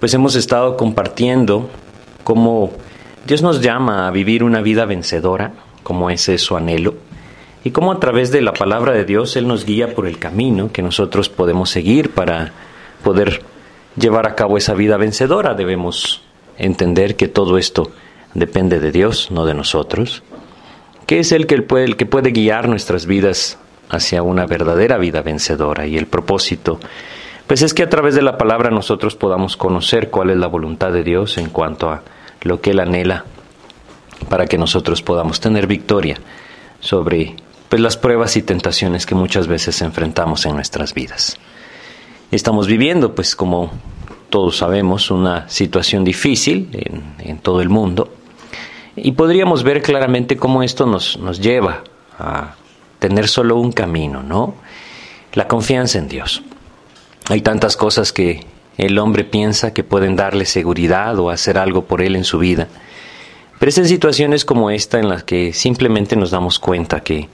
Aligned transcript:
pues 0.00 0.12
hemos 0.14 0.34
estado 0.34 0.76
compartiendo 0.76 1.70
cómo 2.24 2.72
Dios 3.26 3.42
nos 3.42 3.60
llama 3.60 4.06
a 4.06 4.10
vivir 4.10 4.44
una 4.44 4.60
vida 4.60 4.84
vencedora, 4.84 5.52
como 5.82 6.10
ese 6.10 6.34
es 6.34 6.42
su 6.42 6.56
anhelo, 6.56 6.94
y 7.64 7.70
cómo 7.70 7.92
a 7.92 8.00
través 8.00 8.30
de 8.30 8.40
la 8.40 8.52
palabra 8.52 8.92
de 8.92 9.04
Dios 9.04 9.36
Él 9.36 9.48
nos 9.48 9.64
guía 9.64 9.94
por 9.94 10.06
el 10.06 10.18
camino 10.18 10.70
que 10.72 10.82
nosotros 10.82 11.28
podemos 11.28 11.70
seguir 11.70 12.10
para 12.10 12.52
poder 13.02 13.42
llevar 13.96 14.26
a 14.26 14.34
cabo 14.34 14.58
esa 14.58 14.74
vida 14.74 14.96
vencedora. 14.96 15.54
Debemos 15.54 16.22
entender 16.58 17.16
que 17.16 17.28
todo 17.28 17.58
esto 17.58 17.90
depende 18.34 18.80
de 18.80 18.92
Dios, 18.92 19.30
no 19.30 19.46
de 19.46 19.54
nosotros, 19.54 20.22
que 21.06 21.18
es 21.18 21.32
el 21.32 21.46
que 21.46 21.62
puede, 21.62 21.84
el 21.84 21.96
que 21.96 22.06
puede 22.06 22.30
guiar 22.30 22.68
nuestras 22.68 23.06
vidas 23.06 23.58
hacia 23.88 24.22
una 24.22 24.46
verdadera 24.46 24.98
vida 24.98 25.22
vencedora 25.22 25.86
y 25.86 25.96
el 25.96 26.06
propósito 26.06 26.78
pues 27.46 27.62
es 27.62 27.74
que 27.74 27.82
a 27.82 27.88
través 27.88 28.14
de 28.14 28.22
la 28.22 28.38
palabra 28.38 28.70
nosotros 28.70 29.14
podamos 29.14 29.56
conocer 29.56 30.10
cuál 30.10 30.30
es 30.30 30.36
la 30.36 30.48
voluntad 30.48 30.92
de 30.92 31.04
Dios 31.04 31.38
en 31.38 31.48
cuanto 31.50 31.90
a 31.90 32.02
lo 32.42 32.60
que 32.60 32.70
Él 32.70 32.80
anhela 32.80 33.24
para 34.28 34.46
que 34.46 34.58
nosotros 34.58 35.02
podamos 35.02 35.40
tener 35.40 35.66
victoria 35.66 36.18
sobre 36.80 37.36
pues, 37.68 37.80
las 37.80 37.96
pruebas 37.96 38.36
y 38.36 38.42
tentaciones 38.42 39.06
que 39.06 39.14
muchas 39.14 39.46
veces 39.46 39.80
enfrentamos 39.82 40.46
en 40.46 40.54
nuestras 40.54 40.94
vidas. 40.94 41.36
Estamos 42.30 42.66
viviendo, 42.66 43.14
pues 43.14 43.36
como 43.36 43.70
todos 44.30 44.56
sabemos, 44.56 45.10
una 45.10 45.48
situación 45.48 46.02
difícil 46.02 46.68
en, 47.18 47.38
todo 47.38 47.60
el 47.60 47.68
mundo 47.68 48.12
y 48.96 49.12
podríamos 49.12 49.62
ver 49.62 49.82
claramente 49.82 50.36
cómo 50.36 50.62
esto 50.64 50.86
nos, 50.86 51.18
nos 51.18 51.40
lleva 51.40 51.84
a 52.18 52.54
tener 52.98 53.28
solo 53.28 53.56
un 53.56 53.70
camino, 53.70 54.22
¿no? 54.22 54.54
La 55.34 55.46
confianza 55.46 55.98
en 55.98 56.08
Dios. 56.08 56.42
Hay 57.28 57.40
tantas 57.40 57.76
cosas 57.76 58.12
que 58.12 58.46
el 58.78 58.98
hombre 58.98 59.24
piensa 59.24 59.74
que 59.74 59.82
pueden 59.82 60.14
darle 60.14 60.46
seguridad 60.46 61.18
o 61.18 61.30
hacer 61.30 61.58
algo 61.58 61.84
por 61.84 62.02
él 62.02 62.14
en 62.14 62.24
su 62.24 62.38
vida. 62.38 62.68
Pero 63.58 63.70
es 63.70 63.78
en 63.78 63.88
situaciones 63.88 64.44
como 64.44 64.70
esta 64.70 64.98
en 64.98 65.08
las 65.08 65.24
que 65.24 65.52
simplemente 65.52 66.14
nos 66.14 66.30
damos 66.30 66.58
cuenta 66.58 67.00
que 67.00 67.28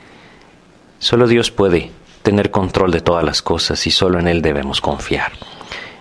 solo 0.99 1.27
Dios 1.27 1.51
puede 1.51 1.91
tener 2.23 2.51
control 2.51 2.93
de 2.93 3.01
todas 3.01 3.25
las 3.25 3.43
cosas 3.43 3.87
y 3.87 3.91
solo 3.91 4.21
en 4.21 4.29
Él 4.29 4.41
debemos 4.41 4.81
confiar. 4.81 5.33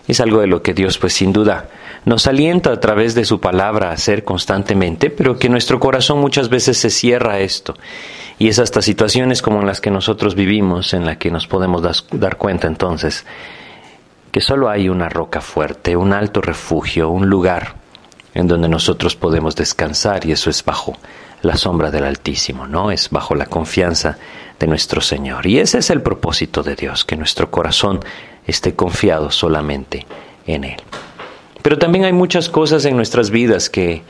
Es 0.08 0.22
algo 0.22 0.40
de 0.40 0.48
lo 0.48 0.62
que 0.62 0.74
Dios 0.74 0.98
pues 0.98 1.14
sin 1.14 1.34
duda 1.34 1.70
nos 2.06 2.28
alienta 2.28 2.72
a 2.72 2.80
través 2.80 3.14
de 3.14 3.26
su 3.26 3.40
palabra 3.40 3.90
a 3.90 3.94
hacer 3.94 4.24
constantemente, 4.24 5.10
pero 5.10 5.38
que 5.38 5.50
nuestro 5.50 5.80
corazón 5.80 6.20
muchas 6.20 6.50
veces 6.50 6.78
se 6.78 6.90
cierra 6.90 7.34
a 7.34 7.40
esto. 7.40 7.76
Y 8.40 8.48
es 8.48 8.60
hasta 8.60 8.82
situaciones 8.82 9.42
como 9.42 9.60
en 9.60 9.68
las 9.68 9.82
que 9.82 9.92
nosotros 9.92 10.36
vivimos 10.36 10.94
en 10.94 11.06
las 11.06 11.18
que 11.18 11.30
nos 11.30 11.48
podemos 11.48 11.82
dar 12.12 12.38
cuenta 12.38 12.68
entonces 12.68 13.26
que 14.32 14.42
solo 14.42 14.70
hay 14.70 14.90
una 14.90 15.10
roca 15.10 15.42
fuerte, 15.42 15.96
un 15.96 16.14
alto 16.14 16.42
refugio, 16.42 17.10
un 17.10 17.30
lugar 17.30 17.76
en 18.34 18.48
donde 18.48 18.70
nosotros 18.70 19.16
podemos 19.16 19.56
descansar 19.56 20.26
y 20.26 20.32
eso 20.32 20.50
es 20.50 20.64
bajo 20.64 20.98
la 21.42 21.58
sombra 21.58 21.92
del 21.92 22.06
Altísimo, 22.06 22.68
¿no? 22.68 22.92
Es 22.92 23.10
bajo 23.10 23.36
la 23.36 23.46
confianza 23.46 24.18
de 24.60 24.68
nuestro 24.68 25.02
Señor. 25.02 25.48
Y 25.48 25.60
ese 25.60 25.80
es 25.80 25.90
el 25.90 26.02
propósito 26.02 26.64
de 26.64 26.76
Dios, 26.76 27.04
que 27.04 27.18
nuestro 27.18 27.52
corazón 27.52 28.00
esté 28.46 28.76
confiado 28.76 29.32
solamente 29.32 30.06
en 30.46 30.64
Él. 30.64 30.78
Pero 31.62 31.78
también 31.78 32.06
hay 32.06 32.14
muchas 32.14 32.48
cosas 32.48 32.86
en 32.86 32.96
nuestras 32.96 33.32
vidas 33.32 33.70
que, 33.70 34.04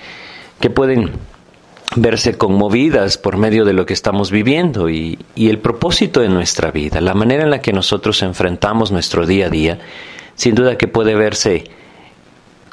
que 0.59 0.69
pueden 0.69 1.11
verse 1.95 2.37
conmovidas 2.37 3.17
por 3.17 3.37
medio 3.37 3.65
de 3.65 3.73
lo 3.73 3.85
que 3.85 3.93
estamos 3.93 4.31
viviendo 4.31 4.89
y, 4.89 5.19
y, 5.35 5.49
el 5.49 5.59
propósito 5.59 6.21
de 6.21 6.29
nuestra 6.29 6.71
vida, 6.71 7.01
la 7.01 7.13
manera 7.13 7.43
en 7.43 7.49
la 7.49 7.61
que 7.61 7.73
nosotros 7.73 8.21
enfrentamos 8.21 8.91
nuestro 8.91 9.25
día 9.25 9.47
a 9.47 9.49
día, 9.49 9.79
sin 10.41 10.55
duda 10.55 10.75
que 10.75 10.87
puede 10.87 11.13
verse 11.13 11.65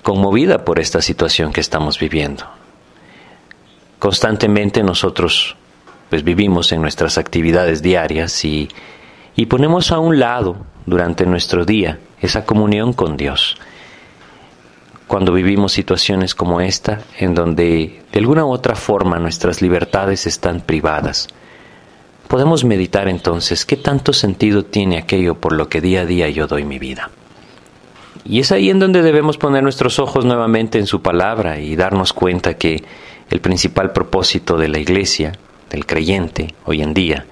conmovida 0.03 0.65
por 0.65 0.81
esta 0.81 1.03
situación 1.03 1.53
que 1.53 1.61
estamos 1.61 1.99
viviendo. 1.99 2.45
Constantemente 3.99 4.83
nosotros 4.83 5.55
pues 6.09 6.25
vivimos 6.25 6.73
en 6.73 6.81
nuestras 6.81 7.19
actividades 7.19 7.83
diarias 7.83 8.43
y, 8.47 8.71
y 9.37 9.45
ponemos 9.45 9.93
a 9.93 9.99
un 9.99 10.19
lado 10.19 10.65
durante 10.87 11.27
nuestro 11.27 11.67
día 11.67 11.99
esa 12.23 12.47
comunión 12.47 12.95
con 12.95 13.19
Dios. 13.19 13.59
Cuando 15.07 15.35
vivimos 15.35 15.73
situaciones 15.73 16.35
como 16.35 16.63
esta, 16.63 17.01
en 17.19 17.35
donde 17.35 18.01
de 18.11 18.19
alguna 18.19 18.47
u 18.47 18.51
otra 18.51 18.77
forma 18.77 19.19
nuestras 19.19 19.61
libertades 19.61 20.27
están 20.27 20.63
privadas, 20.63 21.29
podemos 22.29 22.65
meditar 22.65 23.09
entonces 23.09 23.67
qué 23.67 23.77
tanto 23.77 24.15
sentido 24.15 24.65
tiene 24.65 24.97
aquello 24.97 25.35
por 25.35 25.53
lo 25.53 25.69
que 25.69 25.83
día 25.83 26.01
a 26.01 26.07
día 26.07 26.31
yo 26.31 26.47
doy 26.47 26.65
mi 26.65 26.79
vida. 26.79 27.11
Y 28.29 28.41
es 28.41 28.53
ahí 28.53 28.69
en 28.69 28.79
donde 28.79 29.01
debemos 29.01 29.39
poner 29.39 29.63
nuestros 29.63 29.99
ojos 29.99 30.27
nuevamente 30.27 30.79
en 30.79 30.87
su 30.87 31.01
palabra 31.01 31.59
y 31.61 31.77
darnos 31.77 32.13
cuenta 32.13 32.59
que 32.59 32.85
el 33.31 33.41
principal 33.41 33.93
propósito 33.93 34.59
de 34.59 34.69
la 34.69 34.79
iglesia, 34.79 35.33
del 35.71 35.87
creyente, 35.87 36.55
hoy 36.67 36.83
en 36.83 36.93
día, 36.93 37.25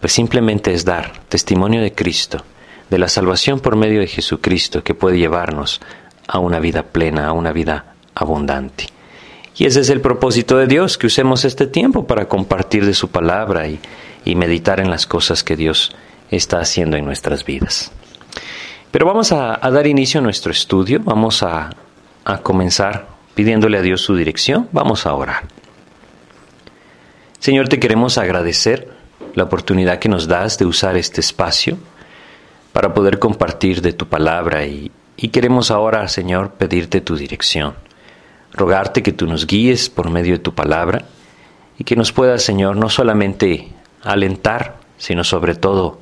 pues 0.00 0.12
simplemente 0.12 0.72
es 0.72 0.84
dar 0.84 1.12
testimonio 1.28 1.82
de 1.82 1.92
Cristo, 1.92 2.44
de 2.88 2.98
la 2.98 3.08
salvación 3.08 3.58
por 3.58 3.74
medio 3.74 3.98
de 3.98 4.06
Jesucristo 4.06 4.84
que 4.84 4.94
puede 4.94 5.18
llevarnos 5.18 5.80
a 6.28 6.38
una 6.38 6.60
vida 6.60 6.84
plena, 6.84 7.26
a 7.26 7.32
una 7.32 7.52
vida 7.52 7.94
abundante. 8.14 8.86
Y 9.56 9.66
ese 9.66 9.80
es 9.80 9.90
el 9.90 10.00
propósito 10.00 10.56
de 10.56 10.68
Dios, 10.68 10.98
que 10.98 11.08
usemos 11.08 11.44
este 11.44 11.66
tiempo 11.66 12.06
para 12.06 12.28
compartir 12.28 12.86
de 12.86 12.94
su 12.94 13.08
palabra 13.08 13.66
y, 13.66 13.80
y 14.24 14.36
meditar 14.36 14.78
en 14.78 14.88
las 14.88 15.04
cosas 15.04 15.42
que 15.42 15.56
Dios 15.56 15.96
está 16.30 16.60
haciendo 16.60 16.96
en 16.96 17.04
nuestras 17.04 17.44
vidas. 17.44 17.90
Pero 18.92 19.06
vamos 19.06 19.32
a, 19.32 19.56
dar 19.56 19.86
inicio 19.86 20.20
a 20.20 20.22
nuestro 20.22 20.52
estudio, 20.52 21.00
vamos 21.02 21.42
a, 21.42 21.70
a 22.26 22.38
comenzar 22.38 23.08
pidiéndole 23.34 23.78
a 23.78 23.82
Dios 23.82 24.02
su 24.02 24.14
dirección, 24.14 24.68
vamos 24.70 25.06
a 25.06 25.14
orar. 25.14 25.44
Señor, 27.38 27.70
te 27.70 27.80
queremos 27.80 28.18
agradecer 28.18 28.90
la 29.34 29.44
oportunidad 29.44 29.98
que 29.98 30.10
nos 30.10 30.28
das 30.28 30.58
de 30.58 30.66
usar 30.66 30.98
este 30.98 31.22
espacio 31.22 31.78
para 32.74 32.92
poder 32.92 33.18
compartir 33.18 33.80
de 33.80 33.94
tu 33.94 34.08
palabra 34.08 34.66
y, 34.66 34.92
y 35.16 35.28
queremos 35.28 35.70
ahora, 35.70 36.06
Señor, 36.08 36.50
pedirte 36.50 37.00
tu 37.00 37.16
dirección, 37.16 37.74
rogarte 38.52 39.02
que 39.02 39.12
tú 39.12 39.26
nos 39.26 39.46
guíes 39.46 39.88
por 39.88 40.10
medio 40.10 40.34
de 40.34 40.40
tu 40.40 40.54
palabra 40.54 41.06
y 41.78 41.84
que 41.84 41.96
nos 41.96 42.12
puedas, 42.12 42.42
Señor, 42.42 42.76
no 42.76 42.90
solamente 42.90 43.72
alentar, 44.02 44.76
sino 44.98 45.24
sobre 45.24 45.54
todo 45.54 45.98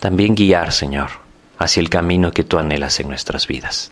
también 0.00 0.34
guiar, 0.34 0.72
Señor, 0.72 1.23
hacia 1.58 1.80
el 1.80 1.90
camino 1.90 2.32
que 2.32 2.44
tú 2.44 2.58
anhelas 2.58 3.00
en 3.00 3.08
nuestras 3.08 3.46
vidas. 3.46 3.90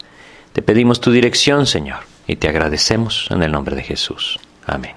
Te 0.52 0.62
pedimos 0.62 1.00
tu 1.00 1.10
dirección, 1.10 1.66
Señor, 1.66 2.00
y 2.26 2.36
te 2.36 2.48
agradecemos 2.48 3.28
en 3.30 3.42
el 3.42 3.52
nombre 3.52 3.76
de 3.76 3.82
Jesús. 3.82 4.38
Amén. 4.66 4.92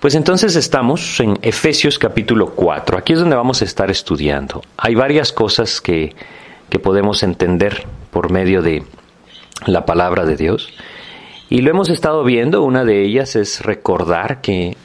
Pues 0.00 0.14
entonces 0.14 0.54
estamos 0.54 1.18
en 1.20 1.38
Efesios 1.40 1.98
capítulo 1.98 2.54
4. 2.54 2.98
Aquí 2.98 3.14
es 3.14 3.20
donde 3.20 3.36
vamos 3.36 3.62
a 3.62 3.64
estar 3.64 3.90
estudiando. 3.90 4.62
Hay 4.76 4.94
varias 4.94 5.32
cosas 5.32 5.80
que, 5.80 6.14
que 6.68 6.78
podemos 6.78 7.22
entender 7.22 7.86
por 8.10 8.30
medio 8.30 8.60
de 8.60 8.84
la 9.66 9.86
palabra 9.86 10.26
de 10.26 10.36
Dios. 10.36 10.68
Y 11.48 11.62
lo 11.62 11.70
hemos 11.70 11.88
estado 11.88 12.22
viendo. 12.22 12.62
Una 12.62 12.84
de 12.84 13.02
ellas 13.02 13.34
es 13.34 13.62
recordar 13.62 14.42
que 14.42 14.76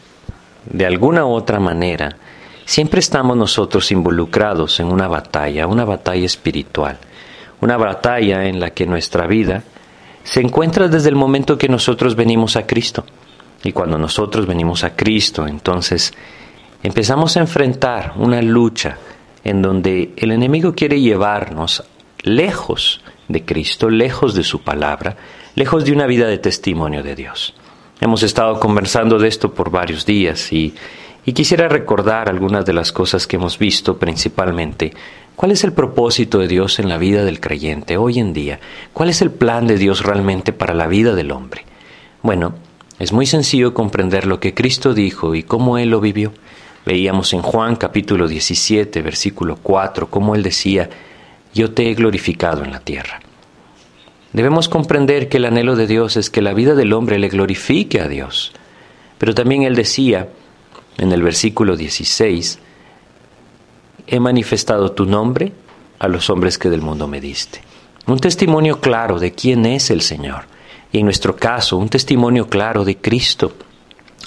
de 0.66 0.86
alguna 0.86 1.26
u 1.26 1.32
otra 1.32 1.60
manera 1.60 2.16
Siempre 2.70 3.00
estamos 3.00 3.36
nosotros 3.36 3.92
involucrados 3.92 4.80
en 4.80 4.92
una 4.92 5.08
batalla, 5.08 5.66
una 5.66 5.86
batalla 5.86 6.24
espiritual, 6.28 7.00
una 7.62 7.78
batalla 7.78 8.46
en 8.46 8.60
la 8.60 8.70
que 8.70 8.86
nuestra 8.86 9.26
vida 9.26 9.64
se 10.22 10.42
encuentra 10.42 10.88
desde 10.88 11.10
el 11.10 11.16
momento 11.16 11.58
que 11.58 11.68
nosotros 11.68 12.16
venimos 12.16 12.56
a 12.58 12.68
Cristo. 12.68 13.06
Y 13.64 13.72
cuando 13.72 13.98
nosotros 13.98 14.46
venimos 14.46 14.84
a 14.84 14.96
Cristo, 14.96 15.48
entonces 15.48 16.14
empezamos 16.84 17.38
a 17.38 17.40
enfrentar 17.40 18.14
una 18.18 18.40
lucha 18.40 19.00
en 19.44 19.64
donde 19.64 20.14
el 20.16 20.32
enemigo 20.32 20.76
quiere 20.76 21.02
llevarnos 21.02 21.84
lejos 22.22 23.02
de 23.28 23.46
Cristo, 23.46 23.90
lejos 23.90 24.36
de 24.36 24.44
su 24.44 24.62
palabra, 24.62 25.18
lejos 25.56 25.86
de 25.86 25.92
una 25.92 26.06
vida 26.06 26.28
de 26.28 26.38
testimonio 26.38 27.02
de 27.02 27.16
Dios. 27.16 27.56
Hemos 28.00 28.22
estado 28.22 28.60
conversando 28.60 29.18
de 29.18 29.28
esto 29.28 29.56
por 29.56 29.72
varios 29.72 30.06
días 30.06 30.54
y 30.54 30.76
y 31.26 31.34
quisiera 31.34 31.68
recordar 31.68 32.30
algunas 32.30 32.66
de 32.66 32.74
las 32.74 32.92
cosas 32.92 33.28
que 33.28 33.36
hemos 33.36 33.58
visto 33.58 33.98
principalmente. 33.98 34.94
¿Cuál 35.36 35.52
es 35.52 35.64
el 35.64 35.74
propósito 35.74 36.40
de 36.40 36.48
Dios 36.48 36.80
en 36.80 36.90
la 36.90 36.98
vida 36.98 37.24
del 37.24 37.40
creyente 37.40 37.98
hoy 37.98 38.20
en 38.20 38.34
día? 38.34 38.60
¿Cuál 38.94 39.10
es 39.10 39.22
el 39.22 39.32
plan 39.32 39.68
de 39.68 39.78
Dios 39.78 40.04
realmente 40.04 40.52
para 40.52 40.74
la 40.74 40.88
vida 40.88 41.16
del 41.16 41.32
hombre? 41.32 41.64
Bueno, 42.22 42.56
es 43.00 43.14
muy 43.14 43.26
sencillo 43.26 43.74
comprender 43.74 44.28
lo 44.28 44.40
que 44.40 44.54
Cristo 44.54 44.94
dijo 44.94 45.36
y 45.36 45.44
cómo 45.44 45.78
Él 45.78 45.90
lo 45.90 46.02
vivió. 46.02 46.34
Veíamos 46.86 47.34
en 47.34 47.42
Juan 47.42 47.78
capítulo 47.78 48.28
17, 48.28 49.02
versículo 49.02 49.58
4, 49.62 50.10
cómo 50.10 50.36
Él 50.36 50.44
decía, 50.44 50.90
yo 51.54 51.72
te 51.72 51.90
he 51.90 51.94
glorificado 51.94 52.64
en 52.64 52.72
la 52.72 52.80
tierra. 52.80 53.22
Debemos 54.34 54.70
comprender 54.70 55.30
que 55.30 55.38
el 55.38 55.46
anhelo 55.46 55.76
de 55.76 55.88
Dios 55.88 56.18
es 56.18 56.30
que 56.30 56.42
la 56.42 56.54
vida 56.54 56.76
del 56.76 56.94
hombre 56.94 57.18
le 57.18 57.30
glorifique 57.30 58.00
a 58.00 58.08
Dios. 58.08 58.52
Pero 59.18 59.34
también 59.34 59.64
Él 59.64 59.76
decía, 59.76 60.30
en 61.00 61.12
el 61.12 61.24
versículo 61.24 61.76
16, 61.76 62.60
he 64.08 64.20
manifestado 64.20 64.92
tu 64.92 65.06
nombre 65.06 65.52
a 65.98 66.08
los 66.08 66.30
hombres 66.30 66.58
que 66.58 66.70
del 66.70 66.82
mundo 66.82 67.08
me 67.08 67.22
diste. 67.22 67.62
un 68.08 68.20
testimonio 68.20 68.80
claro 68.80 69.20
de 69.20 69.34
quién 69.34 69.66
es 69.66 69.92
el 69.92 70.02
Señor 70.02 70.46
y 70.92 71.00
en 71.00 71.06
nuestro 71.06 71.36
caso 71.36 71.78
un 71.78 71.90
testimonio 71.90 72.48
claro 72.48 72.84
de 72.84 72.98
Cristo. 72.98 73.54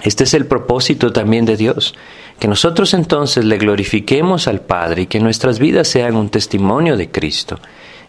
Este 0.03 0.25
es 0.25 0.35
el 0.35 0.47
propósito 0.47 1.13
también 1.13 1.45
de 1.45 1.57
Dios, 1.57 1.95
que 2.39 2.49
nosotros 2.49 2.95
entonces 2.95 3.45
le 3.45 3.59
glorifiquemos 3.59 4.47
al 4.47 4.61
Padre 4.61 5.03
y 5.03 5.07
que 5.07 5.21
nuestras 5.21 5.59
vidas 5.59 5.89
sean 5.89 6.17
un 6.17 6.29
testimonio 6.29 6.97
de 6.97 7.11
Cristo. 7.11 7.59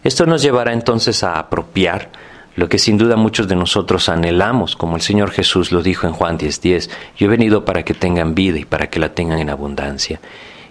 Esto 0.02 0.26
nos 0.26 0.42
llevará 0.42 0.72
entonces 0.72 1.24
a 1.24 1.38
apropiar 1.38 2.10
lo 2.56 2.68
que 2.68 2.78
sin 2.78 2.98
duda 2.98 3.16
muchos 3.16 3.48
de 3.48 3.56
nosotros 3.56 4.08
anhelamos, 4.08 4.76
como 4.76 4.96
el 4.96 5.02
Señor 5.02 5.30
Jesús 5.30 5.72
lo 5.72 5.82
dijo 5.82 6.06
en 6.06 6.12
Juan 6.12 6.38
10:10, 6.38 6.90
yo 7.16 7.26
he 7.26 7.30
venido 7.30 7.64
para 7.64 7.82
que 7.82 7.94
tengan 7.94 8.34
vida 8.34 8.58
y 8.58 8.64
para 8.64 8.88
que 8.88 9.00
la 9.00 9.14
tengan 9.14 9.38
en 9.38 9.50
abundancia. 9.50 10.20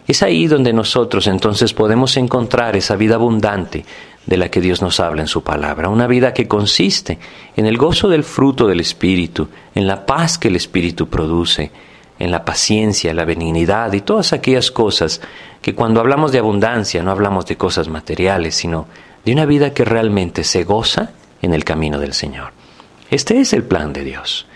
Es 0.08 0.22
ahí 0.22 0.48
donde 0.48 0.74
nosotros 0.74 1.28
entonces 1.28 1.74
podemos 1.74 2.18
encontrar 2.18 2.76
esa 2.76 2.96
vida 2.96 3.16
abundante 3.16 3.86
de 4.26 4.38
la 4.38 4.50
que 4.50 4.62
Dios 4.62 4.82
nos 4.82 5.00
habla 5.00 5.22
en 5.22 5.28
su 5.28 5.44
palabra, 5.44 5.90
una 5.90 6.08
vida 6.08 6.34
que 6.34 6.48
consiste 6.48 7.20
en 7.56 7.66
el 7.66 7.78
gozo 7.78 8.10
del 8.10 8.24
fruto 8.24 8.68
del 8.68 8.80
Espíritu, 8.80 9.50
en 9.76 9.88
la 9.88 10.06
paz 10.06 10.38
que 10.38 10.50
el 10.50 10.56
Espíritu 10.56 11.08
produce, 11.08 11.72
en 12.20 12.32
la 12.32 12.46
paciencia, 12.46 13.14
la 13.14 13.26
benignidad 13.26 13.92
y 13.94 14.02
todas 14.02 14.34
aquellas 14.34 14.72
cosas 14.72 15.22
que 15.62 15.76
cuando 15.76 16.00
hablamos 16.00 16.32
de 16.32 16.40
abundancia 16.40 17.04
no 17.04 17.12
hablamos 17.12 17.46
de 17.46 17.58
cosas 17.58 17.88
materiales, 17.88 18.56
sino 18.56 18.88
de 19.26 19.34
una 19.34 19.46
vida 19.46 19.74
que 19.74 19.86
realmente 19.86 20.44
se 20.44 20.64
goza 20.64 21.12
en 21.44 21.54
el 21.54 21.64
camino 21.64 22.00
del 22.00 22.14
Señor. 22.14 22.52
Este 23.12 23.40
es 23.40 23.54
el 23.54 23.64
plan 23.64 23.94
de 23.94 24.04
Dios. 24.04 24.48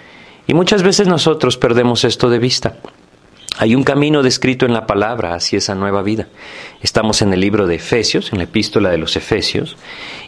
Y 0.47 0.55
muchas 0.55 0.81
veces 0.81 1.07
nosotros 1.07 1.57
perdemos 1.57 2.03
esto 2.05 2.29
de 2.29 2.39
vista. 2.39 2.77
Hay 3.59 3.75
un 3.75 3.83
camino 3.83 4.23
descrito 4.23 4.65
en 4.65 4.73
la 4.73 4.87
palabra 4.87 5.35
hacia 5.35 5.57
esa 5.57 5.75
nueva 5.75 6.01
vida. 6.01 6.27
Estamos 6.81 7.21
en 7.21 7.33
el 7.33 7.39
libro 7.39 7.67
de 7.67 7.75
Efesios, 7.75 8.31
en 8.31 8.37
la 8.37 8.45
epístola 8.45 8.89
de 8.89 8.97
los 8.97 9.15
Efesios, 9.15 9.77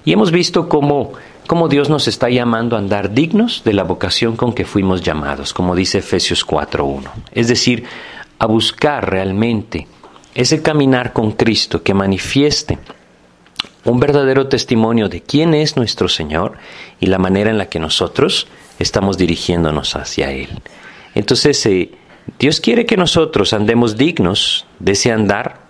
y 0.03 0.13
hemos 0.13 0.31
visto 0.31 0.67
cómo, 0.67 1.13
cómo 1.47 1.67
Dios 1.67 1.89
nos 1.89 2.07
está 2.07 2.29
llamando 2.29 2.75
a 2.75 2.79
andar 2.79 3.13
dignos 3.13 3.63
de 3.63 3.73
la 3.73 3.83
vocación 3.83 4.35
con 4.35 4.53
que 4.53 4.65
fuimos 4.65 5.01
llamados, 5.01 5.53
como 5.53 5.75
dice 5.75 5.99
Efesios 5.99 6.45
4.1. 6.45 7.09
Es 7.31 7.47
decir, 7.47 7.85
a 8.39 8.47
buscar 8.47 9.09
realmente 9.09 9.87
ese 10.33 10.61
caminar 10.61 11.13
con 11.13 11.33
Cristo 11.33 11.83
que 11.83 11.93
manifieste 11.93 12.79
un 13.85 13.99
verdadero 13.99 14.47
testimonio 14.47 15.09
de 15.09 15.21
quién 15.21 15.53
es 15.53 15.77
nuestro 15.77 16.09
Señor 16.09 16.57
y 16.99 17.07
la 17.07 17.17
manera 17.17 17.49
en 17.49 17.57
la 17.57 17.69
que 17.69 17.79
nosotros 17.79 18.47
estamos 18.77 19.17
dirigiéndonos 19.17 19.95
hacia 19.95 20.31
Él. 20.31 20.49
Entonces, 21.15 21.65
eh, 21.65 21.91
Dios 22.37 22.59
quiere 22.59 22.85
que 22.85 22.97
nosotros 22.97 23.53
andemos 23.53 23.97
dignos 23.97 24.65
de 24.79 24.91
ese 24.91 25.11
andar, 25.11 25.61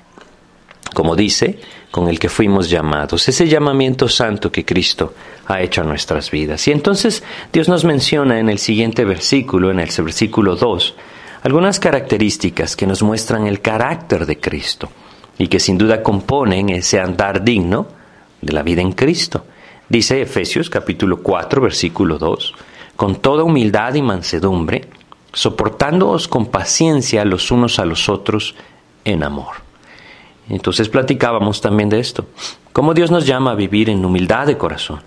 como 0.93 1.15
dice, 1.15 1.59
con 1.91 2.07
el 2.07 2.19
que 2.19 2.29
fuimos 2.29 2.69
llamados, 2.69 3.27
ese 3.27 3.47
llamamiento 3.47 4.07
santo 4.07 4.51
que 4.51 4.65
Cristo 4.65 5.13
ha 5.47 5.61
hecho 5.61 5.81
a 5.81 5.85
nuestras 5.85 6.29
vidas. 6.29 6.67
Y 6.67 6.71
entonces 6.71 7.23
Dios 7.51 7.69
nos 7.69 7.85
menciona 7.85 8.39
en 8.39 8.49
el 8.49 8.59
siguiente 8.59 9.05
versículo, 9.05 9.71
en 9.71 9.79
el 9.79 9.89
versículo 10.03 10.55
2, 10.55 10.95
algunas 11.43 11.79
características 11.79 12.75
que 12.75 12.85
nos 12.85 13.01
muestran 13.01 13.47
el 13.47 13.61
carácter 13.61 14.25
de 14.25 14.39
Cristo 14.39 14.89
y 15.37 15.47
que 15.47 15.59
sin 15.59 15.77
duda 15.77 16.03
componen 16.03 16.69
ese 16.69 16.99
andar 16.99 17.43
digno 17.43 17.98
de 18.41 18.53
la 18.53 18.63
vida 18.63 18.81
en 18.81 18.91
Cristo. 18.91 19.45
Dice 19.87 20.21
Efesios 20.21 20.69
capítulo 20.69 21.21
4 21.21 21.61
versículo 21.61 22.17
2, 22.17 22.53
con 22.95 23.15
toda 23.15 23.43
humildad 23.43 23.95
y 23.95 24.01
mansedumbre, 24.01 24.87
soportándoos 25.33 26.27
con 26.27 26.47
paciencia 26.47 27.25
los 27.25 27.51
unos 27.51 27.79
a 27.79 27.85
los 27.85 28.09
otros 28.09 28.55
en 29.05 29.23
amor. 29.23 29.69
Entonces 30.49 30.89
platicábamos 30.89 31.61
también 31.61 31.89
de 31.89 31.99
esto, 31.99 32.27
cómo 32.73 32.93
Dios 32.93 33.11
nos 33.11 33.25
llama 33.25 33.51
a 33.51 33.55
vivir 33.55 33.89
en 33.89 34.03
humildad 34.03 34.47
de 34.47 34.57
corazón, 34.57 35.01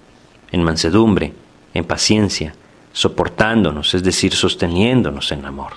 en 0.53 0.63
mansedumbre, 0.63 1.33
en 1.75 1.85
paciencia, 1.85 2.55
soportándonos, 2.93 3.95
es 3.95 4.03
decir, 4.03 4.35
sosteniéndonos 4.35 5.33
en 5.33 5.45
amor. 5.45 5.73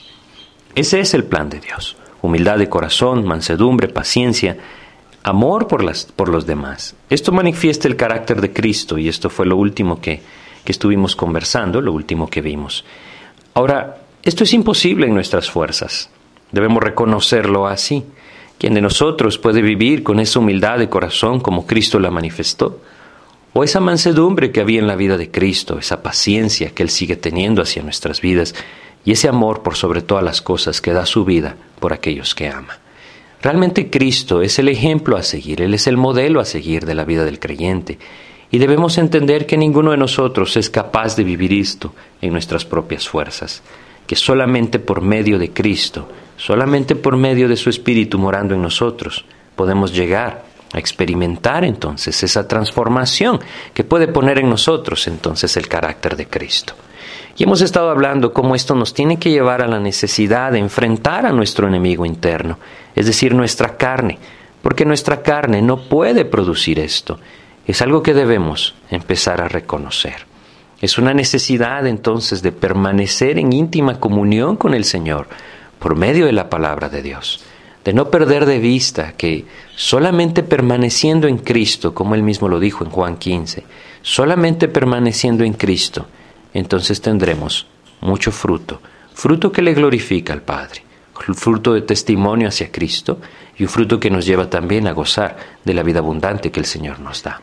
Ese 0.76 1.00
es 1.00 1.14
el 1.14 1.24
plan 1.24 1.50
de 1.50 1.60
Dios, 1.60 1.96
humildad 2.22 2.58
de 2.58 2.70
corazón, 2.70 3.26
mansedumbre, 3.26 3.88
paciencia, 3.88 4.58
amor 5.26 5.68
por, 5.68 5.84
las, 5.84 6.06
por 6.06 6.30
los 6.30 6.46
demás. 6.46 6.96
Esto 7.10 7.32
manifiesta 7.32 7.88
el 7.88 7.96
carácter 7.96 8.42
de 8.42 8.54
Cristo 8.54 9.00
y 9.00 9.10
esto 9.10 9.32
fue 9.32 9.48
lo 9.48 9.58
último 9.58 10.00
que, 10.00 10.22
que 10.64 10.72
estuvimos 10.72 11.16
conversando, 11.16 11.82
lo 11.82 11.94
último 11.94 12.30
que 12.30 12.42
vimos. 12.42 12.86
Ahora, 13.56 13.98
esto 14.22 14.44
es 14.44 14.54
imposible 14.54 15.08
en 15.08 15.16
nuestras 15.16 15.50
fuerzas. 15.50 16.12
Debemos 16.52 16.84
reconocerlo 16.84 17.66
así. 17.66 18.04
¿Quién 18.60 18.76
de 18.76 18.82
nosotros 18.82 19.40
puede 19.40 19.64
vivir 19.64 20.04
con 20.04 20.20
esa 20.20 20.38
humildad 20.38 20.78
de 20.78 20.90
corazón 20.90 21.40
como 21.40 21.66
Cristo 21.66 22.00
la 22.00 22.12
manifestó? 22.12 22.80
O 23.54 23.64
esa 23.64 23.80
mansedumbre 23.80 24.52
que 24.52 24.62
había 24.62 24.80
en 24.80 24.88
la 24.88 24.96
vida 24.96 25.18
de 25.18 25.32
Cristo, 25.32 25.80
esa 25.80 26.04
paciencia 26.04 26.70
que 26.70 26.84
Él 26.84 26.92
sigue 26.92 27.16
teniendo 27.16 27.64
hacia 27.64 27.82
nuestras 27.82 28.22
vidas 28.22 28.54
y 29.04 29.14
ese 29.14 29.28
amor 29.28 29.64
por 29.64 29.76
sobre 29.76 30.04
todas 30.04 30.24
las 30.24 30.44
cosas 30.44 30.82
que 30.82 30.94
da 30.94 31.08
su 31.08 31.26
vida 31.26 31.56
por 31.80 31.94
aquellos 31.94 32.36
que 32.36 32.48
ama. 32.48 32.85
Realmente 33.42 33.90
Cristo 33.90 34.42
es 34.42 34.58
el 34.60 34.70
ejemplo 34.70 35.18
a 35.18 35.24
seguir, 35.24 35.62
Él 35.62 35.74
es 35.74 35.88
el 35.88 35.98
modelo 35.98 36.40
a 36.40 36.46
seguir 36.46 36.86
de 36.86 36.96
la 36.96 37.06
vida 37.06 37.26
del 37.26 37.40
creyente. 37.40 38.00
Y 38.52 38.58
debemos 38.58 38.98
entender 38.98 39.46
que 39.46 39.58
ninguno 39.58 39.92
de 39.92 39.98
nosotros 39.98 40.56
es 40.58 40.70
capaz 40.70 41.16
de 41.16 41.24
vivir 41.24 41.54
esto 41.54 41.94
en 42.22 42.32
nuestras 42.32 42.66
propias 42.66 43.08
fuerzas, 43.08 43.62
que 44.08 44.16
solamente 44.16 44.80
por 44.80 45.02
medio 45.02 45.38
de 45.38 45.52
Cristo, 45.52 46.08
solamente 46.38 46.96
por 46.96 47.18
medio 47.18 47.48
de 47.48 47.58
su 47.58 47.70
Espíritu 47.70 48.18
morando 48.18 48.56
en 48.56 48.62
nosotros, 48.62 49.26
podemos 49.56 49.94
llegar 49.94 50.44
a 50.74 50.80
experimentar 50.80 51.64
entonces 51.64 52.22
esa 52.24 52.48
transformación 52.48 53.40
que 53.74 53.84
puede 53.84 54.08
poner 54.08 54.40
en 54.40 54.50
nosotros 54.50 55.08
entonces 55.08 55.56
el 55.58 55.68
carácter 55.68 56.16
de 56.16 56.28
Cristo. 56.28 56.76
Y 57.38 57.44
hemos 57.44 57.62
estado 57.62 57.90
hablando 57.90 58.32
cómo 58.32 58.56
esto 58.56 58.76
nos 58.76 58.94
tiene 58.94 59.18
que 59.18 59.30
llevar 59.30 59.62
a 59.62 59.68
la 59.68 59.80
necesidad 59.80 60.54
de 60.54 60.60
enfrentar 60.60 61.26
a 61.26 61.34
nuestro 61.34 61.68
enemigo 61.68 62.06
interno, 62.06 62.58
es 62.96 63.08
decir, 63.08 63.36
nuestra 63.36 63.76
carne, 63.76 64.20
porque 64.62 64.86
nuestra 64.86 65.22
carne 65.22 65.62
no 65.62 65.90
puede 65.90 66.24
producir 66.24 66.80
esto. 66.80 67.20
Es 67.68 67.82
algo 67.82 68.02
que 68.02 68.14
debemos 68.14 68.76
empezar 68.90 69.42
a 69.42 69.50
reconocer. 69.50 70.26
Es 70.82 70.98
una 70.98 71.14
necesidad 71.14 71.86
entonces 71.88 72.42
de 72.42 72.54
permanecer 72.54 73.38
en 73.38 73.52
íntima 73.52 74.00
comunión 74.00 74.56
con 74.56 74.74
el 74.74 74.86
Señor 74.86 75.28
por 75.78 75.96
medio 75.96 76.28
de 76.28 76.32
la 76.32 76.50
palabra 76.50 76.88
de 76.88 77.02
Dios, 77.02 77.44
de 77.84 77.92
no 77.92 78.10
perder 78.10 78.46
de 78.46 78.60
vista 78.60 79.12
que 79.12 79.46
solamente 79.76 80.42
permaneciendo 80.42 81.28
en 81.28 81.38
Cristo, 81.38 81.94
como 81.94 82.16
él 82.16 82.24
mismo 82.24 82.48
lo 82.48 82.62
dijo 82.62 82.86
en 82.86 82.92
Juan 82.92 83.18
15, 83.18 83.64
solamente 84.02 84.70
permaneciendo 84.70 85.44
en 85.44 85.54
Cristo, 85.54 86.08
entonces 86.60 87.02
tendremos 87.02 87.68
mucho 88.02 88.32
fruto, 88.32 88.82
fruto 89.14 89.52
que 89.52 89.62
le 89.62 89.74
glorifica 89.74 90.34
al 90.34 90.42
Padre, 90.42 90.84
fruto 91.34 91.74
de 91.74 91.82
testimonio 91.82 92.48
hacia 92.48 92.72
Cristo 92.72 93.20
y 93.58 93.64
un 93.64 93.70
fruto 93.70 94.00
que 94.00 94.10
nos 94.10 94.26
lleva 94.26 94.50
también 94.50 94.88
a 94.88 94.94
gozar 94.94 95.38
de 95.64 95.74
la 95.74 95.84
vida 95.84 96.00
abundante 96.00 96.52
que 96.52 96.60
el 96.60 96.66
Señor 96.66 97.00
nos 97.00 97.24
da. 97.24 97.42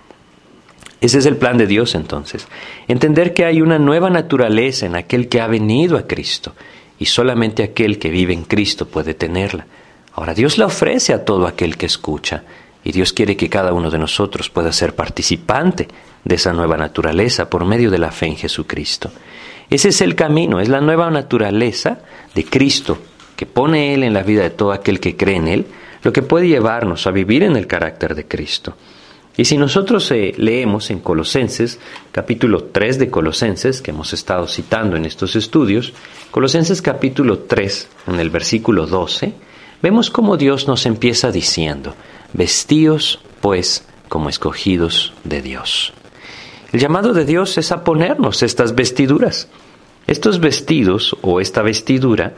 Ese 1.01 1.19
es 1.19 1.27
el 1.27 1.37
plan 1.37 1.59
de 1.59 1.67
Dios 1.67 1.95
entonces, 1.95 2.47
entender 2.87 3.35
que 3.35 3.45
hay 3.45 3.61
una 3.61 3.79
nueva 3.79 4.09
naturaleza 4.09 4.87
en 4.87 4.95
aquel 4.95 5.29
que 5.29 5.41
ha 5.41 5.47
venido 5.47 5.99
a 5.99 6.07
Cristo 6.07 6.55
y 6.99 7.07
solamente 7.07 7.63
aquel 7.63 7.99
que 7.99 8.11
vive 8.11 8.33
en 8.33 8.45
Cristo 8.45 8.87
puede 8.87 9.15
tenerla. 9.15 9.67
Ahora 10.15 10.33
Dios 10.33 10.59
la 10.59 10.67
ofrece 10.67 11.13
a 11.13 11.25
todo 11.25 11.47
aquel 11.47 11.77
que 11.77 11.87
escucha 11.87 12.45
y 12.85 12.93
Dios 12.93 13.13
quiere 13.13 13.37
que 13.37 13.49
cada 13.49 13.73
uno 13.73 13.91
de 13.91 13.99
nosotros 13.99 14.51
pueda 14.51 14.73
ser 14.73 14.95
participante 14.95 15.89
de 16.25 16.35
esa 16.35 16.53
nueva 16.53 16.77
naturaleza 16.77 17.49
por 17.49 17.65
medio 17.65 17.91
de 17.91 17.99
la 17.99 18.11
fe 18.11 18.27
en 18.27 18.37
Jesucristo. 18.37 19.11
Ese 19.71 19.89
es 19.89 20.01
el 20.01 20.15
camino, 20.15 20.61
es 20.61 20.69
la 20.69 20.81
nueva 20.81 21.11
naturaleza 21.11 22.01
de 22.35 22.45
Cristo 22.45 22.99
que 23.37 23.47
pone 23.47 23.95
Él 23.95 24.03
en 24.03 24.13
la 24.13 24.23
vida 24.23 24.43
de 24.43 24.51
todo 24.51 24.73
aquel 24.73 25.01
que 25.01 25.17
cree 25.17 25.37
en 25.37 25.49
Él, 25.49 25.67
lo 26.03 26.13
que 26.13 26.23
puede 26.23 26.49
llevarnos 26.49 27.07
a 27.07 27.11
vivir 27.11 27.43
en 27.43 27.57
el 27.57 27.67
carácter 27.67 28.15
de 28.15 28.27
Cristo. 28.27 28.77
Y 29.37 29.47
si 29.47 29.57
nosotros 29.57 30.11
eh, 30.11 30.35
leemos 30.37 30.91
en 30.91 31.01
Colosenses, 31.01 31.81
capítulo 32.11 32.65
3 32.65 32.99
de 32.99 33.11
Colosenses, 33.11 33.81
que 33.81 33.93
hemos 33.93 34.13
estado 34.13 34.47
citando 34.47 34.97
en 34.97 35.07
estos 35.07 35.37
estudios, 35.37 35.95
Colosenses 36.31 36.83
capítulo 36.83 37.39
3, 37.39 37.89
en 38.09 38.21
el 38.21 38.29
versículo 38.29 38.87
12, 38.87 39.33
vemos 39.81 40.11
cómo 40.11 40.37
Dios 40.37 40.69
nos 40.69 40.85
empieza 40.85 41.33
diciendo, 41.33 41.95
vestíos 42.33 43.21
pues 43.41 43.87
como 44.09 44.29
escogidos 44.29 45.13
de 45.25 45.43
Dios. 45.43 45.93
El 46.73 46.81
llamado 46.81 47.13
de 47.13 47.25
Dios 47.25 47.59
es 47.59 47.71
a 47.73 47.85
ponernos 47.85 48.43
estas 48.43 48.75
vestiduras. 48.75 49.49
Estos 50.07 50.41
vestidos 50.41 51.17
o 51.23 51.41
esta 51.41 51.63
vestidura, 51.63 52.35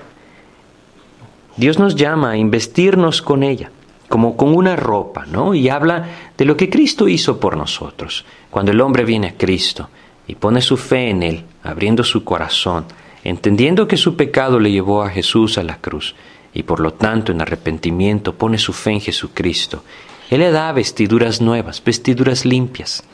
Dios 1.57 1.79
nos 1.79 1.95
llama 1.95 2.33
a 2.33 2.37
investirnos 2.37 3.23
con 3.23 3.43
ella, 3.43 3.71
como 4.09 4.37
con 4.37 4.55
una 4.55 4.77
ropa, 4.77 5.25
¿no? 5.27 5.55
Y 5.55 5.69
habla 5.69 6.09
de 6.37 6.45
lo 6.45 6.57
que 6.57 6.69
Cristo 6.69 7.09
hizo 7.09 7.41
por 7.41 7.57
nosotros. 7.57 8.25
Cuando 8.51 8.73
el 8.73 8.81
hombre 8.81 9.05
viene 9.05 9.29
a 9.29 9.37
Cristo 9.37 9.89
y 10.27 10.35
pone 10.35 10.61
su 10.61 10.77
fe 10.77 11.11
en 11.11 11.23
Él, 11.23 11.45
abriendo 11.63 12.03
su 12.05 12.25
corazón, 12.25 12.85
entendiendo 13.23 13.89
que 13.89 13.97
su 13.97 14.17
pecado 14.17 14.59
le 14.59 14.71
llevó 14.71 15.03
a 15.03 15.11
Jesús 15.11 15.59
a 15.59 15.63
la 15.63 15.79
cruz, 15.79 16.15
y 16.55 16.63
por 16.63 16.81
lo 16.81 16.95
tanto 16.95 17.33
en 17.33 17.41
arrepentimiento 17.41 18.35
pone 18.35 18.59
su 18.59 18.73
fe 18.73 18.93
en 18.93 19.01
Jesucristo, 19.01 19.85
Él 20.31 20.41
le 20.41 20.51
da 20.51 20.73
vestiduras 20.73 21.41
nuevas, 21.41 21.83
vestiduras 21.85 22.45
limpias 22.45 23.05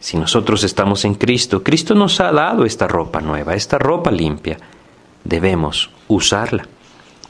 Si 0.00 0.16
nosotros 0.16 0.64
estamos 0.64 1.04
en 1.04 1.14
Cristo, 1.14 1.62
Cristo 1.62 1.94
nos 1.94 2.20
ha 2.20 2.30
dado 2.32 2.64
esta 2.64 2.86
ropa 2.86 3.20
nueva, 3.20 3.54
esta 3.54 3.78
ropa 3.78 4.10
limpia. 4.10 4.56
Debemos 5.24 5.90
usarla. 6.06 6.66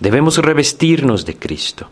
Debemos 0.00 0.38
revestirnos 0.38 1.24
de 1.24 1.36
Cristo. 1.36 1.88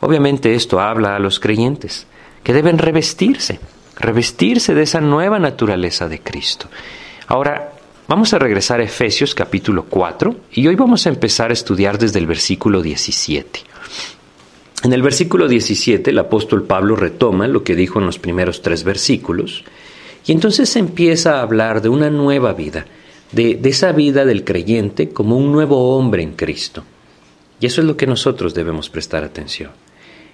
Obviamente 0.00 0.54
esto 0.54 0.80
habla 0.80 1.14
a 1.14 1.18
los 1.18 1.38
creyentes, 1.38 2.06
que 2.42 2.52
deben 2.52 2.78
revestirse, 2.78 3.60
revestirse 3.96 4.74
de 4.74 4.82
esa 4.82 5.00
nueva 5.00 5.38
naturaleza 5.38 6.08
de 6.08 6.20
Cristo. 6.20 6.68
Ahora, 7.28 7.71
vamos 8.12 8.34
a 8.34 8.38
regresar 8.38 8.78
a 8.78 8.84
Efesios 8.84 9.34
capítulo 9.34 9.86
4 9.88 10.36
y 10.52 10.66
hoy 10.66 10.74
vamos 10.74 11.06
a 11.06 11.08
empezar 11.08 11.48
a 11.48 11.54
estudiar 11.54 11.96
desde 11.96 12.18
el 12.18 12.26
versículo 12.26 12.82
17. 12.82 13.60
En 14.84 14.92
el 14.92 15.00
versículo 15.00 15.48
17 15.48 16.10
el 16.10 16.18
apóstol 16.18 16.64
Pablo 16.64 16.94
retoma 16.94 17.48
lo 17.48 17.64
que 17.64 17.74
dijo 17.74 18.00
en 18.00 18.04
los 18.04 18.18
primeros 18.18 18.60
tres 18.60 18.84
versículos 18.84 19.64
y 20.26 20.32
entonces 20.32 20.76
empieza 20.76 21.38
a 21.38 21.40
hablar 21.40 21.80
de 21.80 21.88
una 21.88 22.10
nueva 22.10 22.52
vida, 22.52 22.84
de, 23.32 23.58
esa 23.64 23.92
vida 23.92 24.26
del 24.26 24.44
creyente 24.44 25.08
como 25.08 25.38
un 25.38 25.50
nuevo 25.50 25.96
hombre 25.96 26.22
en 26.22 26.32
Cristo. 26.32 26.84
Y 27.60 27.64
eso 27.64 27.80
es 27.80 27.86
lo 27.86 27.96
que 27.96 28.06
nosotros 28.06 28.52
debemos 28.52 28.90
prestar 28.90 29.24
atención. 29.24 29.70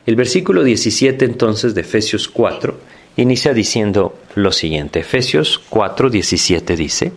El 0.05 0.17
versículo 0.17 0.65
17 0.65 1.25
entonces 1.25 1.77
de 1.77 1.83
Efesios 1.83 2.27
4 2.27 2.77
inicia 3.19 3.55
diciendo 3.55 4.19
lo 4.35 4.51
siguiente. 4.51 4.99
Efesios 4.99 5.61
4, 5.71 6.11
17 6.11 6.75
dice, 6.75 7.13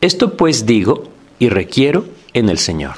Esto 0.00 0.36
pues 0.36 0.64
digo 0.64 1.04
y 1.38 1.50
requiero 1.50 2.06
en 2.32 2.48
el 2.48 2.58
Señor, 2.58 2.94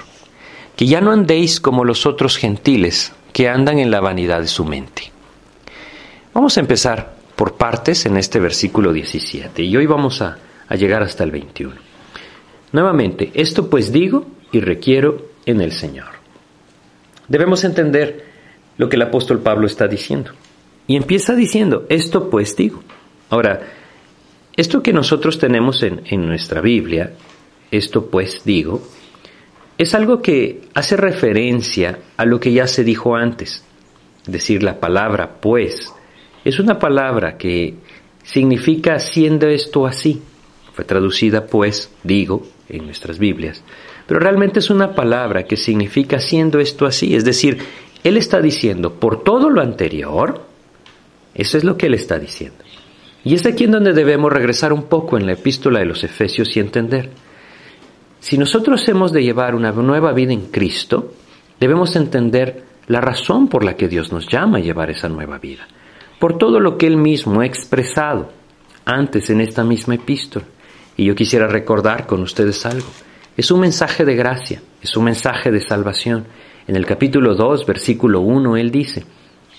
que 0.76 0.86
ya 0.86 1.00
no 1.00 1.10
andéis 1.10 1.60
como 1.60 1.84
los 1.84 2.06
otros 2.06 2.36
gentiles 2.36 3.12
que 3.32 3.48
andan 3.48 3.78
en 3.78 3.90
la 3.90 4.00
vanidad 4.00 4.40
de 4.40 4.46
su 4.46 4.64
mente. 4.64 5.10
Vamos 6.32 6.56
a 6.56 6.60
empezar 6.60 7.16
por 7.34 7.54
partes 7.54 8.06
en 8.06 8.16
este 8.16 8.38
versículo 8.38 8.92
17 8.92 9.62
y 9.62 9.76
hoy 9.76 9.86
vamos 9.86 10.22
a, 10.22 10.38
llegar 10.70 11.02
hasta 11.02 11.22
el 11.24 11.30
21. 11.30 11.74
Nuevamente, 12.72 13.30
esto 13.34 13.68
pues 13.68 13.92
digo 13.92 14.24
y 14.52 14.60
requiero 14.60 15.26
en 15.44 15.60
el 15.60 15.72
Señor. 15.72 16.08
Debemos 17.28 17.64
entender 17.64 18.24
lo 18.78 18.88
que 18.88 18.96
el 18.96 19.02
apóstol 19.02 19.40
Pablo 19.40 19.66
está 19.66 19.86
diciendo. 19.86 20.30
Y 20.86 20.96
empieza 20.96 21.34
diciendo, 21.34 21.84
esto 21.90 22.30
pues 22.30 22.56
digo. 22.56 22.82
Ahora, 23.28 23.60
esto 24.56 24.82
que 24.82 24.92
nosotros 24.92 25.38
tenemos 25.38 25.82
en, 25.82 26.02
en 26.06 26.26
nuestra 26.26 26.60
Biblia, 26.60 27.12
esto 27.70 28.06
pues 28.06 28.42
digo, 28.44 28.82
es 29.78 29.94
algo 29.94 30.20
que 30.20 30.62
hace 30.74 30.96
referencia 30.96 31.98
a 32.16 32.24
lo 32.24 32.38
que 32.38 32.52
ya 32.52 32.66
se 32.66 32.84
dijo 32.84 33.16
antes. 33.16 33.64
Es 34.26 34.32
decir, 34.32 34.62
la 34.62 34.78
palabra 34.78 35.40
pues 35.40 35.92
es 36.44 36.58
una 36.58 36.78
palabra 36.78 37.36
que 37.36 37.74
significa 38.22 38.98
siendo 38.98 39.48
esto 39.48 39.86
así. 39.86 40.22
Fue 40.72 40.84
traducida 40.84 41.46
pues, 41.46 41.90
digo, 42.02 42.46
en 42.68 42.86
nuestras 42.86 43.18
Biblias. 43.18 43.62
Pero 44.06 44.20
realmente 44.20 44.58
es 44.58 44.70
una 44.70 44.94
palabra 44.94 45.44
que 45.44 45.56
significa 45.56 46.18
siendo 46.18 46.58
esto 46.58 46.86
así. 46.86 47.14
Es 47.14 47.24
decir, 47.24 47.58
Él 48.02 48.16
está 48.16 48.40
diciendo, 48.40 48.94
por 48.94 49.22
todo 49.22 49.50
lo 49.50 49.60
anterior, 49.60 50.42
eso 51.34 51.58
es 51.58 51.64
lo 51.64 51.76
que 51.76 51.86
Él 51.86 51.94
está 51.94 52.18
diciendo. 52.18 52.64
Y 53.24 53.34
es 53.34 53.46
aquí 53.46 53.64
en 53.64 53.72
donde 53.72 53.92
debemos 53.92 54.32
regresar 54.32 54.72
un 54.72 54.84
poco 54.84 55.16
en 55.16 55.26
la 55.26 55.32
epístola 55.32 55.78
de 55.78 55.86
los 55.86 56.02
Efesios 56.02 56.56
y 56.56 56.60
entender. 56.60 57.10
Si 58.20 58.38
nosotros 58.38 58.86
hemos 58.88 59.12
de 59.12 59.22
llevar 59.22 59.54
una 59.54 59.72
nueva 59.72 60.12
vida 60.12 60.32
en 60.32 60.46
Cristo, 60.46 61.12
debemos 61.60 61.94
entender 61.96 62.64
la 62.88 63.00
razón 63.00 63.48
por 63.48 63.64
la 63.64 63.76
que 63.76 63.88
Dios 63.88 64.12
nos 64.12 64.26
llama 64.28 64.58
a 64.58 64.60
llevar 64.60 64.90
esa 64.90 65.08
nueva 65.08 65.38
vida 65.38 65.66
por 66.22 66.38
todo 66.38 66.60
lo 66.60 66.78
que 66.78 66.86
él 66.86 66.96
mismo 66.96 67.40
ha 67.40 67.46
expresado 67.46 68.30
antes 68.84 69.28
en 69.28 69.40
esta 69.40 69.64
misma 69.64 69.96
epístola. 69.96 70.44
Y 70.96 71.06
yo 71.06 71.16
quisiera 71.16 71.48
recordar 71.48 72.06
con 72.06 72.22
ustedes 72.22 72.64
algo. 72.64 72.86
Es 73.36 73.50
un 73.50 73.58
mensaje 73.58 74.04
de 74.04 74.14
gracia, 74.14 74.62
es 74.80 74.96
un 74.96 75.02
mensaje 75.02 75.50
de 75.50 75.58
salvación. 75.58 76.24
En 76.68 76.76
el 76.76 76.86
capítulo 76.86 77.34
2, 77.34 77.66
versículo 77.66 78.20
1, 78.20 78.56
él 78.56 78.70
dice, 78.70 79.04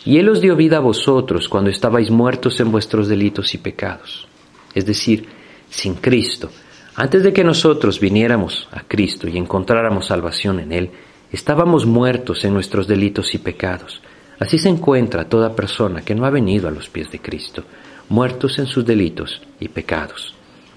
Y 0.05 0.17
él 0.17 0.29
os 0.29 0.41
dio 0.41 0.55
vida 0.55 0.77
a 0.77 0.81
vosotros 0.81 1.47
cuando 1.47 1.69
estabais 1.69 2.11
muertos 2.11 2.59
en 2.59 2.71
vuestros 2.71 3.07
delitos 3.07 3.53
y 3.53 3.57
pecados. 3.57 4.27
Es 4.73 4.85
decir, 4.85 5.27
sin 5.69 5.95
Cristo. 5.95 6.49
Antes 6.95 7.23
de 7.23 7.33
que 7.33 7.43
nosotros 7.43 7.99
viniéramos 7.99 8.67
a 8.71 8.81
Cristo 8.81 9.27
y 9.27 9.37
encontráramos 9.37 10.07
salvación 10.07 10.59
en 10.59 10.71
Él, 10.71 10.91
estábamos 11.31 11.85
muertos 11.85 12.43
en 12.45 12.53
nuestros 12.53 12.87
delitos 12.87 13.33
y 13.33 13.39
pecados. 13.39 14.01
Así 14.39 14.59
se 14.59 14.69
encuentra 14.69 15.29
toda 15.29 15.55
persona 15.55 16.01
que 16.01 16.15
no 16.15 16.25
ha 16.25 16.29
venido 16.29 16.67
a 16.67 16.71
los 16.71 16.89
pies 16.89 17.09
de 17.11 17.19
Cristo, 17.19 17.63
muertos 18.09 18.59
en 18.59 18.67
sus 18.67 18.85
delitos 18.85 19.41
y 19.59 19.69
pecados. 19.69 20.35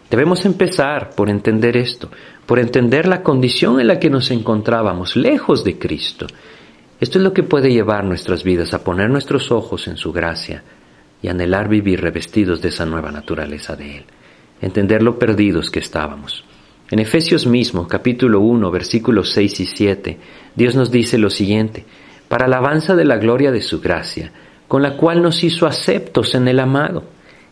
Debemos 0.09 0.45
empezar 0.47 1.11
por 1.17 1.29
entender 1.29 1.77
esto, 1.77 2.09
por 2.47 2.61
entender 2.61 3.09
la 3.09 3.23
condición 3.23 3.81
en 3.81 3.89
la 3.89 3.99
que 3.99 4.09
nos 4.09 4.31
encontrábamos, 4.31 5.17
lejos 5.17 5.65
de 5.65 5.79
Cristo. 5.79 6.27
Esto 6.99 7.19
es 7.19 7.25
lo 7.25 7.35
que 7.35 7.43
puede 7.43 7.71
llevar 7.71 8.05
nuestras 8.05 8.43
vidas 8.43 8.73
a 8.73 8.83
poner 8.83 9.11
nuestros 9.11 9.53
ojos 9.53 9.87
en 9.87 9.99
su 9.99 10.13
gracia 10.13 10.63
y 11.21 11.29
anhelar 11.29 11.69
vivir 11.69 12.01
revestidos 12.01 12.63
de 12.63 12.71
esa 12.71 12.87
nueva 12.87 13.13
naturaleza 13.13 13.77
de 13.77 13.99
Él, 13.99 14.05
entender 14.63 15.03
lo 15.03 15.19
perdidos 15.19 15.71
que 15.71 15.81
estábamos. 15.81 16.45
En 16.91 16.99
Efesios 16.99 17.47
mismo, 17.47 17.87
capítulo 17.87 18.41
1, 18.41 18.71
versículos 18.71 19.31
6 19.33 19.61
y 19.61 19.67
7, 19.67 20.19
Dios 20.55 20.75
nos 20.75 20.91
dice 20.91 21.19
lo 21.19 21.29
siguiente, 21.29 21.85
para 22.29 22.47
alabanza 22.47 22.97
de 22.97 23.05
la 23.05 23.19
gloria 23.19 23.53
de 23.53 23.61
su 23.61 23.81
gracia, 23.83 24.33
con 24.67 24.83
la 24.83 24.97
cual 24.97 25.21
nos 25.21 25.45
hizo 25.45 25.67
aceptos 25.67 26.35
en 26.35 26.49
el 26.49 26.61
amado, 26.61 27.05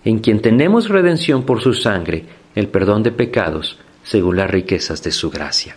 en 0.05 0.21
quien 0.21 0.41
tenemos 0.41 0.89
redención 0.89 1.45
por 1.45 1.61
su 1.61 1.75
sangre, 1.75 2.25
el 2.55 2.69
perdón 2.69 3.03
de 3.03 3.13
pecados, 3.13 3.79
según 4.05 4.37
las 4.37 4.51
riquezas 4.51 5.03
de 5.03 5.13
su 5.13 5.31
gracia. 5.31 5.77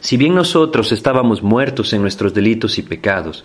Si 0.00 0.16
bien 0.16 0.34
nosotros 0.34 0.92
estábamos 0.92 1.42
muertos 1.42 1.92
en 1.92 2.00
nuestros 2.00 2.32
delitos 2.32 2.78
y 2.78 2.82
pecados, 2.82 3.44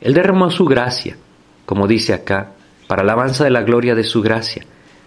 Él 0.00 0.14
derramó 0.14 0.50
su 0.50 0.64
gracia, 0.64 1.16
como 1.64 1.86
dice 1.86 2.12
acá, 2.12 2.52
para 2.88 3.02
alabanza 3.02 3.44
de 3.44 3.50
la 3.50 3.62
gloria 3.62 3.94
de 3.94 4.04
su 4.04 4.20
gracia, 4.20 4.64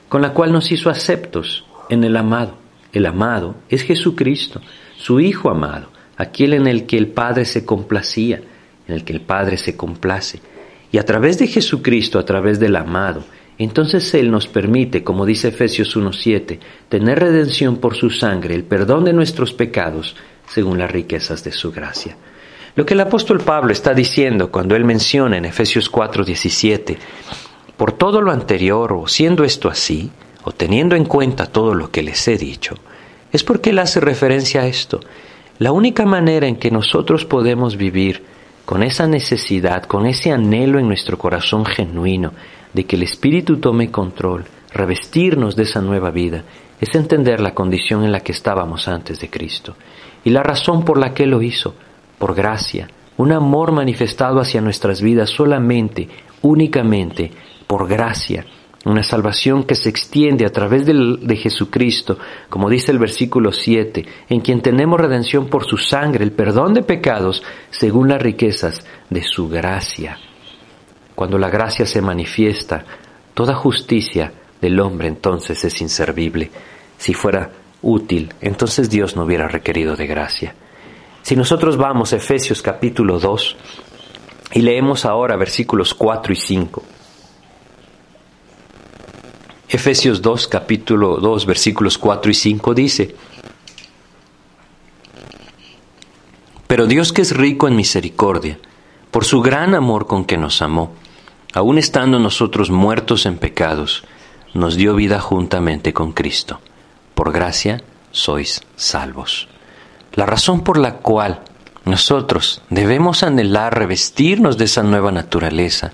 con 0.08 0.22
la 0.22 0.34
cual 0.34 0.52
nos 0.54 0.72
hizo 0.72 0.90
aceptos 0.90 1.66
en 1.90 2.04
el 2.04 2.16
amado. 2.16 2.58
El 2.94 3.06
amado 3.06 3.56
es 3.70 3.84
Jesucristo, 3.84 4.62
su 4.98 5.20
Hijo 5.20 5.50
amado, 5.50 5.90
aquel 6.18 6.54
en 6.54 6.66
el 6.66 6.86
que 6.86 6.98
el 6.98 7.08
Padre 7.08 7.46
se 7.46 7.66
complacía, 7.66 8.42
en 8.88 8.96
el 8.96 9.04
que 9.04 9.14
el 9.14 9.22
Padre 9.22 9.58
se 9.58 9.76
complace. 9.76 10.42
Y 10.92 10.98
a 10.98 11.06
través 11.06 11.38
de 11.38 11.48
Jesucristo, 11.48 12.18
a 12.20 12.26
través 12.26 12.60
del 12.60 12.76
amado, 12.76 13.24
entonces 13.60 14.14
Él 14.14 14.32
nos 14.32 14.48
permite, 14.48 15.04
como 15.04 15.26
dice 15.26 15.50
Efesios 15.50 15.96
1.7, 15.96 16.60
tener 16.88 17.20
redención 17.20 17.78
por 17.78 17.96
su 17.96 18.10
sangre, 18.10 18.56
el 18.56 18.64
perdón 18.64 19.04
de 19.04 19.14
nuestros 19.14 19.54
pecados, 19.54 20.16
según 20.50 20.78
las 20.78 20.92
riquezas 20.92 21.44
de 21.44 21.52
su 21.52 21.72
gracia. 21.72 22.18
Lo 22.76 22.86
que 22.86 22.94
el 22.94 23.02
apóstol 23.02 23.40
Pablo 23.40 23.72
está 23.72 23.94
diciendo 23.94 24.52
cuando 24.52 24.76
él 24.76 24.86
menciona 24.86 25.38
en 25.38 25.46
Efesios 25.46 25.92
4:17, 25.92 26.98
por 27.78 27.94
todo 27.94 28.22
lo 28.22 28.32
anterior, 28.32 28.94
o 28.94 29.08
siendo 29.08 29.44
esto 29.44 29.70
así, 29.70 30.12
o 30.44 30.52
teniendo 30.52 30.96
en 30.96 31.06
cuenta 31.06 31.46
todo 31.46 31.74
lo 31.74 31.92
que 31.92 32.04
les 32.04 32.28
he 32.28 32.38
dicho, 32.38 32.76
es 33.32 33.44
porque 33.44 33.72
él 33.72 33.80
hace 33.80 34.00
referencia 34.00 34.62
a 34.62 34.68
esto. 34.68 35.00
La 35.60 35.72
única 35.72 36.06
manera 36.06 36.48
en 36.48 36.56
que 36.56 36.72
nosotros 36.72 37.26
podemos 37.26 37.76
vivir 37.76 38.24
con 38.66 38.84
esa 38.84 39.08
necesidad, 39.08 39.84
con 39.84 40.06
ese 40.06 40.32
anhelo 40.32 40.80
en 40.80 40.88
nuestro 40.88 41.18
corazón 41.18 41.66
genuino 41.66 42.34
de 42.74 42.86
que 42.86 42.96
el 42.96 43.04
Espíritu 43.04 43.58
tome 43.58 43.92
control, 43.92 44.46
revestirnos 44.72 45.56
de 45.56 45.64
esa 45.64 45.82
nueva 45.82 46.12
vida, 46.12 46.44
es 46.80 46.96
entender 46.96 47.42
la 47.42 47.54
condición 47.54 48.04
en 48.04 48.12
la 48.12 48.22
que 48.22 48.32
estábamos 48.32 48.88
antes 48.88 49.20
de 49.20 49.30
Cristo 49.30 49.76
y 50.24 50.30
la 50.30 50.44
razón 50.44 50.84
por 50.84 50.98
la 50.98 51.14
que 51.14 51.26
lo 51.26 51.42
hizo, 51.42 51.76
por 52.18 52.36
gracia, 52.36 52.90
un 53.18 53.32
amor 53.32 53.72
manifestado 53.72 54.40
hacia 54.40 54.62
nuestras 54.62 55.02
vidas 55.02 55.30
solamente, 55.30 56.08
únicamente, 56.42 57.32
por 57.68 57.88
gracia, 57.88 58.46
una 58.86 59.04
salvación 59.04 59.64
que 59.64 59.76
se 59.76 59.90
extiende 59.90 60.46
a 60.46 60.52
través 60.52 60.86
de, 60.86 61.36
Jesucristo, 61.36 62.18
como 62.50 62.70
dice 62.70 62.92
el 62.92 63.00
versículo 63.00 63.52
7, 63.52 64.06
en 64.30 64.40
quien 64.40 64.62
tenemos 64.62 65.00
redención 65.00 65.48
por 65.48 65.66
su 65.66 65.78
sangre, 65.78 66.24
el 66.24 66.32
perdón 66.32 66.74
de 66.74 66.84
pecados, 66.84 67.44
según 67.70 68.08
las 68.08 68.22
riquezas 68.22 68.86
de 69.10 69.22
su 69.22 69.50
gracia. 69.50 70.18
Cuando 71.14 71.38
la 71.38 71.50
gracia 71.50 71.86
se 71.86 72.02
manifiesta, 72.02 72.86
toda 73.34 73.54
justicia 73.54 74.32
del 74.62 74.80
hombre 74.80 75.10
entonces 75.10 75.64
es 75.66 75.82
inservible. 75.82 76.50
Si 76.98 77.14
fuera 77.14 77.50
útil, 77.82 78.34
entonces 78.42 78.90
Dios 78.90 79.16
no 79.16 79.24
hubiera 79.24 79.48
requerido 79.48 79.96
de 79.96 80.08
gracia. 80.08 80.56
Si 81.22 81.36
nosotros 81.36 81.78
vamos 81.78 82.14
a 82.14 82.18
Efesios 82.18 82.62
capítulo 82.62 83.20
2 83.20 83.56
y 84.54 84.62
leemos 84.62 85.06
ahora 85.06 85.36
versículos 85.36 85.94
4 85.94 86.34
y 86.34 86.36
5, 86.36 86.84
Efesios 89.70 90.24
2, 90.24 90.48
capítulo 90.48 91.18
2, 91.18 91.46
versículos 91.46 92.00
4 92.00 92.32
y 92.32 92.34
5 92.34 92.74
dice, 92.74 93.16
Pero 96.66 96.88
Dios 96.88 97.14
que 97.14 97.22
es 97.22 97.38
rico 97.38 97.68
en 97.68 97.76
misericordia, 97.76 98.58
por 99.12 99.26
su 99.26 99.42
gran 99.42 99.76
amor 99.76 100.08
con 100.08 100.26
que 100.26 100.38
nos 100.38 100.64
amó, 100.64 100.94
aun 101.54 101.78
estando 101.78 102.18
nosotros 102.18 102.72
muertos 102.72 103.28
en 103.28 103.38
pecados, 103.38 104.04
nos 104.54 104.76
dio 104.76 104.96
vida 104.96 105.20
juntamente 105.20 105.94
con 105.94 106.14
Cristo. 106.14 106.60
Por 107.20 107.34
gracia 107.34 107.82
sois 108.12 108.62
salvos. 108.78 109.50
La 110.14 110.26
razón 110.26 110.62
por 110.62 110.78
la 110.78 111.00
cual 111.00 111.42
nosotros 111.84 112.62
debemos 112.70 113.24
anhelar 113.24 113.78
revestirnos 113.78 114.58
de 114.58 114.64
esa 114.64 114.84
nueva 114.84 115.12
naturaleza 115.12 115.92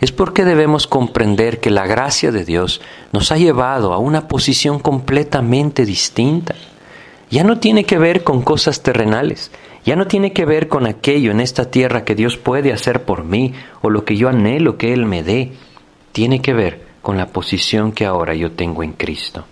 es 0.00 0.12
porque 0.12 0.46
debemos 0.46 0.86
comprender 0.86 1.60
que 1.60 1.68
la 1.68 1.86
gracia 1.86 2.32
de 2.32 2.46
Dios 2.46 2.80
nos 3.12 3.30
ha 3.32 3.36
llevado 3.36 3.92
a 3.92 3.98
una 3.98 4.28
posición 4.28 4.78
completamente 4.78 5.84
distinta. 5.84 6.54
Ya 7.28 7.44
no 7.44 7.58
tiene 7.58 7.84
que 7.84 7.98
ver 7.98 8.24
con 8.24 8.40
cosas 8.40 8.82
terrenales, 8.82 9.50
ya 9.84 9.94
no 9.94 10.06
tiene 10.06 10.32
que 10.32 10.46
ver 10.46 10.68
con 10.68 10.86
aquello 10.86 11.32
en 11.32 11.40
esta 11.40 11.70
tierra 11.70 12.06
que 12.06 12.14
Dios 12.14 12.38
puede 12.38 12.72
hacer 12.72 13.04
por 13.04 13.24
mí 13.24 13.52
o 13.82 13.90
lo 13.90 14.06
que 14.06 14.16
yo 14.16 14.30
anhelo 14.30 14.78
que 14.78 14.94
Él 14.94 15.04
me 15.04 15.22
dé. 15.22 15.52
Tiene 16.12 16.40
que 16.40 16.54
ver 16.54 16.86
con 17.02 17.18
la 17.18 17.26
posición 17.26 17.92
que 17.92 18.06
ahora 18.06 18.34
yo 18.34 18.52
tengo 18.52 18.82
en 18.82 18.94
Cristo. 18.94 19.44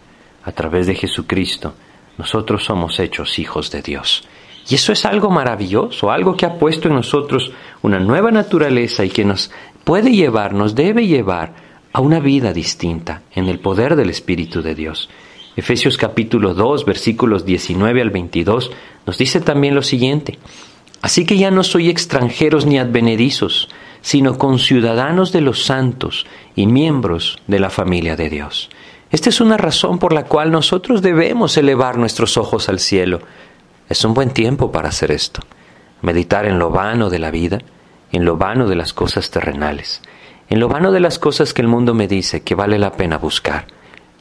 A 0.50 0.52
través 0.52 0.88
de 0.88 0.96
Jesucristo, 0.96 1.74
nosotros 2.18 2.64
somos 2.64 2.98
hechos 2.98 3.38
hijos 3.38 3.70
de 3.70 3.82
Dios. 3.82 4.24
Y 4.68 4.74
eso 4.74 4.92
es 4.92 5.04
algo 5.04 5.30
maravilloso, 5.30 6.10
algo 6.10 6.36
que 6.36 6.44
ha 6.44 6.58
puesto 6.58 6.88
en 6.88 6.94
nosotros 6.94 7.52
una 7.82 8.00
nueva 8.00 8.32
naturaleza 8.32 9.04
y 9.04 9.10
que 9.10 9.24
nos 9.24 9.52
puede 9.84 10.10
llevar, 10.10 10.52
nos 10.52 10.74
debe 10.74 11.06
llevar 11.06 11.54
a 11.92 12.00
una 12.00 12.18
vida 12.18 12.52
distinta 12.52 13.22
en 13.32 13.46
el 13.46 13.60
poder 13.60 13.94
del 13.94 14.10
Espíritu 14.10 14.60
de 14.60 14.74
Dios. 14.74 15.08
Efesios 15.54 15.96
capítulo 15.96 16.52
2, 16.52 16.84
versículos 16.84 17.44
19 17.44 18.02
al 18.02 18.10
22 18.10 18.72
nos 19.06 19.18
dice 19.18 19.40
también 19.40 19.76
lo 19.76 19.82
siguiente. 19.82 20.40
Así 21.00 21.24
que 21.26 21.38
ya 21.38 21.52
no 21.52 21.62
soy 21.62 21.90
extranjeros 21.90 22.66
ni 22.66 22.76
advenedizos, 22.76 23.68
sino 24.00 24.36
conciudadanos 24.36 25.30
de 25.30 25.42
los 25.42 25.64
santos 25.64 26.26
y 26.56 26.66
miembros 26.66 27.38
de 27.46 27.60
la 27.60 27.70
familia 27.70 28.16
de 28.16 28.30
Dios. 28.30 28.68
Esta 29.10 29.28
es 29.28 29.40
una 29.40 29.56
razón 29.56 29.98
por 29.98 30.12
la 30.12 30.24
cual 30.24 30.52
nosotros 30.52 31.02
debemos 31.02 31.56
elevar 31.56 31.98
nuestros 31.98 32.36
ojos 32.36 32.68
al 32.68 32.78
cielo. 32.78 33.20
Es 33.88 34.04
un 34.04 34.14
buen 34.14 34.30
tiempo 34.30 34.70
para 34.70 34.90
hacer 34.90 35.10
esto. 35.10 35.40
Meditar 36.00 36.46
en 36.46 36.60
lo 36.60 36.70
vano 36.70 37.10
de 37.10 37.18
la 37.18 37.32
vida, 37.32 37.58
en 38.12 38.24
lo 38.24 38.36
vano 38.36 38.68
de 38.68 38.76
las 38.76 38.92
cosas 38.92 39.30
terrenales, 39.30 40.00
en 40.48 40.60
lo 40.60 40.68
vano 40.68 40.92
de 40.92 41.00
las 41.00 41.18
cosas 41.18 41.52
que 41.52 41.62
el 41.62 41.68
mundo 41.68 41.92
me 41.92 42.06
dice 42.06 42.42
que 42.42 42.54
vale 42.54 42.78
la 42.78 42.92
pena 42.92 43.18
buscar, 43.18 43.66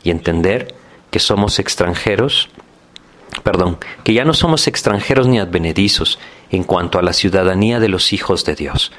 y 0.03 0.10
entender 0.10 0.75
que 1.12 1.19
somos 1.19 1.60
extranjeros, 1.60 2.50
perdón, 3.43 3.77
que 4.03 4.13
ya 4.13 4.25
no 4.25 4.34
somos 4.34 4.67
extranjeros 4.67 5.27
ni 5.27 5.39
advenedizos 5.39 6.19
en 6.50 6.63
cuanto 6.63 7.00
a 7.00 7.03
la 7.03 7.13
ciudadanía 7.13 7.79
de 7.79 7.89
los 7.89 8.12
hijos 8.12 8.43
de 8.43 8.55
Dios, 8.55 8.91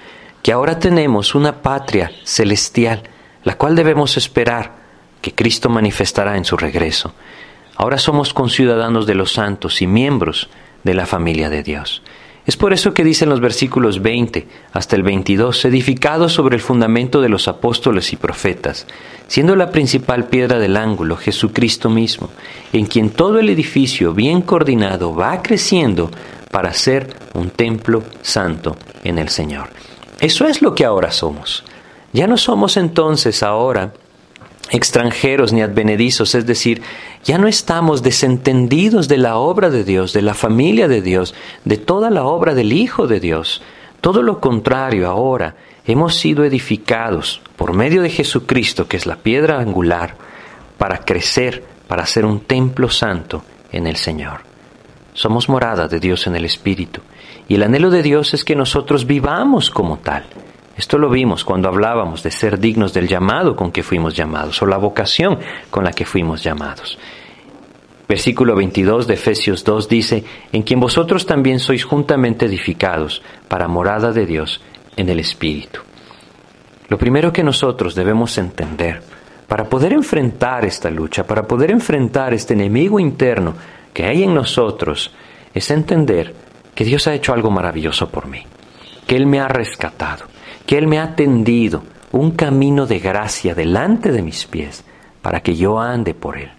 que 0.43 0.53
ahora 0.53 0.79
tenemos 0.79 1.35
una 1.35 1.63
patria 1.63 2.13
celestial, 2.25 3.03
la 3.45 3.57
cual 3.59 3.77
debemos 3.77 4.17
esperar 4.17 4.80
que 5.21 5.33
Cristo 5.33 5.69
manifestará 5.69 6.37
en 6.37 6.45
su 6.45 6.57
regreso. 6.57 7.15
Ahora 7.77 7.99
somos 7.99 8.35
conciudadanos 8.35 9.07
de 9.07 9.15
los 9.15 9.33
santos 9.33 9.81
y 9.83 9.87
miembros 9.87 10.51
de 10.85 10.95
la 10.95 11.07
familia 11.07 11.49
de 11.51 11.63
Dios. 11.63 12.03
Es 12.47 12.57
por 12.57 12.73
eso 12.73 12.95
que 12.95 13.05
dicen 13.05 13.29
los 13.29 13.41
versículos 13.41 14.03
20 14.03 14.49
hasta 14.73 14.97
el 14.97 15.03
22, 15.03 15.65
edificados 15.67 16.33
sobre 16.33 16.57
el 16.57 16.63
fundamento 16.63 17.21
de 17.21 17.29
los 17.29 17.49
apóstoles 17.49 18.13
y 18.13 18.17
profetas, 18.17 18.87
siendo 19.29 19.57
la 19.57 19.71
principal 19.71 20.25
piedra 20.25 20.59
del 20.59 20.77
ángulo 20.77 21.17
Jesucristo 21.17 21.91
mismo, 21.91 22.31
en 22.73 22.87
quien 22.87 23.11
todo 23.11 23.39
el 23.39 23.51
edificio 23.51 24.15
bien 24.15 24.43
coordinado 24.43 25.15
va 25.15 25.43
creciendo 25.43 26.11
para 26.51 26.73
ser 26.73 27.15
un 27.35 27.51
templo 27.51 28.03
santo 28.23 28.77
en 29.05 29.19
el 29.19 29.29
Señor. 29.29 29.69
Eso 30.19 30.47
es 30.47 30.61
lo 30.61 30.75
que 30.75 30.85
ahora 30.85 31.13
somos. 31.13 31.63
Ya 32.13 32.27
no 32.27 32.37
somos 32.37 32.77
entonces 32.77 33.43
ahora 33.43 33.93
extranjeros 34.71 35.53
ni 35.53 35.63
advenedizos, 35.63 36.35
es 36.35 36.47
decir, 36.47 36.83
ya 37.25 37.39
no 37.39 37.49
estamos 37.49 38.03
desentendidos 38.03 39.09
de 39.09 39.19
la 39.19 39.37
obra 39.37 39.71
de 39.71 39.85
Dios, 39.85 40.13
de 40.13 40.23
la 40.23 40.35
familia 40.35 40.89
de 40.89 41.03
Dios, 41.03 41.35
de 41.65 41.77
toda 41.77 42.11
la 42.11 42.25
obra 42.25 42.55
del 42.55 42.73
Hijo 42.73 43.07
de 43.07 43.21
Dios. 43.21 43.63
Todo 44.01 44.23
lo 44.23 44.41
contrario, 44.41 45.09
ahora 45.09 45.57
hemos 45.87 46.15
sido 46.15 46.45
edificados 46.45 47.41
por 47.57 47.73
medio 47.73 48.03
de 48.03 48.11
Jesucristo, 48.11 48.87
que 48.87 48.97
es 48.97 49.07
la 49.07 49.17
piedra 49.17 49.59
angular, 49.59 50.17
para 50.79 50.99
crecer, 50.99 51.65
para 51.89 52.07
ser 52.07 52.25
un 52.25 52.41
templo 52.41 52.89
santo 52.89 53.43
en 53.73 53.87
el 53.87 53.97
Señor. 53.97 54.41
Somos 55.13 55.49
morada 55.49 55.89
de 55.89 56.01
Dios 56.01 56.27
en 56.27 56.37
el 56.37 56.45
Espíritu, 56.45 57.01
y 57.49 57.57
el 57.57 57.65
anhelo 57.65 57.91
de 57.91 58.03
Dios 58.03 58.33
es 58.33 58.45
que 58.45 58.55
nosotros 58.55 59.07
vivamos 59.07 59.71
como 59.71 59.99
tal. 59.99 60.25
Esto 60.81 60.97
lo 60.97 61.11
vimos 61.11 61.45
cuando 61.45 61.69
hablábamos 61.69 62.23
de 62.23 62.31
ser 62.31 62.59
dignos 62.59 62.95
del 62.95 63.07
llamado 63.07 63.55
con 63.55 63.71
que 63.71 63.83
fuimos 63.83 64.17
llamados 64.17 64.63
o 64.63 64.67
la 64.67 64.79
vocación 64.79 65.39
con 65.69 65.85
la 65.85 65.93
que 65.93 66.07
fuimos 66.07 66.43
llamados. 66.43 66.99
Versículo 68.09 68.57
22 68.57 69.07
de 69.07 69.13
Efesios 69.13 69.63
2 69.63 69.89
dice, 69.91 70.25
en 70.51 70.63
quien 70.63 70.81
vosotros 70.81 71.27
también 71.27 71.59
sois 71.59 71.85
juntamente 71.85 72.47
edificados 72.47 73.21
para 73.47 73.69
morada 73.69 74.11
de 74.11 74.25
Dios 74.25 74.63
en 74.97 75.11
el 75.11 75.21
Espíritu. 75.21 75.81
Lo 76.89 76.97
primero 76.97 77.31
que 77.31 77.45
nosotros 77.45 77.95
debemos 77.95 78.39
entender 78.39 79.03
para 79.49 79.65
poder 79.65 79.93
enfrentar 79.93 80.65
esta 80.65 80.89
lucha, 80.89 81.27
para 81.27 81.43
poder 81.43 81.73
enfrentar 81.73 82.33
este 82.33 82.55
enemigo 82.55 82.99
interno 82.99 83.53
que 83.93 84.07
hay 84.07 84.23
en 84.23 84.33
nosotros, 84.33 85.13
es 85.53 85.71
entender 85.71 86.35
que 86.75 86.85
Dios 86.87 87.07
ha 87.07 87.13
hecho 87.13 87.35
algo 87.35 87.51
maravilloso 87.51 88.09
por 88.09 88.29
mí, 88.29 88.43
que 89.07 89.17
Él 89.17 89.27
me 89.27 89.41
ha 89.41 89.49
rescatado, 89.49 90.25
que 90.67 90.79
Él 90.79 90.87
me 90.87 90.99
ha 90.99 91.15
tendido 91.15 91.83
un 92.13 92.33
camino 92.33 92.87
de 92.87 92.99
gracia 92.99 93.55
delante 93.55 94.13
de 94.13 94.23
mis 94.23 94.47
pies 94.47 94.85
para 95.23 95.41
que 95.41 95.55
yo 95.57 95.79
ande 95.79 96.15
por 96.15 96.39
Él, 96.39 96.51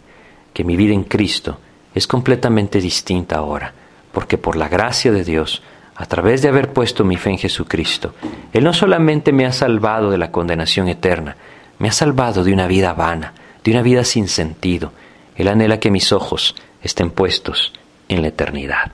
que 0.53 0.63
mi 0.63 0.75
vida 0.75 0.93
en 0.93 1.03
Cristo 1.03 1.59
es 1.93 2.07
completamente 2.07 2.79
distinta 2.79 3.37
ahora, 3.37 3.73
porque 4.11 4.37
por 4.37 4.55
la 4.55 4.69
gracia 4.69 5.11
de 5.11 5.23
Dios, 5.23 5.61
a 5.95 6.05
través 6.05 6.41
de 6.41 6.49
haber 6.49 6.71
puesto 6.71 7.03
mi 7.03 7.17
fe 7.17 7.31
en 7.31 7.37
Jesucristo, 7.37 8.13
Él 8.53 8.63
no 8.63 8.73
solamente 8.73 9.31
me 9.31 9.45
ha 9.45 9.51
salvado 9.51 10.09
de 10.09 10.17
la 10.17 10.31
condenación 10.31 10.87
eterna, 10.87 11.35
me 11.79 11.89
ha 11.89 11.91
salvado 11.91 12.43
de 12.43 12.53
una 12.53 12.67
vida 12.67 12.93
vana, 12.93 13.33
de 13.63 13.71
una 13.71 13.81
vida 13.81 14.03
sin 14.03 14.27
sentido. 14.27 14.93
Él 15.35 15.47
anhela 15.47 15.79
que 15.79 15.91
mis 15.91 16.11
ojos 16.11 16.55
estén 16.81 17.11
puestos 17.11 17.73
en 18.07 18.21
la 18.21 18.29
eternidad. 18.29 18.91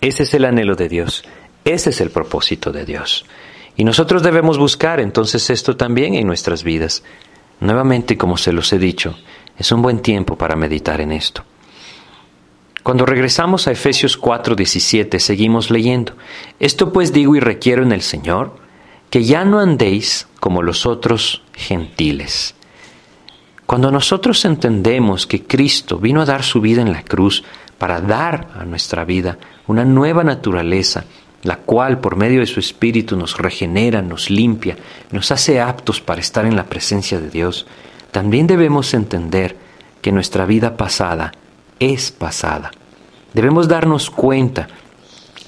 Ese 0.00 0.24
es 0.24 0.34
el 0.34 0.44
anhelo 0.44 0.74
de 0.74 0.88
Dios, 0.88 1.24
ese 1.64 1.90
es 1.90 2.00
el 2.00 2.10
propósito 2.10 2.72
de 2.72 2.84
Dios. 2.84 3.24
Y 3.76 3.84
nosotros 3.84 4.22
debemos 4.22 4.58
buscar 4.58 5.00
entonces 5.00 5.50
esto 5.50 5.76
también 5.76 6.14
en 6.14 6.26
nuestras 6.26 6.62
vidas. 6.62 7.02
Nuevamente, 7.60 8.16
como 8.16 8.36
se 8.36 8.52
los 8.52 8.72
he 8.72 8.78
dicho, 8.78 9.16
es 9.58 9.72
un 9.72 9.82
buen 9.82 10.00
tiempo 10.00 10.36
para 10.36 10.56
meditar 10.56 11.00
en 11.00 11.12
esto. 11.12 11.44
Cuando 12.82 13.06
regresamos 13.06 13.66
a 13.66 13.72
Efesios 13.72 14.20
4:17 14.20 15.18
seguimos 15.18 15.70
leyendo, 15.70 16.12
Esto 16.60 16.92
pues 16.92 17.12
digo 17.12 17.34
y 17.34 17.40
requiero 17.40 17.82
en 17.82 17.92
el 17.92 18.02
Señor, 18.02 18.56
que 19.10 19.24
ya 19.24 19.44
no 19.44 19.58
andéis 19.58 20.28
como 20.38 20.62
los 20.62 20.84
otros 20.84 21.42
gentiles. 21.54 22.54
Cuando 23.64 23.90
nosotros 23.90 24.44
entendemos 24.44 25.26
que 25.26 25.44
Cristo 25.44 25.98
vino 25.98 26.20
a 26.20 26.26
dar 26.26 26.42
su 26.42 26.60
vida 26.60 26.82
en 26.82 26.92
la 26.92 27.02
cruz 27.02 27.42
para 27.78 28.00
dar 28.00 28.48
a 28.54 28.64
nuestra 28.64 29.04
vida 29.04 29.38
una 29.66 29.84
nueva 29.84 30.22
naturaleza, 30.22 31.04
la 31.44 31.56
cual 31.58 32.00
por 32.00 32.16
medio 32.16 32.40
de 32.40 32.46
su 32.46 32.58
Espíritu 32.58 33.16
nos 33.16 33.38
regenera, 33.38 34.02
nos 34.02 34.30
limpia, 34.30 34.76
nos 35.12 35.30
hace 35.30 35.60
aptos 35.60 36.00
para 36.00 36.20
estar 36.20 36.46
en 36.46 36.56
la 36.56 36.64
presencia 36.64 37.20
de 37.20 37.30
Dios, 37.30 37.66
también 38.10 38.46
debemos 38.46 38.94
entender 38.94 39.56
que 40.00 40.10
nuestra 40.10 40.46
vida 40.46 40.76
pasada 40.76 41.32
es 41.78 42.10
pasada. 42.10 42.70
Debemos 43.34 43.68
darnos 43.68 44.10
cuenta 44.10 44.68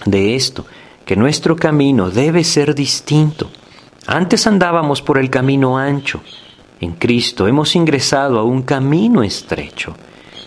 de 0.04 0.34
esto, 0.34 0.66
que 1.04 1.16
nuestro 1.16 1.56
camino 1.56 2.10
debe 2.10 2.44
ser 2.44 2.74
distinto. 2.74 3.50
Antes 4.06 4.46
andábamos 4.46 5.00
por 5.00 5.18
el 5.18 5.30
camino 5.30 5.78
ancho. 5.78 6.20
En 6.80 6.92
Cristo 6.92 7.48
hemos 7.48 7.74
ingresado 7.74 8.38
a 8.38 8.44
un 8.44 8.62
camino 8.62 9.22
estrecho. 9.22 9.96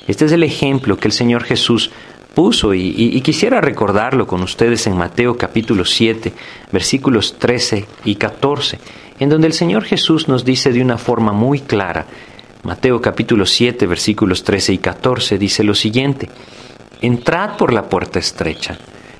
Este 0.07 0.25
es 0.25 0.31
el 0.31 0.43
ejemplo 0.43 0.97
que 0.97 1.07
el 1.07 1.13
Señor 1.13 1.43
Jesús 1.43 1.91
puso 2.33 2.73
y, 2.73 3.19
quisiera 3.21 3.61
recordarlo 3.61 4.27
con 4.27 4.41
ustedes 4.41 4.87
en 4.87 4.97
Mateo 4.97 5.37
capítulo 5.37 5.85
7, 5.85 6.33
versículos 6.71 7.35
13 7.37 7.85
y 8.05 8.15
14, 8.15 8.79
en 9.19 9.29
donde 9.29 9.47
el 9.47 9.53
Señor 9.53 9.83
Jesús 9.83 10.27
nos 10.27 10.45
dice 10.45 10.71
de 10.71 10.81
una 10.81 10.97
forma 10.97 11.33
muy 11.33 11.59
clara, 11.59 12.05
Mateo 12.63 13.01
capítulo 13.01 13.45
7, 13.45 13.87
versículos 13.87 14.43
13 14.43 14.73
y 14.73 14.77
14, 14.77 15.37
dice 15.37 15.63
lo 15.63 15.73
siguiente, 15.73 16.29
Entrad 17.01 17.55
por 17.55 17.71
la 17.71 17.87
puerta 17.87 18.19
estrecha, 18.19 18.77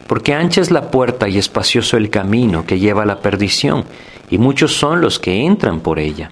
porque 0.08 0.34
ancha 0.34 0.60
es 0.60 0.72
la 0.72 0.92
puerta 0.92 1.30
y 1.30 1.38
espacioso 1.38 1.96
el 1.96 2.10
camino 2.10 2.66
que 2.66 2.80
lleva 2.80 3.04
a 3.04 3.06
la 3.06 3.22
perdición, 3.22 3.86
y 4.30 4.38
muchos 4.38 4.76
son 4.76 5.02
los 5.02 5.20
que 5.20 5.46
entran 5.46 5.80
por 5.80 6.00
ella, 6.00 6.32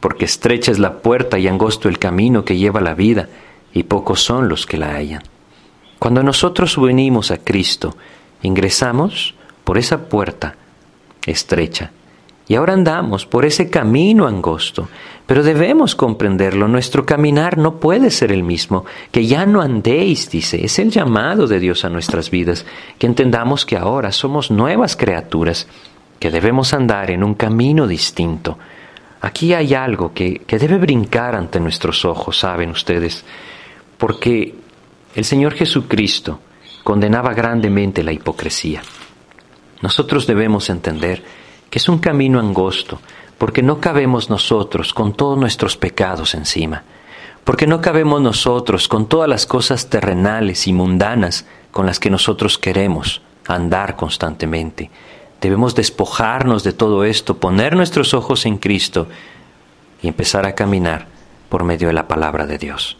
porque 0.00 0.26
estrecha 0.26 0.70
es 0.70 0.78
la 0.78 0.98
puerta 0.98 1.38
y 1.38 1.48
angosto 1.48 1.88
el 1.88 1.98
camino 1.98 2.44
que 2.44 2.58
lleva 2.58 2.80
a 2.80 2.84
la 2.84 2.94
vida, 2.94 3.28
y 3.72 3.84
pocos 3.84 4.22
son 4.22 4.48
los 4.48 4.66
que 4.66 4.76
la 4.76 4.94
hallan. 4.94 5.22
Cuando 6.02 6.24
nosotros 6.24 6.76
venimos 6.82 7.30
a 7.30 7.38
Cristo, 7.38 7.94
ingresamos 8.42 9.36
por 9.62 9.78
esa 9.78 10.08
puerta 10.08 10.56
estrecha 11.24 11.92
Y 12.48 12.56
ahora 12.56 12.72
andamos 12.72 13.24
por 13.24 13.44
ese 13.44 13.70
camino 13.70 14.26
angosto, 14.26 14.88
pero 15.26 15.44
debemos 15.44 15.94
comprenderlo, 15.94 16.66
nuestro 16.66 17.06
caminar 17.06 17.56
no 17.56 17.76
puede 17.76 18.10
ser 18.10 18.32
el 18.32 18.42
mismo, 18.42 18.84
que 19.12 19.28
ya 19.28 19.46
no 19.46 19.62
andéis, 19.62 20.28
dice, 20.28 20.64
es 20.64 20.80
el 20.80 20.90
llamado 20.90 21.46
de 21.46 21.60
Dios 21.60 21.84
a 21.84 21.88
nuestras 21.88 22.32
vidas, 22.32 22.66
que 22.98 23.06
entendamos 23.06 23.64
que 23.64 23.76
ahora 23.76 24.10
somos 24.10 24.50
nuevas 24.50 24.96
criaturas, 24.96 25.68
que 26.18 26.32
debemos 26.32 26.74
andar 26.74 27.12
en 27.12 27.22
un 27.22 27.34
camino 27.34 27.86
distinto. 27.86 28.58
Aquí 29.20 29.54
hay 29.54 29.72
algo 29.74 30.12
que, 30.12 30.40
que 30.48 30.58
debe 30.58 30.78
brincar 30.78 31.36
ante 31.36 31.60
nuestros 31.60 32.04
ojos, 32.04 32.40
saben 32.40 32.70
ustedes, 32.70 33.24
porque 33.98 34.61
el 35.14 35.24
Señor 35.24 35.54
Jesucristo 35.54 36.40
condenaba 36.84 37.34
grandemente 37.34 38.02
la 38.02 38.12
hipocresía. 38.12 38.82
Nosotros 39.82 40.26
debemos 40.26 40.70
entender 40.70 41.22
que 41.70 41.78
es 41.78 41.88
un 41.88 41.98
camino 41.98 42.38
angosto, 42.38 43.00
porque 43.38 43.62
no 43.62 43.80
cabemos 43.80 44.30
nosotros 44.30 44.94
con 44.94 45.14
todos 45.14 45.36
nuestros 45.38 45.76
pecados 45.76 46.34
encima, 46.34 46.84
porque 47.44 47.66
no 47.66 47.80
cabemos 47.80 48.20
nosotros 48.20 48.88
con 48.88 49.06
todas 49.06 49.28
las 49.28 49.46
cosas 49.46 49.88
terrenales 49.88 50.66
y 50.68 50.72
mundanas 50.72 51.46
con 51.72 51.86
las 51.86 51.98
que 51.98 52.10
nosotros 52.10 52.58
queremos 52.58 53.22
andar 53.48 53.96
constantemente. 53.96 54.90
Debemos 55.40 55.74
despojarnos 55.74 56.62
de 56.62 56.72
todo 56.72 57.04
esto, 57.04 57.38
poner 57.38 57.74
nuestros 57.74 58.14
ojos 58.14 58.46
en 58.46 58.58
Cristo 58.58 59.08
y 60.00 60.08
empezar 60.08 60.46
a 60.46 60.54
caminar 60.54 61.06
por 61.48 61.64
medio 61.64 61.88
de 61.88 61.94
la 61.94 62.06
palabra 62.06 62.46
de 62.46 62.58
Dios. 62.58 62.96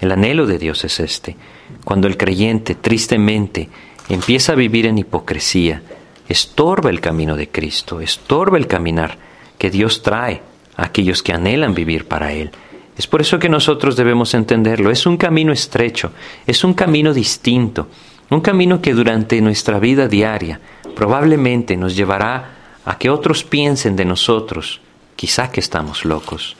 El 0.00 0.12
anhelo 0.12 0.46
de 0.46 0.58
Dios 0.58 0.84
es 0.84 0.98
este. 1.00 1.36
Cuando 1.84 2.06
el 2.06 2.16
creyente 2.16 2.74
tristemente 2.74 3.68
empieza 4.08 4.52
a 4.52 4.56
vivir 4.56 4.86
en 4.86 4.98
hipocresía, 4.98 5.82
estorba 6.28 6.90
el 6.90 7.00
camino 7.00 7.36
de 7.36 7.48
Cristo, 7.48 8.00
estorba 8.00 8.56
el 8.56 8.66
caminar 8.66 9.18
que 9.58 9.70
Dios 9.70 10.02
trae 10.02 10.40
a 10.76 10.86
aquellos 10.86 11.22
que 11.22 11.32
anhelan 11.32 11.74
vivir 11.74 12.06
para 12.06 12.32
Él. 12.32 12.50
Es 12.96 13.06
por 13.06 13.20
eso 13.20 13.38
que 13.38 13.48
nosotros 13.48 13.96
debemos 13.96 14.34
entenderlo. 14.34 14.90
Es 14.90 15.06
un 15.06 15.16
camino 15.16 15.52
estrecho, 15.52 16.12
es 16.46 16.64
un 16.64 16.74
camino 16.74 17.12
distinto, 17.12 17.88
un 18.30 18.40
camino 18.40 18.80
que 18.80 18.94
durante 18.94 19.40
nuestra 19.40 19.78
vida 19.78 20.08
diaria 20.08 20.60
probablemente 20.94 21.76
nos 21.76 21.96
llevará 21.96 22.78
a 22.84 22.98
que 22.98 23.10
otros 23.10 23.44
piensen 23.44 23.96
de 23.96 24.04
nosotros, 24.04 24.80
quizá 25.16 25.50
que 25.50 25.60
estamos 25.60 26.04
locos, 26.04 26.56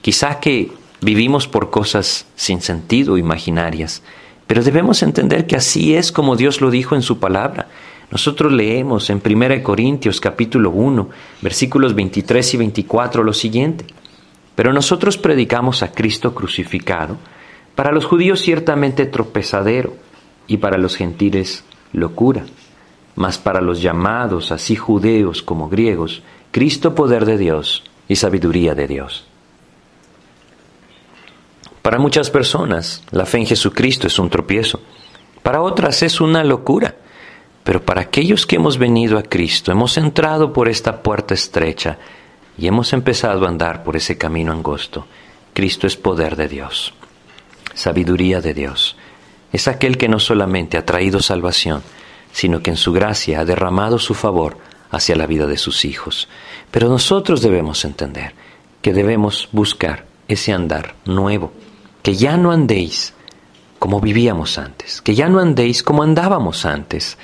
quizá 0.00 0.38
que 0.38 0.72
vivimos 1.04 1.46
por 1.46 1.70
cosas 1.70 2.26
sin 2.34 2.60
sentido, 2.60 3.18
imaginarias, 3.18 4.02
pero 4.46 4.62
debemos 4.62 5.02
entender 5.02 5.46
que 5.46 5.56
así 5.56 5.94
es 5.94 6.10
como 6.10 6.36
Dios 6.36 6.60
lo 6.60 6.70
dijo 6.70 6.94
en 6.94 7.02
su 7.02 7.18
palabra. 7.18 7.68
Nosotros 8.10 8.52
leemos 8.52 9.10
en 9.10 9.22
1 9.24 9.62
Corintios 9.62 10.20
capítulo 10.20 10.70
1, 10.70 11.08
versículos 11.40 11.94
23 11.94 12.54
y 12.54 12.56
24 12.56 13.22
lo 13.22 13.32
siguiente. 13.32 13.86
Pero 14.54 14.72
nosotros 14.72 15.18
predicamos 15.18 15.82
a 15.82 15.92
Cristo 15.92 16.34
crucificado, 16.34 17.16
para 17.74 17.92
los 17.92 18.04
judíos 18.04 18.40
ciertamente 18.40 19.06
tropezadero, 19.06 19.94
y 20.46 20.58
para 20.58 20.78
los 20.78 20.96
gentiles 20.96 21.64
locura, 21.92 22.44
mas 23.16 23.38
para 23.38 23.60
los 23.60 23.80
llamados, 23.80 24.52
así 24.52 24.76
judeos 24.76 25.42
como 25.42 25.68
griegos, 25.68 26.22
Cristo 26.50 26.94
poder 26.94 27.24
de 27.24 27.38
Dios 27.38 27.84
y 28.08 28.16
sabiduría 28.16 28.74
de 28.74 28.86
Dios. 28.86 29.26
Para 31.84 31.98
muchas 31.98 32.30
personas, 32.30 33.02
la 33.10 33.26
fe 33.26 33.36
en 33.36 33.46
Jesucristo 33.46 34.06
es 34.06 34.18
un 34.18 34.30
tropiezo. 34.30 34.80
Para 35.42 35.60
otras 35.60 36.02
es 36.02 36.18
una 36.18 36.42
locura. 36.42 36.94
Pero 37.62 37.84
para 37.84 38.00
aquellos 38.00 38.46
que 38.46 38.56
hemos 38.56 38.78
venido 38.78 39.18
a 39.18 39.22
Cristo, 39.22 39.70
hemos 39.70 39.98
entrado 39.98 40.50
por 40.50 40.70
esta 40.70 41.02
puerta 41.02 41.34
estrecha 41.34 41.98
y 42.56 42.68
hemos 42.68 42.94
empezado 42.94 43.44
a 43.44 43.50
andar 43.50 43.84
por 43.84 43.96
ese 43.96 44.16
camino 44.16 44.50
angosto, 44.50 45.06
Cristo 45.52 45.86
es 45.86 45.94
poder 45.94 46.36
de 46.36 46.48
Dios, 46.48 46.94
sabiduría 47.74 48.40
de 48.40 48.54
Dios. 48.54 48.96
Es 49.52 49.68
aquel 49.68 49.98
que 49.98 50.08
no 50.08 50.20
solamente 50.20 50.78
ha 50.78 50.86
traído 50.86 51.20
salvación, 51.20 51.82
sino 52.32 52.62
que 52.62 52.70
en 52.70 52.78
su 52.78 52.94
gracia 52.94 53.40
ha 53.40 53.44
derramado 53.44 53.98
su 53.98 54.14
favor 54.14 54.56
hacia 54.90 55.16
la 55.16 55.26
vida 55.26 55.46
de 55.46 55.58
sus 55.58 55.84
hijos. 55.84 56.28
Pero 56.70 56.88
nosotros 56.88 57.42
debemos 57.42 57.84
entender 57.84 58.32
que 58.80 58.94
debemos 58.94 59.50
buscar 59.52 60.06
ese 60.28 60.54
andar 60.54 60.94
nuevo, 61.04 61.52
que 62.04 62.14
ya 62.14 62.36
no 62.36 62.52
andéis 62.52 63.14
como 63.78 63.98
vivíamos 63.98 64.58
antes, 64.58 65.00
que 65.00 65.14
ya 65.14 65.30
no 65.30 65.40
andéis 65.40 65.82
como 65.82 66.02
andábamos 66.02 66.66
antes, 66.66 67.16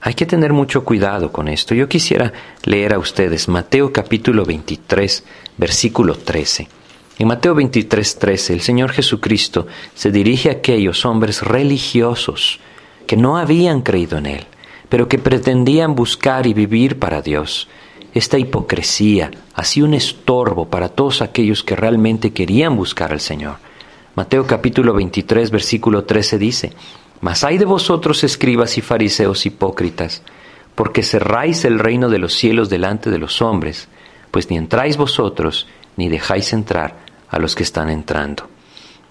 hay 0.00 0.14
que 0.14 0.26
tener 0.26 0.52
mucho 0.52 0.84
cuidado 0.84 1.30
con 1.30 1.46
esto. 1.46 1.76
Yo 1.76 1.88
quisiera 1.88 2.32
leer 2.64 2.92
a 2.92 2.98
ustedes 2.98 3.46
Mateo 3.46 3.92
capítulo 3.92 4.44
23, 4.44 5.22
versículo 5.56 6.16
13. 6.16 6.66
En 7.20 7.28
Mateo 7.28 7.54
23, 7.54 8.18
13, 8.18 8.52
el 8.54 8.60
Señor 8.62 8.90
Jesucristo 8.90 9.68
se 9.94 10.10
dirige 10.10 10.48
a 10.48 10.54
aquellos 10.54 11.04
hombres 11.04 11.42
religiosos 11.42 12.58
que 13.06 13.16
no 13.16 13.38
habían 13.38 13.82
creído 13.82 14.18
en 14.18 14.26
Él, 14.26 14.46
pero 14.88 15.06
que 15.06 15.18
pretendían 15.18 15.94
buscar 15.94 16.48
y 16.48 16.52
vivir 16.52 16.98
para 16.98 17.22
Dios. 17.22 17.68
Esta 18.12 18.40
hipocresía 18.40 19.30
hacía 19.54 19.84
un 19.84 19.94
estorbo 19.94 20.68
para 20.68 20.88
todos 20.88 21.22
aquellos 21.22 21.62
que 21.62 21.76
realmente 21.76 22.32
querían 22.32 22.74
buscar 22.74 23.12
al 23.12 23.20
Señor. 23.20 23.69
Mateo 24.20 24.46
capítulo 24.46 24.92
23, 24.92 25.50
versículo 25.50 26.04
13 26.04 26.36
dice, 26.36 26.72
mas 27.22 27.42
hay 27.42 27.56
de 27.56 27.64
vosotros, 27.64 28.22
escribas 28.22 28.76
y 28.76 28.82
fariseos 28.82 29.46
hipócritas, 29.46 30.22
porque 30.74 31.02
cerráis 31.02 31.64
el 31.64 31.78
reino 31.78 32.10
de 32.10 32.18
los 32.18 32.34
cielos 32.34 32.68
delante 32.68 33.08
de 33.08 33.16
los 33.16 33.40
hombres, 33.40 33.88
pues 34.30 34.50
ni 34.50 34.58
entráis 34.58 34.98
vosotros, 34.98 35.68
ni 35.96 36.10
dejáis 36.10 36.52
entrar 36.52 36.98
a 37.30 37.38
los 37.38 37.54
que 37.54 37.62
están 37.62 37.88
entrando. 37.88 38.46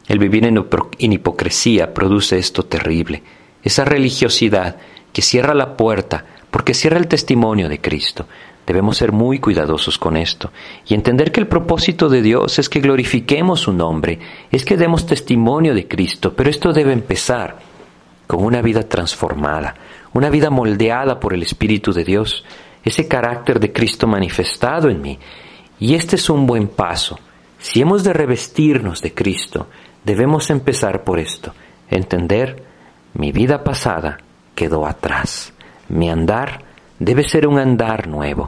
El 0.07 0.19
vivir 0.19 0.45
en 0.45 1.11
hipocresía 1.11 1.91
produce 1.91 2.37
esto 2.37 2.65
terrible, 2.65 3.23
esa 3.63 3.85
religiosidad 3.85 4.77
que 5.11 5.23
cierra 5.23 5.55
la 5.55 5.75
puerta 5.75 6.23
porque 6.51 6.75
cierra 6.75 6.99
el 6.99 7.07
testimonio 7.07 7.67
de 7.67 7.81
Cristo. 7.81 8.27
Debemos 8.69 8.97
ser 8.97 9.11
muy 9.11 9.39
cuidadosos 9.39 9.97
con 9.97 10.15
esto 10.15 10.51
y 10.85 10.93
entender 10.93 11.31
que 11.31 11.39
el 11.39 11.47
propósito 11.47 12.07
de 12.07 12.21
Dios 12.21 12.59
es 12.59 12.69
que 12.69 12.81
glorifiquemos 12.81 13.61
su 13.61 13.73
nombre, 13.73 14.19
es 14.51 14.63
que 14.63 14.77
demos 14.77 15.07
testimonio 15.07 15.73
de 15.73 15.87
Cristo, 15.87 16.35
pero 16.35 16.51
esto 16.51 16.71
debe 16.71 16.93
empezar 16.93 17.57
con 18.27 18.45
una 18.45 18.61
vida 18.61 18.83
transformada, 18.83 19.73
una 20.13 20.29
vida 20.29 20.51
moldeada 20.51 21.19
por 21.19 21.33
el 21.33 21.41
Espíritu 21.41 21.93
de 21.93 22.03
Dios, 22.03 22.45
ese 22.83 23.07
carácter 23.07 23.59
de 23.59 23.73
Cristo 23.73 24.05
manifestado 24.05 24.91
en 24.91 25.01
mí. 25.01 25.17
Y 25.79 25.95
este 25.95 26.17
es 26.17 26.29
un 26.29 26.45
buen 26.45 26.67
paso. 26.67 27.17
Si 27.57 27.81
hemos 27.81 28.03
de 28.03 28.13
revestirnos 28.13 29.01
de 29.01 29.15
Cristo, 29.15 29.65
debemos 30.03 30.51
empezar 30.51 31.03
por 31.03 31.17
esto, 31.17 31.55
entender, 31.89 32.61
mi 33.15 33.31
vida 33.31 33.63
pasada 33.63 34.19
quedó 34.53 34.85
atrás. 34.85 35.53
Mi 35.87 36.11
andar 36.11 36.61
debe 36.99 37.23
ser 37.23 37.47
un 37.47 37.57
andar 37.57 38.07
nuevo. 38.07 38.47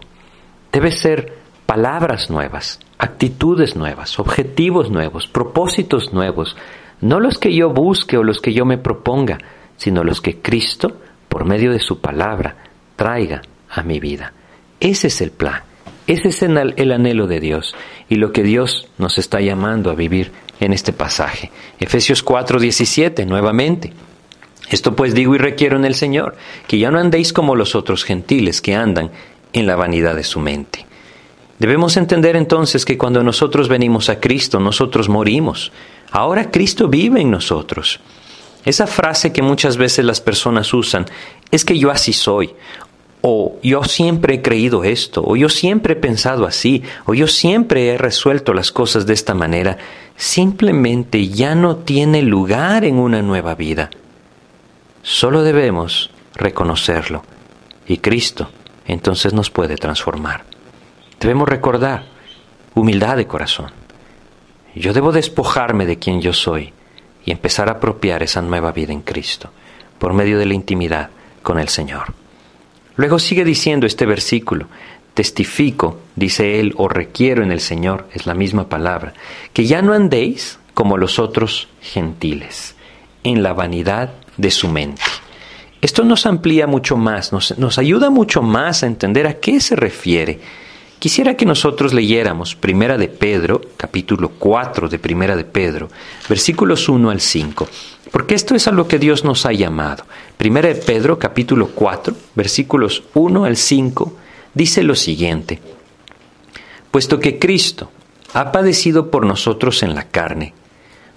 Debe 0.71 0.91
ser 0.91 1.33
palabras 1.65 2.29
nuevas, 2.29 2.79
actitudes 2.97 3.75
nuevas, 3.75 4.19
objetivos 4.19 4.89
nuevos, 4.89 5.27
propósitos 5.27 6.13
nuevos, 6.13 6.55
no 7.01 7.19
los 7.19 7.37
que 7.37 7.53
yo 7.53 7.69
busque 7.69 8.17
o 8.17 8.23
los 8.23 8.39
que 8.39 8.53
yo 8.53 8.65
me 8.65 8.77
proponga, 8.77 9.37
sino 9.77 10.03
los 10.03 10.21
que 10.21 10.41
Cristo, 10.41 10.97
por 11.27 11.45
medio 11.45 11.71
de 11.71 11.79
su 11.79 11.99
palabra, 11.99 12.55
traiga 12.95 13.41
a 13.69 13.83
mi 13.83 13.99
vida. 13.99 14.33
Ese 14.79 15.07
es 15.07 15.21
el 15.21 15.31
plan, 15.31 15.63
ese 16.07 16.29
es 16.29 16.41
el 16.41 16.91
anhelo 16.91 17.27
de 17.27 17.39
Dios 17.39 17.75
y 18.09 18.15
lo 18.15 18.31
que 18.31 18.43
Dios 18.43 18.89
nos 18.97 19.17
está 19.17 19.39
llamando 19.41 19.91
a 19.91 19.95
vivir 19.95 20.31
en 20.59 20.73
este 20.73 20.93
pasaje. 20.93 21.51
Efesios 21.79 22.23
4:17, 22.23 23.25
nuevamente. 23.25 23.93
Esto 24.69 24.95
pues 24.95 25.13
digo 25.13 25.35
y 25.35 25.37
requiero 25.37 25.75
en 25.75 25.85
el 25.85 25.95
Señor, 25.95 26.35
que 26.67 26.79
ya 26.79 26.91
no 26.91 26.99
andéis 26.99 27.33
como 27.33 27.55
los 27.55 27.75
otros 27.75 28.03
gentiles 28.05 28.61
que 28.61 28.75
andan 28.75 29.11
en 29.53 29.67
la 29.67 29.75
vanidad 29.75 30.15
de 30.15 30.23
su 30.23 30.39
mente. 30.39 30.85
Debemos 31.59 31.95
entender 31.97 32.35
entonces 32.35 32.85
que 32.85 32.97
cuando 32.97 33.23
nosotros 33.23 33.69
venimos 33.69 34.09
a 34.09 34.19
Cristo, 34.19 34.59
nosotros 34.59 35.09
morimos. 35.09 35.71
Ahora 36.11 36.49
Cristo 36.49 36.87
vive 36.87 37.21
en 37.21 37.29
nosotros. 37.29 37.99
Esa 38.65 38.87
frase 38.87 39.31
que 39.31 39.41
muchas 39.41 39.77
veces 39.77 40.05
las 40.05 40.21
personas 40.21 40.73
usan 40.73 41.05
es 41.51 41.65
que 41.65 41.77
yo 41.77 41.91
así 41.91 42.13
soy, 42.13 42.51
o 43.21 43.59
yo 43.61 43.83
siempre 43.83 44.35
he 44.35 44.41
creído 44.41 44.83
esto, 44.83 45.23
o 45.23 45.35
yo 45.35 45.49
siempre 45.49 45.93
he 45.93 45.95
pensado 45.95 46.45
así, 46.45 46.83
o 47.05 47.13
yo 47.13 47.27
siempre 47.27 47.89
he 47.89 47.97
resuelto 47.97 48.53
las 48.53 48.71
cosas 48.71 49.05
de 49.05 49.13
esta 49.13 49.33
manera, 49.33 49.77
simplemente 50.15 51.27
ya 51.27 51.55
no 51.55 51.77
tiene 51.77 52.23
lugar 52.23 52.85
en 52.85 52.97
una 52.97 53.21
nueva 53.21 53.55
vida. 53.55 53.89
Solo 55.03 55.43
debemos 55.43 56.11
reconocerlo 56.35 57.23
y 57.87 57.97
Cristo 57.97 58.49
entonces 58.85 59.33
nos 59.33 59.49
puede 59.49 59.75
transformar. 59.75 60.43
Debemos 61.19 61.47
recordar 61.47 62.05
humildad 62.75 63.17
de 63.17 63.27
corazón. 63.27 63.71
Yo 64.75 64.93
debo 64.93 65.11
despojarme 65.11 65.85
de 65.85 65.99
quien 65.99 66.21
yo 66.21 66.33
soy 66.33 66.73
y 67.25 67.31
empezar 67.31 67.69
a 67.69 67.73
apropiar 67.73 68.23
esa 68.23 68.41
nueva 68.41 68.71
vida 68.71 68.93
en 68.93 69.01
Cristo 69.01 69.51
por 69.99 70.13
medio 70.13 70.39
de 70.39 70.45
la 70.45 70.53
intimidad 70.53 71.09
con 71.43 71.59
el 71.59 71.69
Señor. 71.69 72.13
Luego 72.95 73.19
sigue 73.19 73.43
diciendo 73.43 73.85
este 73.85 74.05
versículo, 74.05 74.67
testifico, 75.13 75.99
dice 76.15 76.59
él, 76.59 76.73
o 76.77 76.87
requiero 76.87 77.43
en 77.43 77.51
el 77.51 77.59
Señor, 77.59 78.07
es 78.13 78.25
la 78.25 78.33
misma 78.33 78.69
palabra, 78.69 79.13
que 79.53 79.65
ya 79.65 79.81
no 79.81 79.93
andéis 79.93 80.59
como 80.73 80.97
los 80.97 81.19
otros 81.19 81.67
gentiles, 81.81 82.75
en 83.23 83.43
la 83.43 83.53
vanidad 83.53 84.13
de 84.37 84.51
su 84.51 84.67
mente. 84.67 85.03
Esto 85.81 86.03
nos 86.03 86.27
amplía 86.27 86.67
mucho 86.67 86.95
más, 86.95 87.33
nos, 87.33 87.77
ayuda 87.79 88.11
mucho 88.11 88.43
más 88.43 88.83
a 88.83 88.87
entender 88.87 89.25
a 89.25 89.39
qué 89.39 89.59
se 89.59 89.75
refiere. 89.75 90.39
Quisiera 90.99 91.35
que 91.35 91.47
nosotros 91.47 91.91
leyéramos 91.91 92.55
Primera 92.55 92.99
de 92.99 93.07
Pedro, 93.07 93.61
capítulo 93.77 94.29
4 94.29 94.89
de 94.89 94.99
Primera 94.99 95.35
de 95.35 95.43
Pedro, 95.43 95.89
versículos 96.29 96.87
1 96.87 97.09
al 97.09 97.19
5, 97.19 97.67
porque 98.11 98.35
esto 98.35 98.53
es 98.53 98.67
a 98.67 98.71
lo 98.71 98.87
que 98.87 98.99
Dios 98.99 99.23
nos 99.23 99.47
ha 99.47 99.53
llamado. 99.53 100.05
Primera 100.37 100.69
de 100.69 100.75
Pedro, 100.75 101.17
capítulo 101.17 101.69
4, 101.73 102.15
versículos 102.35 103.01
1 103.15 103.45
al 103.45 103.57
5, 103.57 104.15
dice 104.53 104.83
lo 104.83 104.93
siguiente, 104.93 105.59
puesto 106.91 107.19
que 107.19 107.39
Cristo 107.39 107.89
ha 108.35 108.51
padecido 108.51 109.09
por 109.09 109.25
nosotros 109.25 109.81
en 109.81 109.95
la 109.95 110.03
carne, 110.03 110.53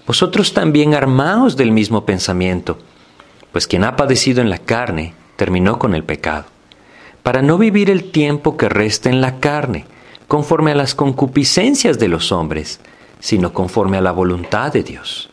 vosotros 0.07 0.53
también 0.53 0.95
armaos 0.95 1.55
del 1.55 1.71
mismo 1.71 2.03
pensamiento, 2.03 2.79
pues 3.55 3.67
quien 3.67 3.85
ha 3.85 3.95
padecido 3.95 4.41
en 4.41 4.49
la 4.49 4.57
carne 4.57 5.13
terminó 5.37 5.79
con 5.79 5.95
el 5.95 6.03
pecado, 6.03 6.43
para 7.23 7.41
no 7.41 7.57
vivir 7.57 7.89
el 7.89 8.11
tiempo 8.11 8.57
que 8.57 8.67
resta 8.67 9.09
en 9.09 9.21
la 9.21 9.39
carne, 9.39 9.85
conforme 10.27 10.71
a 10.71 10.75
las 10.75 10.93
concupiscencias 10.93 11.97
de 11.97 12.09
los 12.09 12.33
hombres, 12.33 12.81
sino 13.21 13.53
conforme 13.53 13.95
a 13.95 14.01
la 14.01 14.11
voluntad 14.11 14.73
de 14.73 14.83
Dios. 14.83 15.29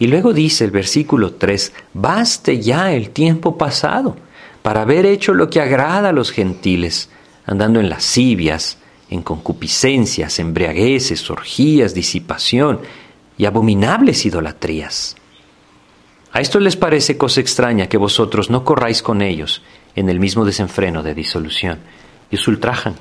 Y 0.00 0.08
luego 0.08 0.32
dice 0.32 0.64
el 0.64 0.72
versículo 0.72 1.34
3, 1.34 1.72
baste 1.94 2.60
ya 2.60 2.92
el 2.92 3.10
tiempo 3.10 3.56
pasado 3.56 4.16
para 4.62 4.82
haber 4.82 5.06
hecho 5.06 5.32
lo 5.32 5.48
que 5.48 5.60
agrada 5.60 6.08
a 6.08 6.12
los 6.12 6.32
gentiles, 6.32 7.08
andando 7.46 7.78
en 7.78 7.88
lascivias, 7.88 8.78
en 9.10 9.22
concupiscencias, 9.22 10.40
embriagueces, 10.40 11.30
orgías, 11.30 11.94
disipación 11.94 12.80
y 13.38 13.44
abominables 13.44 14.26
idolatrías. 14.26 15.14
A 16.32 16.40
esto 16.40 16.60
les 16.60 16.76
parece 16.76 17.18
cosa 17.18 17.40
extraña 17.40 17.88
que 17.88 17.98
vosotros 17.98 18.50
no 18.50 18.64
corráis 18.64 19.02
con 19.02 19.20
ellos 19.20 19.62
en 19.96 20.08
el 20.08 20.20
mismo 20.20 20.44
desenfreno 20.44 21.02
de 21.02 21.14
disolución 21.14 21.78
y 22.30 22.36
os 22.36 22.46
ultrajan, 22.46 22.94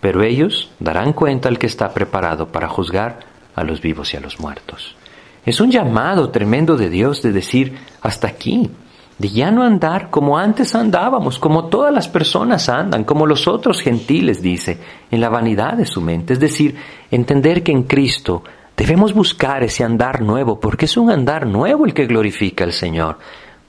pero 0.00 0.22
ellos 0.22 0.70
darán 0.80 1.12
cuenta 1.12 1.50
al 1.50 1.58
que 1.58 1.66
está 1.66 1.92
preparado 1.92 2.48
para 2.48 2.68
juzgar 2.68 3.20
a 3.54 3.64
los 3.64 3.82
vivos 3.82 4.14
y 4.14 4.16
a 4.16 4.20
los 4.20 4.40
muertos. 4.40 4.96
Es 5.44 5.60
un 5.60 5.70
llamado 5.70 6.30
tremendo 6.30 6.76
de 6.76 6.88
Dios 6.88 7.20
de 7.20 7.32
decir, 7.32 7.76
hasta 8.00 8.28
aquí, 8.28 8.70
de 9.18 9.28
ya 9.28 9.50
no 9.50 9.62
andar 9.62 10.08
como 10.08 10.38
antes 10.38 10.74
andábamos, 10.74 11.38
como 11.38 11.66
todas 11.66 11.92
las 11.92 12.08
personas 12.08 12.70
andan, 12.70 13.04
como 13.04 13.26
los 13.26 13.46
otros 13.46 13.82
gentiles, 13.82 14.40
dice, 14.40 14.78
en 15.10 15.20
la 15.20 15.28
vanidad 15.28 15.74
de 15.74 15.86
su 15.86 16.00
mente. 16.00 16.32
Es 16.32 16.40
decir, 16.40 16.76
entender 17.10 17.62
que 17.62 17.72
en 17.72 17.82
Cristo 17.82 18.42
debemos 18.76 19.12
buscar 19.12 19.62
ese 19.62 19.84
andar 19.84 20.20
nuevo, 20.22 20.60
porque 20.60 20.84
es 20.86 20.96
un 20.96 21.10
andar 21.10 21.46
nuevo 21.46 21.86
el 21.86 21.94
que 21.94 22.06
glorifica 22.06 22.64
al 22.64 22.72
Señor, 22.72 23.18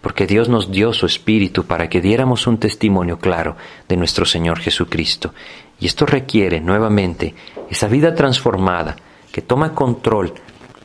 porque 0.02 0.28
Dios 0.28 0.50
nos 0.50 0.72
dio 0.72 0.94
su 0.94 1.06
Espíritu 1.06 1.66
para 1.66 1.90
que 1.90 2.02
diéramos 2.02 2.48
un 2.48 2.58
testimonio 2.58 3.18
claro 3.18 3.56
de 3.88 3.98
nuestro 3.98 4.26
Señor 4.26 4.60
Jesucristo. 4.60 5.34
Y 5.80 5.88
esto 5.88 6.06
requiere 6.06 6.62
nuevamente 6.62 7.34
esa 7.70 7.88
vida 7.88 8.14
transformada 8.14 8.96
que 9.32 9.42
toma 9.42 9.74
control, 9.74 10.34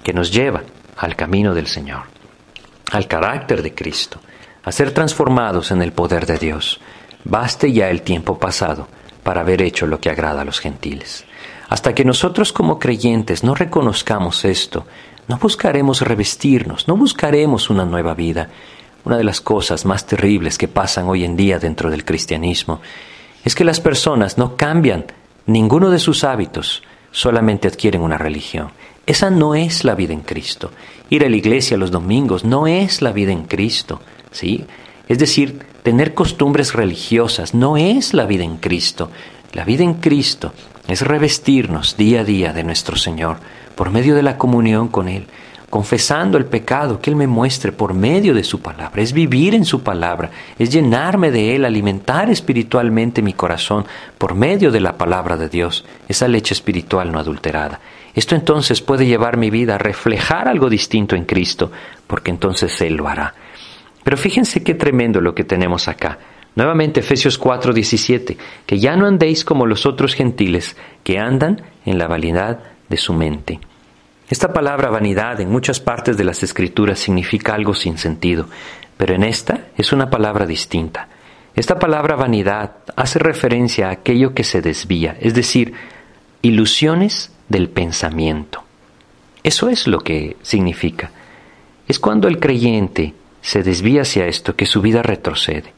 que 0.02 0.12
nos 0.12 0.32
lleva 0.32 0.62
al 0.96 1.16
camino 1.16 1.54
del 1.54 1.66
Señor, 1.66 2.02
al 2.92 3.06
carácter 3.06 3.62
de 3.62 3.74
Cristo 3.74 4.20
a 4.62 4.72
ser 4.72 4.92
transformados 4.92 5.70
en 5.70 5.82
el 5.82 5.92
poder 5.92 6.26
de 6.26 6.38
Dios. 6.38 6.80
Baste 7.24 7.72
ya 7.72 7.88
el 7.90 8.02
tiempo 8.02 8.38
pasado 8.38 8.88
para 9.22 9.40
haber 9.40 9.62
hecho 9.62 9.86
lo 9.86 10.00
que 10.00 10.10
agrada 10.10 10.42
a 10.42 10.44
los 10.44 10.60
gentiles. 10.60 11.24
Hasta 11.70 11.94
que 11.94 12.04
nosotros 12.04 12.52
como 12.52 12.80
creyentes 12.80 13.44
no 13.44 13.54
reconozcamos 13.54 14.44
esto, 14.44 14.86
no 15.28 15.38
buscaremos 15.38 16.00
revestirnos, 16.00 16.88
no 16.88 16.96
buscaremos 16.96 17.70
una 17.70 17.84
nueva 17.84 18.12
vida. 18.14 18.48
Una 19.04 19.16
de 19.16 19.22
las 19.22 19.40
cosas 19.40 19.86
más 19.86 20.04
terribles 20.04 20.58
que 20.58 20.66
pasan 20.66 21.08
hoy 21.08 21.24
en 21.24 21.36
día 21.36 21.60
dentro 21.60 21.88
del 21.88 22.04
cristianismo 22.04 22.80
es 23.44 23.54
que 23.54 23.62
las 23.62 23.78
personas 23.78 24.36
no 24.36 24.56
cambian 24.56 25.06
ninguno 25.46 25.90
de 25.90 26.00
sus 26.00 26.24
hábitos, 26.24 26.82
solamente 27.12 27.68
adquieren 27.68 28.02
una 28.02 28.18
religión. 28.18 28.72
Esa 29.06 29.30
no 29.30 29.54
es 29.54 29.84
la 29.84 29.94
vida 29.94 30.12
en 30.12 30.22
Cristo. 30.22 30.72
Ir 31.08 31.24
a 31.24 31.28
la 31.28 31.36
iglesia 31.36 31.76
los 31.76 31.92
domingos 31.92 32.44
no 32.44 32.66
es 32.66 33.00
la 33.00 33.12
vida 33.12 33.30
en 33.30 33.44
Cristo. 33.44 34.00
¿sí? 34.32 34.64
Es 35.08 35.20
decir, 35.20 35.60
tener 35.84 36.14
costumbres 36.14 36.72
religiosas 36.72 37.54
no 37.54 37.76
es 37.76 38.12
la 38.12 38.26
vida 38.26 38.42
en 38.42 38.56
Cristo. 38.56 39.08
La 39.52 39.64
vida 39.64 39.84
en 39.84 39.94
Cristo 39.94 40.52
es 40.88 41.02
revestirnos 41.02 41.96
día 41.96 42.20
a 42.20 42.24
día 42.24 42.52
de 42.52 42.64
nuestro 42.64 42.96
Señor 42.96 43.38
por 43.74 43.90
medio 43.90 44.14
de 44.14 44.22
la 44.22 44.36
comunión 44.36 44.88
con 44.88 45.08
Él, 45.08 45.26
confesando 45.70 46.36
el 46.36 46.46
pecado 46.46 47.00
que 47.00 47.10
Él 47.10 47.16
me 47.16 47.28
muestre 47.28 47.72
por 47.72 47.94
medio 47.94 48.34
de 48.34 48.42
su 48.42 48.60
palabra. 48.60 49.00
Es 49.00 49.12
vivir 49.12 49.54
en 49.54 49.64
su 49.64 49.82
palabra, 49.82 50.30
es 50.58 50.70
llenarme 50.70 51.30
de 51.30 51.54
Él, 51.54 51.64
alimentar 51.64 52.28
espiritualmente 52.28 53.22
mi 53.22 53.32
corazón 53.32 53.86
por 54.18 54.34
medio 54.34 54.70
de 54.72 54.80
la 54.80 54.98
palabra 54.98 55.36
de 55.36 55.48
Dios, 55.48 55.84
esa 56.08 56.26
leche 56.26 56.54
espiritual 56.54 57.12
no 57.12 57.20
adulterada. 57.20 57.80
Esto 58.14 58.34
entonces 58.34 58.80
puede 58.80 59.06
llevar 59.06 59.36
mi 59.36 59.50
vida 59.50 59.76
a 59.76 59.78
reflejar 59.78 60.48
algo 60.48 60.68
distinto 60.68 61.14
en 61.14 61.24
Cristo, 61.24 61.70
porque 62.08 62.32
entonces 62.32 62.80
Él 62.80 62.94
lo 62.94 63.08
hará. 63.08 63.34
Pero 64.02 64.16
fíjense 64.16 64.64
qué 64.64 64.74
tremendo 64.74 65.20
lo 65.20 65.34
que 65.34 65.44
tenemos 65.44 65.86
acá. 65.86 66.18
Nuevamente 66.56 67.00
Efesios 67.00 67.38
4:17, 67.38 68.36
que 68.66 68.78
ya 68.78 68.96
no 68.96 69.06
andéis 69.06 69.44
como 69.44 69.66
los 69.66 69.86
otros 69.86 70.14
gentiles, 70.14 70.76
que 71.04 71.18
andan 71.18 71.62
en 71.84 71.98
la 71.98 72.08
vanidad 72.08 72.60
de 72.88 72.96
su 72.96 73.12
mente. 73.12 73.60
Esta 74.28 74.52
palabra 74.52 74.90
vanidad 74.90 75.40
en 75.40 75.50
muchas 75.50 75.80
partes 75.80 76.16
de 76.16 76.24
las 76.24 76.42
escrituras 76.42 76.98
significa 76.98 77.54
algo 77.54 77.74
sin 77.74 77.98
sentido, 77.98 78.46
pero 78.96 79.14
en 79.14 79.24
esta 79.24 79.66
es 79.76 79.92
una 79.92 80.10
palabra 80.10 80.46
distinta. 80.46 81.08
Esta 81.54 81.78
palabra 81.78 82.16
vanidad 82.16 82.76
hace 82.96 83.18
referencia 83.18 83.88
a 83.88 83.92
aquello 83.92 84.34
que 84.34 84.44
se 84.44 84.62
desvía, 84.62 85.16
es 85.20 85.34
decir, 85.34 85.74
ilusiones 86.42 87.32
del 87.48 87.68
pensamiento. 87.68 88.62
Eso 89.42 89.68
es 89.68 89.86
lo 89.86 90.00
que 90.00 90.36
significa. 90.42 91.10
Es 91.88 91.98
cuando 91.98 92.28
el 92.28 92.38
creyente 92.38 93.14
se 93.40 93.62
desvía 93.62 94.02
hacia 94.02 94.26
esto, 94.26 94.54
que 94.54 94.66
su 94.66 94.80
vida 94.80 95.02
retrocede. 95.02 95.72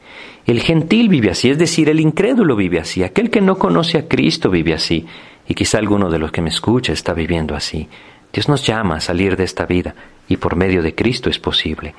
El 0.45 0.59
gentil 0.61 1.07
vive 1.07 1.31
así, 1.31 1.49
es 1.49 1.57
decir, 1.57 1.89
el 1.89 2.01
incrédulo 2.01 2.57
vive 2.57 2.79
así, 2.79 3.01
aquel 3.01 3.29
que 3.29 3.39
no 3.39 3.57
conoce 3.57 3.97
a 3.97 4.07
Cristo 4.09 4.49
vive 4.49 4.73
así, 4.73 5.05
y 5.47 5.53
quizá 5.53 5.77
alguno 5.77 6.09
de 6.09 6.19
los 6.19 6.31
que 6.31 6.41
me 6.41 6.49
escucha 6.49 6.91
está 6.91 7.13
viviendo 7.13 7.55
así. 7.55 7.87
Dios 8.33 8.49
nos 8.49 8.65
llama 8.65 8.95
a 8.95 8.99
salir 8.99 9.37
de 9.37 9.45
esta 9.45 9.65
vida, 9.65 9.95
y 10.27 10.35
por 10.37 10.57
medio 10.57 10.81
de 10.81 10.95
Cristo 10.95 11.29
es 11.29 11.39
posible. 11.39 11.95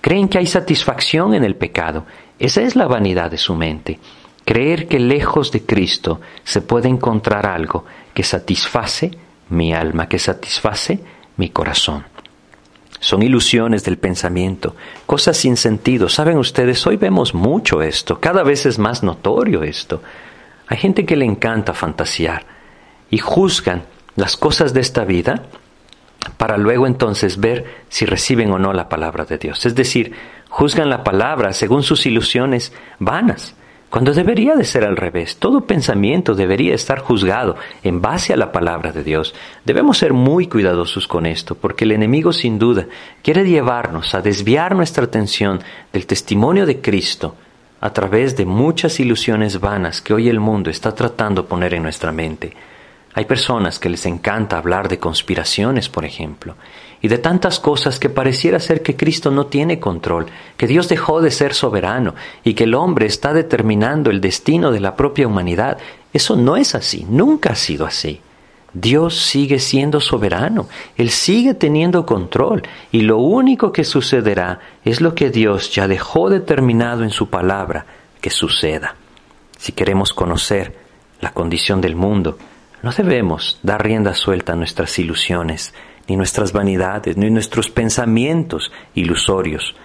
Creen 0.00 0.28
que 0.28 0.38
hay 0.38 0.46
satisfacción 0.46 1.34
en 1.34 1.44
el 1.44 1.54
pecado, 1.54 2.06
esa 2.38 2.62
es 2.62 2.76
la 2.76 2.86
vanidad 2.86 3.30
de 3.30 3.38
su 3.38 3.54
mente. 3.54 3.98
Creer 4.44 4.88
que 4.88 4.98
lejos 4.98 5.52
de 5.52 5.62
Cristo 5.66 6.20
se 6.44 6.62
puede 6.62 6.88
encontrar 6.88 7.46
algo 7.46 7.84
que 8.14 8.22
satisface 8.22 9.10
mi 9.50 9.74
alma, 9.74 10.08
que 10.08 10.18
satisface 10.18 10.98
mi 11.36 11.50
corazón 11.50 12.11
son 13.02 13.22
ilusiones 13.24 13.84
del 13.84 13.98
pensamiento, 13.98 14.76
cosas 15.06 15.36
sin 15.36 15.56
sentido. 15.56 16.08
Saben 16.08 16.38
ustedes, 16.38 16.86
hoy 16.86 16.96
vemos 16.96 17.34
mucho 17.34 17.82
esto, 17.82 18.20
cada 18.20 18.44
vez 18.44 18.64
es 18.64 18.78
más 18.78 19.02
notorio 19.02 19.64
esto. 19.64 20.00
Hay 20.68 20.78
gente 20.78 21.04
que 21.04 21.16
le 21.16 21.24
encanta 21.24 21.74
fantasear 21.74 22.46
y 23.10 23.18
juzgan 23.18 23.82
las 24.14 24.36
cosas 24.36 24.72
de 24.72 24.80
esta 24.80 25.04
vida 25.04 25.42
para 26.36 26.56
luego 26.56 26.86
entonces 26.86 27.40
ver 27.40 27.82
si 27.88 28.06
reciben 28.06 28.52
o 28.52 28.58
no 28.60 28.72
la 28.72 28.88
palabra 28.88 29.24
de 29.24 29.36
Dios. 29.36 29.66
Es 29.66 29.74
decir, 29.74 30.12
juzgan 30.48 30.88
la 30.88 31.02
palabra 31.02 31.52
según 31.52 31.82
sus 31.82 32.06
ilusiones 32.06 32.72
vanas 33.00 33.56
cuando 33.92 34.14
debería 34.14 34.56
de 34.56 34.64
ser 34.64 34.86
al 34.86 34.96
revés. 34.96 35.36
Todo 35.36 35.66
pensamiento 35.66 36.34
debería 36.34 36.74
estar 36.74 37.00
juzgado 37.00 37.56
en 37.82 38.00
base 38.00 38.32
a 38.32 38.38
la 38.38 38.50
palabra 38.50 38.90
de 38.90 39.04
Dios. 39.04 39.34
Debemos 39.66 39.98
ser 39.98 40.14
muy 40.14 40.46
cuidadosos 40.46 41.06
con 41.06 41.26
esto, 41.26 41.56
porque 41.56 41.84
el 41.84 41.92
enemigo 41.92 42.32
sin 42.32 42.58
duda 42.58 42.86
quiere 43.22 43.44
llevarnos 43.44 44.14
a 44.14 44.22
desviar 44.22 44.74
nuestra 44.74 45.04
atención 45.04 45.60
del 45.92 46.06
testimonio 46.06 46.64
de 46.64 46.80
Cristo 46.80 47.36
a 47.82 47.92
través 47.92 48.34
de 48.34 48.46
muchas 48.46 48.98
ilusiones 48.98 49.60
vanas 49.60 50.00
que 50.00 50.14
hoy 50.14 50.30
el 50.30 50.40
mundo 50.40 50.70
está 50.70 50.94
tratando 50.94 51.42
de 51.42 51.48
poner 51.48 51.74
en 51.74 51.82
nuestra 51.82 52.12
mente. 52.12 52.56
Hay 53.14 53.26
personas 53.26 53.78
que 53.78 53.90
les 53.90 54.06
encanta 54.06 54.56
hablar 54.56 54.88
de 54.88 54.98
conspiraciones, 54.98 55.88
por 55.90 56.04
ejemplo, 56.04 56.56
y 57.02 57.08
de 57.08 57.18
tantas 57.18 57.60
cosas 57.60 57.98
que 57.98 58.08
pareciera 58.08 58.58
ser 58.58 58.82
que 58.82 58.96
Cristo 58.96 59.30
no 59.30 59.46
tiene 59.46 59.78
control, 59.80 60.26
que 60.56 60.66
Dios 60.66 60.88
dejó 60.88 61.20
de 61.20 61.30
ser 61.30 61.52
soberano 61.52 62.14
y 62.42 62.54
que 62.54 62.64
el 62.64 62.74
hombre 62.74 63.06
está 63.06 63.34
determinando 63.34 64.10
el 64.10 64.20
destino 64.20 64.70
de 64.70 64.80
la 64.80 64.96
propia 64.96 65.26
humanidad. 65.26 65.76
Eso 66.12 66.36
no 66.36 66.56
es 66.56 66.74
así, 66.74 67.04
nunca 67.08 67.50
ha 67.50 67.56
sido 67.56 67.84
así. 67.84 68.20
Dios 68.72 69.20
sigue 69.20 69.58
siendo 69.58 70.00
soberano, 70.00 70.66
Él 70.96 71.10
sigue 71.10 71.52
teniendo 71.52 72.06
control 72.06 72.62
y 72.90 73.02
lo 73.02 73.18
único 73.18 73.70
que 73.70 73.84
sucederá 73.84 74.60
es 74.84 75.02
lo 75.02 75.14
que 75.14 75.28
Dios 75.28 75.70
ya 75.74 75.86
dejó 75.86 76.30
determinado 76.30 77.02
en 77.02 77.10
su 77.10 77.28
palabra 77.28 77.84
que 78.22 78.30
suceda. 78.30 78.96
Si 79.58 79.72
queremos 79.72 80.14
conocer 80.14 80.74
la 81.20 81.32
condición 81.32 81.82
del 81.82 81.96
mundo, 81.96 82.38
no 82.82 82.90
debemos 82.90 83.60
dar 83.62 83.82
rienda 83.82 84.12
suelta 84.14 84.52
a 84.52 84.56
nuestras 84.56 84.98
ilusiones, 84.98 85.72
ni 86.08 86.16
nuestras 86.16 86.52
vanidades, 86.52 87.16
ni 87.16 87.30
nuestros 87.30 87.70
pensamientos 87.70 88.72
ilusorios. 88.94 89.76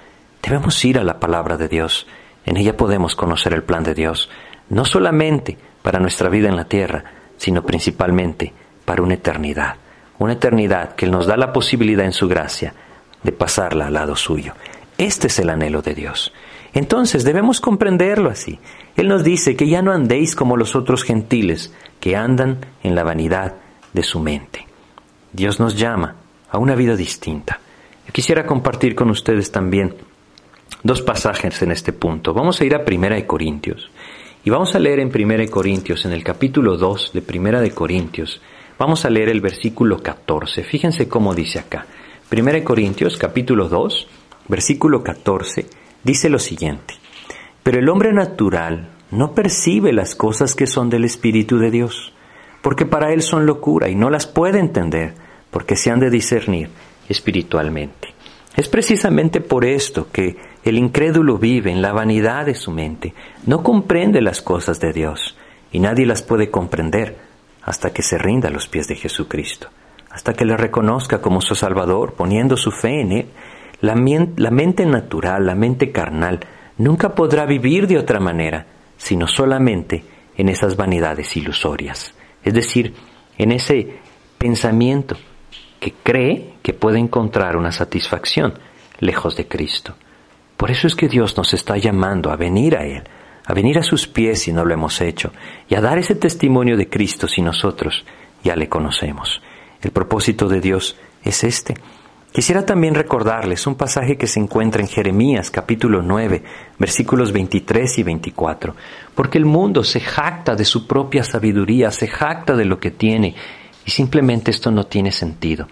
Debemos 0.41 0.83
ir 0.83 0.97
a 0.97 1.03
la 1.03 1.19
palabra 1.19 1.57
de 1.57 1.67
Dios. 1.67 2.07
En 2.45 2.57
ella 2.57 2.75
podemos 2.75 3.15
conocer 3.15 3.53
el 3.53 3.63
plan 3.63 3.83
de 3.83 3.93
Dios, 3.93 4.29
no 4.69 4.83
solamente 4.83 5.57
para 5.83 5.99
nuestra 5.99 6.29
vida 6.29 6.49
en 6.49 6.55
la 6.55 6.65
tierra, 6.65 7.03
sino 7.37 7.63
principalmente 7.63 8.53
para 8.83 9.03
una 9.03 9.13
eternidad. 9.13 9.75
Una 10.17 10.33
eternidad 10.33 10.95
que 10.95 11.05
nos 11.05 11.27
da 11.27 11.37
la 11.37 11.53
posibilidad 11.53 12.05
en 12.05 12.13
su 12.13 12.27
gracia 12.27 12.73
de 13.21 13.31
pasarla 13.31 13.87
al 13.87 13.93
lado 13.93 14.15
suyo. 14.15 14.53
Este 14.97 15.27
es 15.27 15.37
el 15.37 15.51
anhelo 15.51 15.83
de 15.83 15.93
Dios. 15.93 16.33
Entonces 16.73 17.23
debemos 17.23 17.61
comprenderlo 17.61 18.29
así. 18.29 18.59
Él 18.95 19.07
nos 19.07 19.23
dice 19.23 19.55
que 19.55 19.67
ya 19.67 19.81
no 19.81 19.91
andéis 19.91 20.35
como 20.35 20.57
los 20.57 20.75
otros 20.75 21.03
gentiles, 21.03 21.73
que 21.99 22.15
andan 22.15 22.59
en 22.83 22.95
la 22.95 23.03
vanidad 23.03 23.55
de 23.93 24.03
su 24.03 24.19
mente. 24.19 24.65
Dios 25.33 25.59
nos 25.59 25.75
llama 25.75 26.15
a 26.49 26.57
una 26.57 26.75
vida 26.75 26.95
distinta. 26.95 27.59
Yo 28.05 28.13
quisiera 28.13 28.45
compartir 28.45 28.95
con 28.95 29.09
ustedes 29.09 29.51
también 29.51 29.95
dos 30.83 31.01
pasajes 31.01 31.61
en 31.61 31.71
este 31.71 31.93
punto. 31.93 32.33
Vamos 32.33 32.61
a 32.61 32.65
ir 32.65 32.75
a 32.75 32.85
Primera 32.85 33.15
de 33.15 33.25
Corintios 33.25 33.89
y 34.47 34.49
vamos 34.49 34.73
a 34.75 34.79
leer 34.79 34.99
en 34.99 35.09
Primera 35.09 35.43
de 35.43 35.49
Corintios, 35.49 36.05
en 36.05 36.13
el 36.13 36.23
capítulo 36.23 36.77
2 36.77 37.11
de 37.13 37.21
Primera 37.21 37.59
de 37.59 37.71
Corintios, 37.71 38.41
vamos 38.79 39.03
a 39.03 39.09
leer 39.09 39.27
el 39.27 39.41
versículo 39.41 40.01
14. 40.01 40.63
Fíjense 40.63 41.09
cómo 41.09 41.35
dice 41.35 41.59
acá. 41.59 41.85
Primera 42.29 42.57
de 42.57 42.63
Corintios, 42.63 43.17
capítulo 43.17 43.67
2, 43.67 44.07
versículo 44.47 45.03
14, 45.03 45.65
dice 46.01 46.29
lo 46.29 46.39
siguiente. 46.39 46.93
Pero 47.61 47.79
el 47.79 47.89
hombre 47.89 48.13
natural 48.13 48.87
no 49.11 49.33
percibe 49.33 49.93
las 49.93 50.15
cosas 50.15 50.55
que 50.55 50.67
son 50.67 50.89
del 50.89 51.05
Espíritu 51.05 51.57
de 51.59 51.71
Dios, 51.71 52.13
porque 52.61 52.85
para 52.85 53.13
él 53.13 53.21
son 53.21 53.45
locura 53.45 53.89
y 53.89 53.95
no 53.95 54.09
las 54.09 54.27
puede 54.27 54.59
entender, 54.59 55.13
porque 55.51 55.75
se 55.75 55.91
han 55.91 55.99
de 55.99 56.09
discernir 56.09 56.69
espiritualmente. 57.07 58.13
Es 58.55 58.67
precisamente 58.67 59.39
por 59.39 59.65
esto 59.65 60.07
que 60.11 60.35
el 60.63 60.77
incrédulo 60.77 61.37
vive 61.37 61.71
en 61.71 61.81
la 61.81 61.93
vanidad 61.93 62.45
de 62.45 62.55
su 62.55 62.71
mente, 62.71 63.13
no 63.45 63.63
comprende 63.63 64.21
las 64.21 64.41
cosas 64.41 64.79
de 64.79 64.91
Dios, 64.91 65.37
y 65.71 65.79
nadie 65.79 66.05
las 66.05 66.23
puede 66.23 66.49
comprender 66.49 67.17
hasta 67.63 67.91
que 67.91 68.01
se 68.01 68.17
rinda 68.17 68.49
a 68.49 68.51
los 68.51 68.67
pies 68.67 68.87
de 68.87 68.95
Jesucristo, 68.95 69.67
hasta 70.09 70.33
que 70.33 70.45
le 70.45 70.57
reconozca 70.57 71.21
como 71.21 71.41
su 71.41 71.53
Salvador, 71.53 72.13
poniendo 72.13 72.57
su 72.57 72.71
fe 72.71 73.01
en 73.01 73.11
Él. 73.11 73.25
La, 73.81 73.93
la 74.37 74.51
mente 74.51 74.85
natural, 74.85 75.45
la 75.45 75.53
mente 75.53 75.91
carnal, 75.91 76.39
nunca 76.77 77.13
podrá 77.13 77.45
vivir 77.45 77.87
de 77.87 77.97
otra 77.97 78.19
manera, 78.19 78.65
sino 78.97 79.27
solamente 79.27 80.03
en 80.35 80.49
esas 80.49 80.75
vanidades 80.75 81.35
ilusorias, 81.37 82.13
es 82.43 82.53
decir, 82.53 82.93
en 83.37 83.51
ese 83.51 83.99
pensamiento 84.37 85.17
que 85.79 85.93
cree 85.93 86.55
que 86.61 86.73
puede 86.73 86.99
encontrar 86.99 87.55
una 87.55 87.71
satisfacción 87.71 88.53
lejos 88.99 89.35
de 89.35 89.47
Cristo. 89.47 89.95
Por 90.55 90.71
eso 90.71 90.87
es 90.87 90.95
que 90.95 91.07
Dios 91.07 91.37
nos 91.37 91.53
está 91.53 91.77
llamando 91.77 92.31
a 92.31 92.35
venir 92.35 92.75
a 92.75 92.85
Él, 92.85 93.03
a 93.45 93.53
venir 93.53 93.77
a 93.77 93.83
sus 93.83 94.07
pies 94.07 94.41
si 94.41 94.51
no 94.51 94.65
lo 94.65 94.73
hemos 94.73 94.99
hecho, 95.01 95.31
y 95.69 95.75
a 95.75 95.81
dar 95.81 95.97
ese 95.97 96.15
testimonio 96.15 96.75
de 96.77 96.89
Cristo 96.89 97.27
si 97.27 97.41
nosotros 97.41 98.05
ya 98.43 98.55
le 98.55 98.67
conocemos. 98.67 99.41
El 99.81 99.91
propósito 99.91 100.47
de 100.47 100.59
Dios 100.59 100.97
es 101.23 101.43
este, 101.43 101.75
Quisiera 102.37 102.63
también 102.67 102.93
recordarles 102.93 103.65
un 103.65 103.73
pasaje 103.73 104.15
que 104.15 104.27
se 104.27 104.39
encuentra 104.39 104.79
en 104.79 104.87
Jeremías 104.87 105.49
capítulo 105.49 106.03
9, 106.03 106.43
versículos 106.77 107.31
23 107.31 107.97
y 107.97 108.03
24, 108.03 108.75
porque 109.15 109.39
el 109.39 109.45
mundo 109.45 109.83
se 109.83 109.99
jacta 109.99 110.55
de 110.55 110.63
su 110.63 110.85
propia 110.85 111.23
sabiduría, 111.23 111.89
se 111.89 112.07
jacta 112.07 112.55
de 112.55 112.65
lo 112.65 112.79
que 112.79 112.91
tiene, 112.91 113.33
y 113.87 113.89
simplemente 113.89 114.51
esto 114.51 114.69
no 114.69 114.85
tiene 114.85 115.11
sentido. 115.11 115.67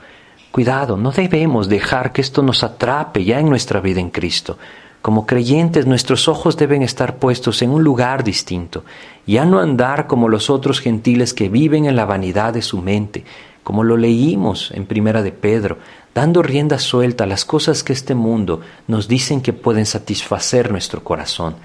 Cuidado, 0.50 0.98
no 0.98 1.12
debemos 1.12 1.70
dejar 1.70 2.12
que 2.12 2.22
esto 2.22 2.42
nos 2.42 2.64
atrape 2.64 3.24
ya 3.24 3.40
en 3.40 3.48
nuestra 3.48 3.80
vida 3.80 4.00
en 4.00 4.10
Cristo. 4.10 4.58
Como 5.04 5.28
creyentes 5.28 5.86
nuestros 5.86 6.28
ojos 6.28 6.58
deben 6.58 6.82
estar 6.82 7.18
puestos 7.18 7.62
en 7.62 7.70
un 7.70 7.84
lugar 7.84 8.24
distinto, 8.24 8.84
ya 9.28 9.46
no 9.46 9.60
andar 9.60 10.08
como 10.08 10.30
los 10.30 10.50
otros 10.50 10.80
gentiles 10.80 11.36
que 11.36 11.48
viven 11.48 11.86
en 11.86 11.96
la 11.96 12.06
vanidad 12.06 12.54
de 12.54 12.64
su 12.64 12.82
mente, 12.82 13.24
como 13.62 13.84
lo 13.84 13.98
leímos 13.98 14.72
en 14.72 14.88
Primera 14.88 15.22
de 15.22 15.32
Pedro, 15.32 15.78
dando 16.16 16.42
rienda 16.42 16.80
suelta 16.80 17.26
a 17.26 17.28
las 17.28 17.44
cosas 17.44 17.84
que 17.84 17.92
este 17.92 18.16
mundo 18.16 18.62
nos 18.88 19.10
dicen 19.10 19.42
que 19.42 19.52
pueden 19.52 19.86
satisfacer 19.86 20.72
nuestro 20.72 21.04
corazón, 21.04 21.58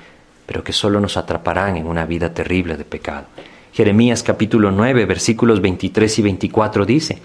pero 0.44 0.64
que 0.64 0.72
solo 0.72 1.00
nos 1.00 1.16
atraparán 1.16 1.76
en 1.76 1.86
una 1.86 2.04
vida 2.04 2.34
terrible 2.34 2.76
de 2.76 2.84
pecado. 2.84 3.26
Jeremías 3.72 4.24
capítulo 4.24 4.72
9 4.72 5.06
versículos 5.06 5.60
23 5.60 6.18
y 6.18 6.22
24 6.22 6.84
dice, 6.84 7.18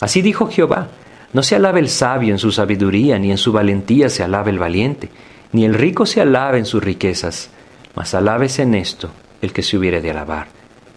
Así 0.00 0.20
dijo 0.20 0.48
Jehová, 0.48 0.88
no 1.32 1.42
se 1.42 1.56
alabe 1.56 1.80
el 1.80 1.88
sabio 1.88 2.32
en 2.34 2.38
su 2.38 2.52
sabiduría, 2.52 3.18
ni 3.18 3.30
en 3.30 3.38
su 3.38 3.52
valentía 3.52 4.10
se 4.10 4.22
alabe 4.22 4.50
el 4.50 4.58
valiente, 4.58 5.08
ni 5.52 5.64
el 5.64 5.72
rico 5.72 6.04
se 6.04 6.20
alabe 6.20 6.58
en 6.58 6.66
sus 6.66 6.84
riquezas, 6.84 7.48
mas 7.94 8.14
alabes 8.14 8.58
en 8.58 8.74
esto 8.74 9.08
el 9.40 9.54
que 9.54 9.62
se 9.62 9.78
hubiere 9.78 10.02
de 10.02 10.10
alabar, 10.10 10.48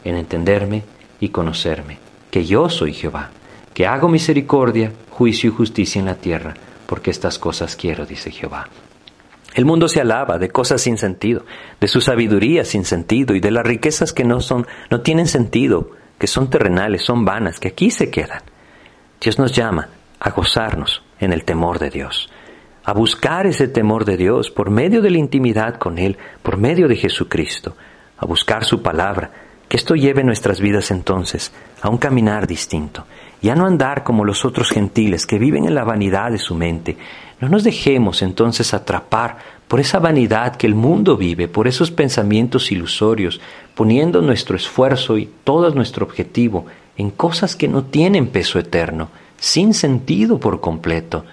en 0.04 0.18
entenderme 0.18 0.84
y 1.22 1.30
conocerme, 1.30 2.00
que 2.32 2.46
yo 2.46 2.70
soy 2.70 2.94
Jehová, 2.94 3.32
que 3.80 3.88
hago 3.88 4.10
misericordia 4.10 4.92
juicio 5.10 5.50
y 5.50 5.54
justicia 5.54 6.02
en 6.02 6.08
la 6.08 6.16
tierra, 6.16 6.54
porque 6.86 7.12
estas 7.12 7.40
cosas 7.40 7.78
quiero, 7.78 8.06
dice 8.06 8.30
Jehová. 8.30 8.68
El 9.54 9.64
mundo 9.64 9.88
se 9.88 10.02
alaba 10.02 10.38
de 10.38 10.50
cosas 10.50 10.82
sin 10.82 10.98
sentido, 10.98 11.46
de 11.80 11.88
su 11.88 12.02
sabiduría 12.02 12.66
sin 12.66 12.84
sentido 12.84 13.36
y 13.36 13.40
de 13.40 13.52
las 13.52 13.66
riquezas 13.66 14.12
que 14.12 14.26
no 14.26 14.42
son, 14.42 14.68
no 14.92 15.00
tienen 15.00 15.28
sentido, 15.28 15.92
que 16.18 16.28
son 16.28 16.50
terrenales, 16.50 17.06
son 17.06 17.24
vanas, 17.24 17.62
que 17.62 17.70
aquí 17.70 17.90
se 17.90 18.12
quedan. 18.12 18.42
Dios 19.22 19.40
nos 19.40 19.54
llama 19.54 19.88
a 20.20 20.30
gozarnos 20.32 21.02
en 21.18 21.32
el 21.32 21.46
temor 21.46 21.80
de 21.80 21.90
Dios, 21.90 22.30
a 22.84 22.92
buscar 22.92 23.48
ese 23.48 23.70
temor 23.70 24.04
de 24.04 24.18
Dios 24.18 24.52
por 24.52 24.72
medio 24.72 25.02
de 25.02 25.12
la 25.12 25.20
intimidad 25.20 25.76
con 25.76 26.00
Él, 26.00 26.18
por 26.44 26.58
medio 26.58 26.90
de 26.90 26.98
Jesucristo, 26.98 27.78
a 28.18 28.26
buscar 28.26 28.66
su 28.66 28.82
palabra, 28.82 29.32
que 29.70 29.78
esto 29.78 29.96
lleve 29.96 30.26
nuestras 30.26 30.60
vidas 30.60 30.92
entonces 30.92 31.54
a 31.82 31.88
un 31.88 31.98
caminar 31.98 32.46
distinto 32.46 33.06
y 33.42 33.50
a 33.50 33.56
no 33.56 33.66
andar 33.66 34.04
como 34.04 34.26
los 34.26 34.44
otros 34.46 34.70
gentiles 34.70 35.26
que 35.26 35.40
viven 35.40 35.66
en 35.66 35.76
la 35.76 35.84
vanidad 35.84 36.32
de 36.32 36.40
su 36.40 36.56
mente. 36.56 36.98
No 37.40 37.48
nos 37.48 37.64
dejemos 37.64 38.22
entonces 38.22 38.74
atrapar 38.74 39.38
por 39.68 39.80
esa 39.80 40.00
vanidad 40.00 40.56
que 40.56 40.68
el 40.68 40.76
mundo 40.76 41.16
vive, 41.16 41.48
por 41.48 41.68
esos 41.68 41.92
pensamientos 41.92 42.72
ilusorios, 42.72 43.40
poniendo 43.76 44.22
nuestro 44.22 44.58
esfuerzo 44.58 45.18
y 45.18 45.30
todo 45.44 45.74
nuestro 45.74 46.06
objetivo 46.06 46.66
en 46.98 47.12
cosas 47.12 47.56
que 47.56 47.68
no 47.68 47.84
tienen 47.84 48.28
peso 48.28 48.60
eterno, 48.60 49.10
sin 49.38 49.74
sentido 49.74 50.40
por 50.40 50.60
completo. 50.60 51.24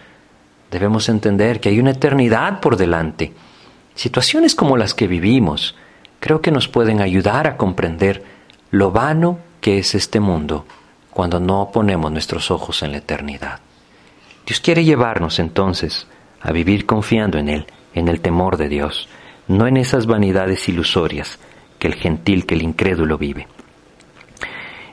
Debemos 0.71 1.09
entender 1.09 1.61
que 1.61 1.71
hay 1.71 1.81
una 1.81 1.93
eternidad 1.93 2.61
por 2.61 2.77
delante. 2.77 3.33
Situaciones 3.97 4.55
como 4.55 4.77
las 4.77 4.95
que 4.95 5.09
vivimos 5.09 5.75
creo 6.21 6.41
que 6.41 6.53
nos 6.53 6.69
pueden 6.69 7.01
ayudar 7.01 7.47
a 7.49 7.57
comprender 7.57 8.23
lo 8.71 8.93
vano 8.93 9.39
que 9.61 9.79
es 9.79 9.95
este 9.95 10.21
mundo 10.21 10.67
cuando 11.17 11.41
no 11.41 11.71
ponemos 11.73 12.13
nuestros 12.13 12.51
ojos 12.51 12.83
en 12.83 12.93
la 12.93 12.99
eternidad. 12.99 13.61
Dios 14.45 14.61
quiere 14.61 14.85
llevarnos 14.85 15.39
entonces 15.39 16.07
a 16.43 16.53
vivir 16.53 16.85
confiando 16.85 17.39
en 17.39 17.49
Él, 17.49 17.67
en 17.95 18.09
el 18.09 18.21
temor 18.21 18.59
de 18.59 18.69
Dios, 18.69 19.09
no 19.49 19.67
en 19.67 19.79
esas 19.79 20.05
vanidades 20.05 20.69
ilusorias 20.69 21.39
que 21.79 21.87
el 21.87 21.95
gentil, 21.95 22.45
que 22.45 22.55
el 22.55 22.61
incrédulo 22.61 23.17
vive. 23.17 23.49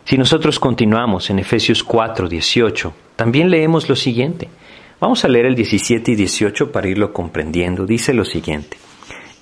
Si 0.05 0.17
nosotros 0.17 0.61
continuamos 0.61 1.29
en 1.29 1.39
Efesios 1.39 1.83
4, 1.83 2.29
18, 2.29 2.93
también 3.17 3.49
leemos 3.49 3.89
lo 3.89 3.97
siguiente. 3.97 4.47
Vamos 5.01 5.25
a 5.25 5.27
leer 5.27 5.47
el 5.47 5.55
17 5.55 6.09
y 6.13 6.15
18 6.15 6.71
para 6.71 6.87
irlo 6.87 7.11
comprendiendo. 7.11 7.85
Dice 7.85 8.13
lo 8.13 8.23
siguiente. 8.23 8.77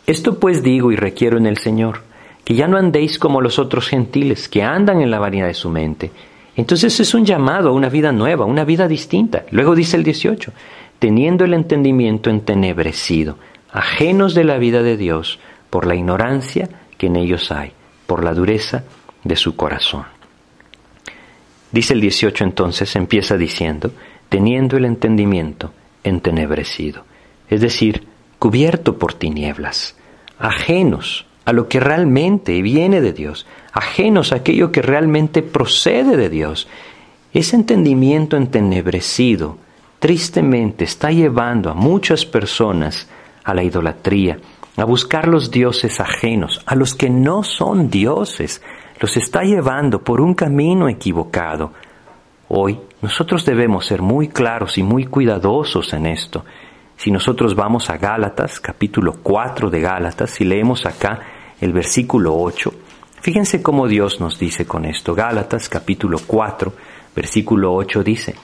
Esto 0.07 0.39
pues 0.39 0.63
digo 0.63 0.91
y 0.91 0.95
requiero 0.95 1.37
en 1.37 1.45
el 1.45 1.59
Señor, 1.59 2.01
que 2.43 2.55
ya 2.55 2.67
no 2.67 2.77
andéis 2.77 3.19
como 3.19 3.39
los 3.39 3.59
otros 3.59 3.87
gentiles, 3.87 4.49
que 4.49 4.63
andan 4.63 4.99
en 4.99 5.11
la 5.11 5.19
vanidad 5.19 5.45
de 5.45 5.53
su 5.53 5.69
mente, 5.69 6.09
entonces 6.55 6.99
es 6.99 7.13
un 7.13 7.25
llamado 7.25 7.69
a 7.69 7.73
una 7.73 7.89
vida 7.89 8.11
nueva, 8.11 8.45
una 8.45 8.65
vida 8.65 8.87
distinta. 8.87 9.45
Luego 9.51 9.75
dice 9.75 9.97
el 9.97 10.03
18, 10.03 10.51
teniendo 10.99 11.45
el 11.45 11.53
entendimiento 11.53 12.29
entenebrecido, 12.29 13.37
ajenos 13.71 14.33
de 14.33 14.43
la 14.43 14.57
vida 14.57 14.83
de 14.83 14.97
Dios 14.97 15.39
por 15.69 15.87
la 15.87 15.95
ignorancia 15.95 16.69
que 16.97 17.07
en 17.07 17.15
ellos 17.15 17.51
hay, 17.51 17.71
por 18.05 18.23
la 18.23 18.33
dureza 18.33 18.83
de 19.23 19.35
su 19.35 19.55
corazón. 19.55 20.05
Dice 21.71 21.93
el 21.93 22.01
18 22.01 22.43
entonces, 22.43 22.95
empieza 22.95 23.37
diciendo, 23.37 23.91
teniendo 24.27 24.75
el 24.75 24.85
entendimiento 24.85 25.73
entenebrecido, 26.03 27.05
es 27.49 27.61
decir, 27.61 28.07
cubierto 28.39 28.97
por 28.97 29.13
tinieblas, 29.13 29.95
ajenos 30.37 31.25
a 31.45 31.53
lo 31.53 31.69
que 31.69 31.79
realmente 31.79 32.61
viene 32.61 32.99
de 32.99 33.13
Dios, 33.13 33.45
ajenos 33.71 34.31
a 34.31 34.37
aquello 34.37 34.71
que 34.71 34.81
realmente 34.81 35.41
procede 35.41 36.17
de 36.17 36.29
Dios. 36.29 36.67
Ese 37.33 37.55
entendimiento 37.55 38.37
entenebrecido 38.37 39.57
tristemente 39.99 40.83
está 40.83 41.11
llevando 41.11 41.69
a 41.69 41.73
muchas 41.73 42.25
personas 42.25 43.07
a 43.43 43.53
la 43.53 43.63
idolatría, 43.63 44.39
a 44.77 44.83
buscar 44.83 45.27
los 45.27 45.51
dioses 45.51 45.99
ajenos, 45.99 46.61
a 46.65 46.75
los 46.75 46.95
que 46.95 47.09
no 47.09 47.43
son 47.43 47.89
dioses. 47.89 48.61
los 48.99 49.17
está 49.17 49.43
llevando 49.43 50.03
por 50.03 50.21
un 50.21 50.33
camino 50.33 50.89
equivocado. 50.89 51.73
Hoy 52.49 52.79
nosotros 53.01 53.45
debemos 53.45 53.85
ser 53.85 54.01
muy 54.01 54.27
claros 54.27 54.77
y 54.77 54.83
muy 54.83 55.05
cuidadosos 55.05 55.93
en 55.93 56.05
esto. 56.05 56.45
Si 56.97 57.09
nosotros 57.09 57.55
vamos 57.55 57.89
a 57.89 57.97
Gálatas, 57.97 58.59
capítulo 58.59 59.13
4 59.23 59.69
de 59.69 59.79
Gálatas, 59.79 60.39
y 60.39 60.45
leemos 60.45 60.85
acá 60.85 61.19
el 61.59 61.73
versículo 61.73 62.35
8, 62.35 62.73
fíjense 63.21 63.61
cómo 63.61 63.87
Dios 63.87 64.19
nos 64.19 64.37
dice 64.37 64.65
con 64.65 64.85
esto. 64.85 65.15
Gálatas, 65.15 65.69
capítulo 65.69 66.19
4, 66.25 66.73
versículo 67.15 67.73
8 67.73 68.03
dice, 68.03 68.35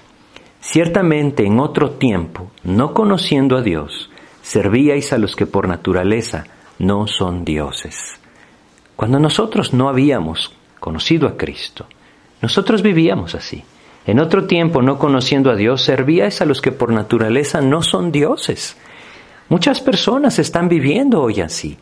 Ciertamente 0.60 1.46
en 1.46 1.60
otro 1.60 1.92
tiempo, 1.92 2.52
no 2.64 2.94
conociendo 2.94 3.58
a 3.58 3.62
Dios, 3.62 4.10
servíais 4.42 5.14
a 5.14 5.18
los 5.18 5.36
que 5.36 5.46
por 5.46 5.68
naturaleza 5.68 6.46
no 6.80 7.08
son 7.08 7.46
dioses. 7.46 8.20
Cuando 8.96 9.20
nosotros 9.20 9.74
no 9.74 9.90
habíamos 9.90 10.54
conocido 10.80 11.28
a 11.28 11.38
Cristo, 11.38 11.86
nosotros 12.42 12.82
vivíamos 12.82 13.36
así. 13.36 13.64
En 14.06 14.20
otro 14.20 14.46
tiempo, 14.46 14.82
no 14.82 14.98
conociendo 14.98 15.52
a 15.52 15.56
Dios, 15.56 15.84
servíais 15.84 16.42
a 16.42 16.46
los 16.46 16.62
que 16.62 16.72
por 16.72 16.92
naturaleza 16.92 17.62
no 17.62 17.82
son 17.82 18.12
dioses. 18.12 18.78
Muchas 19.50 19.82
personas 19.82 20.40
están 20.40 20.70
viviendo 20.70 21.22
hoy 21.22 21.42
así, 21.42 21.78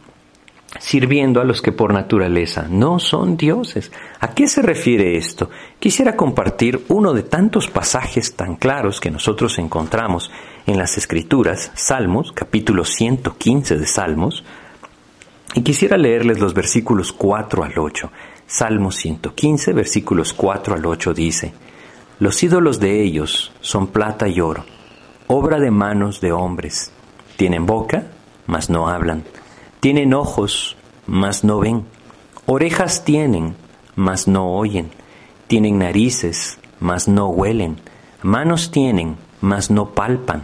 sirviendo 0.79 1.41
a 1.41 1.43
los 1.43 1.61
que 1.61 1.71
por 1.71 1.93
naturaleza 1.93 2.67
no 2.69 2.99
son 2.99 3.37
dioses. 3.37 3.91
¿A 4.19 4.33
qué 4.33 4.47
se 4.47 4.61
refiere 4.61 5.17
esto? 5.17 5.49
Quisiera 5.79 6.15
compartir 6.15 6.85
uno 6.89 7.13
de 7.13 7.23
tantos 7.23 7.67
pasajes 7.67 8.35
tan 8.35 8.55
claros 8.55 8.99
que 8.99 9.11
nosotros 9.11 9.57
encontramos 9.59 10.31
en 10.65 10.77
las 10.77 10.97
Escrituras, 10.97 11.71
Salmos, 11.75 12.31
capítulo 12.31 12.85
115 12.85 13.77
de 13.77 13.85
Salmos, 13.85 14.43
y 15.53 15.61
quisiera 15.61 15.97
leerles 15.97 16.39
los 16.39 16.53
versículos 16.53 17.13
4 17.13 17.63
al 17.63 17.77
8. 17.77 18.11
Salmos 18.47 18.95
115, 18.97 19.73
versículos 19.73 20.33
4 20.33 20.75
al 20.75 20.85
8 20.85 21.13
dice, 21.13 21.53
los 22.19 22.41
ídolos 22.43 22.79
de 22.79 23.01
ellos 23.03 23.51
son 23.59 23.87
plata 23.87 24.27
y 24.27 24.39
oro, 24.39 24.65
obra 25.27 25.59
de 25.59 25.71
manos 25.71 26.21
de 26.21 26.31
hombres. 26.31 26.91
Tienen 27.35 27.65
boca, 27.65 28.05
mas 28.47 28.69
no 28.69 28.87
hablan. 28.87 29.23
Tienen 29.85 30.15
ojos, 30.15 30.75
mas 31.05 31.43
no 31.43 31.59
ven. 31.59 31.85
Orejas 32.47 33.05
tienen, 33.05 33.55
mas 33.95 34.27
no 34.27 34.55
oyen. 34.55 34.89
Tienen 35.45 35.77
narices, 35.77 36.57
mas 36.79 37.07
no 37.07 37.27
huelen. 37.27 37.77
Manos 38.23 38.71
tienen, 38.71 39.15
mas 39.41 39.69
no 39.69 39.91
palpan. 39.91 40.41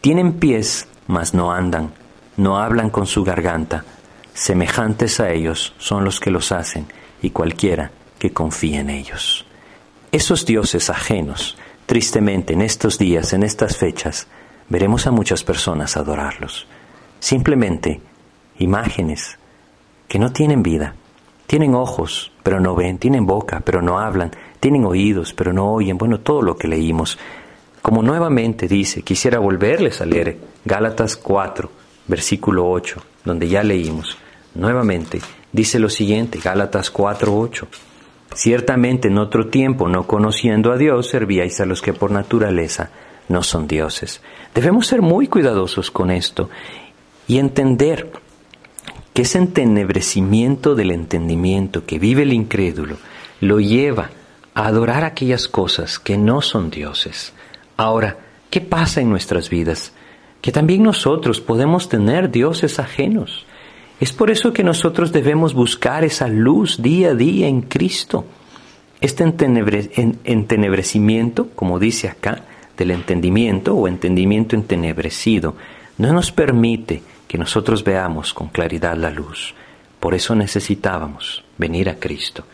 Tienen 0.00 0.34
pies, 0.34 0.86
mas 1.08 1.34
no 1.34 1.50
andan. 1.50 1.92
No 2.36 2.58
hablan 2.58 2.88
con 2.88 3.08
su 3.08 3.24
garganta. 3.24 3.84
Semejantes 4.32 5.18
a 5.18 5.32
ellos 5.32 5.74
son 5.78 6.04
los 6.04 6.20
que 6.20 6.30
los 6.30 6.52
hacen 6.52 6.86
y 7.20 7.30
cualquiera 7.30 7.90
que 8.20 8.32
confíe 8.32 8.78
en 8.78 8.90
ellos. 8.90 9.44
Esos 10.12 10.46
dioses 10.46 10.88
ajenos, 10.88 11.58
tristemente 11.86 12.52
en 12.52 12.62
estos 12.62 12.96
días, 12.96 13.32
en 13.32 13.42
estas 13.42 13.76
fechas, 13.76 14.28
veremos 14.68 15.08
a 15.08 15.10
muchas 15.10 15.42
personas 15.42 15.96
adorarlos. 15.96 16.68
Simplemente 17.18 18.00
imágenes 18.58 19.38
que 20.08 20.18
no 20.18 20.32
tienen 20.32 20.62
vida. 20.62 20.94
Tienen 21.46 21.74
ojos, 21.74 22.32
pero 22.42 22.60
no 22.60 22.74
ven, 22.74 22.98
tienen 22.98 23.26
boca, 23.26 23.60
pero 23.64 23.82
no 23.82 23.98
hablan, 23.98 24.30
tienen 24.60 24.84
oídos, 24.84 25.34
pero 25.34 25.52
no 25.52 25.72
oyen. 25.72 25.98
Bueno, 25.98 26.20
todo 26.20 26.42
lo 26.42 26.56
que 26.56 26.68
leímos. 26.68 27.18
Como 27.82 28.02
nuevamente 28.02 28.66
dice, 28.66 29.02
quisiera 29.02 29.38
volverles 29.38 30.00
a 30.00 30.06
leer 30.06 30.38
Gálatas 30.64 31.16
4, 31.16 31.70
versículo 32.06 32.68
8, 32.70 33.02
donde 33.24 33.48
ya 33.48 33.62
leímos. 33.62 34.16
Nuevamente 34.54 35.20
dice 35.52 35.78
lo 35.78 35.90
siguiente, 35.90 36.38
Gálatas 36.42 36.90
4, 36.90 37.36
8. 37.36 37.68
Ciertamente 38.34 39.08
en 39.08 39.18
otro 39.18 39.48
tiempo, 39.48 39.88
no 39.88 40.06
conociendo 40.06 40.72
a 40.72 40.78
Dios, 40.78 41.08
servíais 41.08 41.60
a 41.60 41.66
los 41.66 41.82
que 41.82 41.92
por 41.92 42.10
naturaleza 42.10 42.90
no 43.28 43.42
son 43.42 43.66
dioses. 43.66 44.22
Debemos 44.54 44.86
ser 44.86 45.02
muy 45.02 45.28
cuidadosos 45.28 45.90
con 45.90 46.10
esto 46.10 46.48
y 47.26 47.38
entender 47.38 48.10
que 49.14 49.22
ese 49.22 49.38
entenebrecimiento 49.38 50.74
del 50.74 50.90
entendimiento 50.90 51.86
que 51.86 52.00
vive 52.00 52.24
el 52.24 52.32
incrédulo 52.32 52.96
lo 53.40 53.60
lleva 53.60 54.10
a 54.54 54.66
adorar 54.66 55.04
aquellas 55.04 55.46
cosas 55.48 56.00
que 56.00 56.18
no 56.18 56.42
son 56.42 56.68
dioses. 56.68 57.32
Ahora, 57.76 58.18
¿qué 58.50 58.60
pasa 58.60 59.00
en 59.00 59.08
nuestras 59.08 59.48
vidas? 59.48 59.92
Que 60.42 60.50
también 60.50 60.82
nosotros 60.82 61.40
podemos 61.40 61.88
tener 61.88 62.28
dioses 62.30 62.80
ajenos. 62.80 63.46
Es 64.00 64.12
por 64.12 64.32
eso 64.32 64.52
que 64.52 64.64
nosotros 64.64 65.12
debemos 65.12 65.54
buscar 65.54 66.02
esa 66.04 66.26
luz 66.26 66.82
día 66.82 67.10
a 67.10 67.14
día 67.14 67.46
en 67.46 67.62
Cristo. 67.62 68.24
Este 69.00 69.22
entenebrecimiento, 69.22 71.50
como 71.54 71.78
dice 71.78 72.08
acá, 72.08 72.42
del 72.76 72.90
entendimiento 72.90 73.76
o 73.76 73.86
entendimiento 73.86 74.56
entenebrecido, 74.56 75.54
no 75.98 76.12
nos 76.12 76.32
permite 76.32 77.04
que 77.34 77.38
nosotros 77.38 77.82
veamos 77.82 78.32
con 78.32 78.46
claridad 78.46 78.96
la 78.96 79.10
luz. 79.10 79.56
Por 79.98 80.14
eso 80.14 80.36
necesitábamos 80.36 81.44
venir 81.58 81.88
a 81.88 81.96
Cristo. 81.96 82.44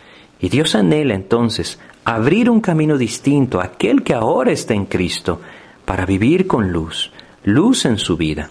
Y 0.41 0.49
Dios 0.49 0.75
anhela 0.75 1.13
entonces 1.13 1.79
abrir 2.03 2.49
un 2.49 2.63
camino 2.63 2.97
distinto 2.97 3.61
a 3.61 3.65
aquel 3.65 4.03
que 4.03 4.15
ahora 4.15 4.53
está 4.53 4.73
en 4.73 4.87
Cristo 4.87 5.39
para 5.85 6.07
vivir 6.07 6.47
con 6.47 6.73
luz, 6.73 7.13
luz 7.45 7.85
en 7.85 7.99
su 7.99 8.17
vida. 8.17 8.49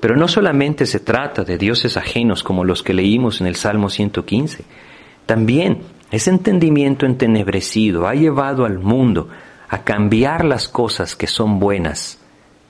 Pero 0.00 0.16
no 0.16 0.28
solamente 0.28 0.86
se 0.86 0.98
trata 0.98 1.44
de 1.44 1.58
dioses 1.58 1.98
ajenos 1.98 2.42
como 2.42 2.64
los 2.64 2.82
que 2.82 2.94
leímos 2.94 3.42
en 3.42 3.46
el 3.46 3.56
Salmo 3.56 3.90
115, 3.90 4.64
también 5.26 5.80
ese 6.10 6.30
entendimiento 6.30 7.04
entenebrecido 7.04 8.08
ha 8.08 8.14
llevado 8.14 8.64
al 8.64 8.78
mundo 8.78 9.28
a 9.68 9.84
cambiar 9.84 10.42
las 10.42 10.68
cosas 10.68 11.14
que 11.16 11.26
son 11.26 11.58
buenas 11.58 12.18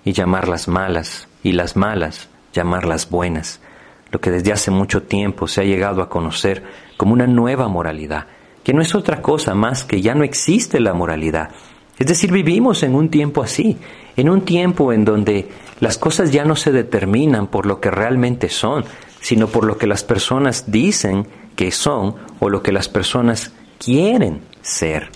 y 0.05 0.11
llamarlas 0.11 0.67
malas, 0.67 1.29
y 1.45 1.53
las 1.53 1.77
malas 1.77 2.31
llamarlas 2.57 3.09
buenas, 3.09 3.61
lo 4.11 4.21
que 4.21 4.31
desde 4.31 4.53
hace 4.53 4.71
mucho 4.71 5.05
tiempo 5.05 5.47
se 5.47 5.61
ha 5.61 5.65
llegado 5.65 6.03
a 6.03 6.09
conocer 6.09 6.65
como 6.97 7.13
una 7.13 7.27
nueva 7.27 7.69
moralidad, 7.69 8.27
que 8.65 8.73
no 8.73 8.83
es 8.83 8.95
otra 8.95 9.23
cosa 9.23 9.55
más 9.55 9.85
que 9.85 10.01
ya 10.01 10.15
no 10.15 10.25
existe 10.25 10.81
la 10.81 10.95
moralidad. 10.95 11.51
Es 11.99 12.07
decir, 12.07 12.33
vivimos 12.33 12.83
en 12.83 12.95
un 12.95 13.09
tiempo 13.09 13.43
así, 13.43 13.79
en 14.17 14.29
un 14.29 14.43
tiempo 14.43 14.93
en 14.93 15.05
donde 15.05 15.49
las 15.81 15.99
cosas 15.99 16.33
ya 16.33 16.45
no 16.45 16.57
se 16.57 16.73
determinan 16.73 17.47
por 17.47 17.67
lo 17.67 17.81
que 17.81 17.91
realmente 17.91 18.49
son, 18.49 18.85
sino 19.21 19.47
por 19.47 19.65
lo 19.65 19.79
que 19.79 19.87
las 19.87 20.05
personas 20.05 20.71
dicen 20.71 21.27
que 21.55 21.71
son 21.71 22.17
o 22.39 22.51
lo 22.51 22.63
que 22.63 22.73
las 22.73 22.89
personas 22.89 23.53
quieren 23.79 24.41
ser. 24.61 25.11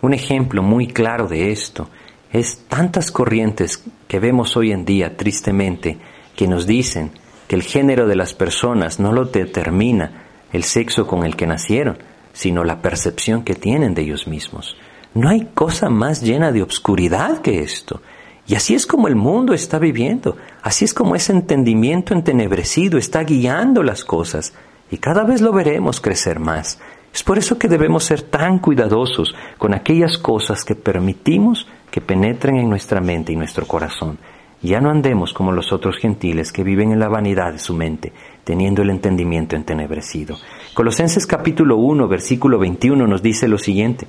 Un 0.00 0.14
ejemplo 0.14 0.62
muy 0.62 0.86
claro 0.86 1.28
de 1.28 1.52
esto 1.52 1.88
es 2.32 2.64
tantas 2.68 3.10
corrientes 3.10 3.84
que 4.08 4.20
vemos 4.20 4.56
hoy 4.56 4.72
en 4.72 4.84
día, 4.84 5.16
tristemente, 5.16 5.98
que 6.40 6.48
nos 6.48 6.66
dicen 6.66 7.10
que 7.48 7.54
el 7.54 7.62
género 7.62 8.06
de 8.06 8.16
las 8.16 8.32
personas 8.32 8.98
no 8.98 9.12
lo 9.12 9.26
determina 9.26 10.22
el 10.54 10.64
sexo 10.64 11.06
con 11.06 11.22
el 11.26 11.36
que 11.36 11.46
nacieron, 11.46 11.98
sino 12.32 12.64
la 12.64 12.80
percepción 12.80 13.44
que 13.44 13.54
tienen 13.54 13.92
de 13.92 14.00
ellos 14.00 14.26
mismos. 14.26 14.74
No 15.12 15.28
hay 15.28 15.50
cosa 15.52 15.90
más 15.90 16.22
llena 16.22 16.50
de 16.50 16.62
obscuridad 16.62 17.42
que 17.42 17.60
esto. 17.60 18.00
Y 18.46 18.54
así 18.54 18.74
es 18.74 18.86
como 18.86 19.06
el 19.06 19.16
mundo 19.16 19.52
está 19.52 19.78
viviendo, 19.78 20.38
así 20.62 20.86
es 20.86 20.94
como 20.94 21.14
ese 21.14 21.32
entendimiento 21.32 22.14
entenebrecido 22.14 22.96
está 22.96 23.22
guiando 23.22 23.82
las 23.82 24.02
cosas, 24.02 24.54
y 24.90 24.96
cada 24.96 25.24
vez 25.24 25.42
lo 25.42 25.52
veremos 25.52 26.00
crecer 26.00 26.40
más. 26.40 26.80
Es 27.12 27.22
por 27.22 27.36
eso 27.36 27.58
que 27.58 27.68
debemos 27.68 28.04
ser 28.04 28.22
tan 28.22 28.60
cuidadosos 28.60 29.34
con 29.58 29.74
aquellas 29.74 30.16
cosas 30.16 30.64
que 30.64 30.74
permitimos 30.74 31.66
que 31.90 32.00
penetren 32.00 32.56
en 32.56 32.70
nuestra 32.70 33.02
mente 33.02 33.30
y 33.30 33.36
nuestro 33.36 33.66
corazón. 33.66 34.16
Ya 34.62 34.80
no 34.80 34.90
andemos 34.90 35.32
como 35.32 35.52
los 35.52 35.72
otros 35.72 35.96
gentiles 35.96 36.52
que 36.52 36.64
viven 36.64 36.92
en 36.92 37.00
la 37.00 37.08
vanidad 37.08 37.52
de 37.52 37.58
su 37.58 37.72
mente, 37.72 38.12
teniendo 38.44 38.82
el 38.82 38.90
entendimiento 38.90 39.56
entenebrecido. 39.56 40.36
Colosenses 40.74 41.26
capítulo 41.26 41.78
1, 41.78 42.06
versículo 42.08 42.58
21 42.58 43.06
nos 43.06 43.22
dice 43.22 43.48
lo 43.48 43.56
siguiente, 43.56 44.06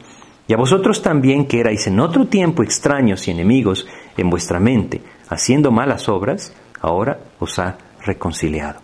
y 0.49 0.53
a 0.53 0.57
vosotros 0.57 1.01
también 1.01 1.45
que 1.45 1.61
erais 1.61 1.87
en 1.87 2.01
otro 2.01 2.25
tiempo 2.27 2.63
extraños 2.63 3.27
y 3.27 3.31
enemigos 3.31 3.87
en 4.17 4.29
vuestra 4.29 4.59
mente, 4.59 5.01
haciendo 5.29 5.71
malas 5.71 6.09
obras, 6.09 6.53
ahora 6.81 7.17
os 7.39 7.57
ha 7.57 7.77
reconciliado. 8.05 8.81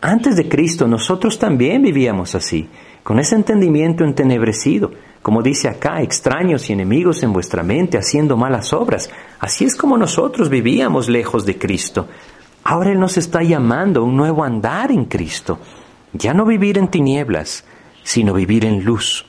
Antes 0.00 0.34
de 0.34 0.48
Cristo 0.48 0.88
nosotros 0.88 1.38
también 1.38 1.82
vivíamos 1.82 2.34
así, 2.34 2.68
con 3.04 3.20
ese 3.20 3.36
entendimiento 3.36 4.02
entenebrecido, 4.02 4.90
como 5.24 5.42
dice 5.42 5.68
acá, 5.68 6.02
extraños 6.02 6.68
y 6.68 6.74
enemigos 6.74 7.22
en 7.22 7.32
vuestra 7.32 7.62
mente, 7.62 7.96
haciendo 7.96 8.36
malas 8.36 8.72
obras. 8.72 9.10
Así 9.40 9.64
es 9.64 9.74
como 9.74 9.96
nosotros 9.96 10.50
vivíamos 10.50 11.08
lejos 11.08 11.46
de 11.46 11.58
Cristo. 11.58 12.06
Ahora 12.62 12.92
Él 12.92 13.00
nos 13.00 13.16
está 13.16 13.42
llamando 13.42 14.00
a 14.00 14.04
un 14.04 14.16
nuevo 14.16 14.44
andar 14.44 14.92
en 14.92 15.06
Cristo. 15.06 15.58
Ya 16.12 16.34
no 16.34 16.44
vivir 16.44 16.76
en 16.76 16.88
tinieblas, 16.88 17.64
sino 18.02 18.34
vivir 18.34 18.66
en 18.66 18.84
luz 18.84 19.24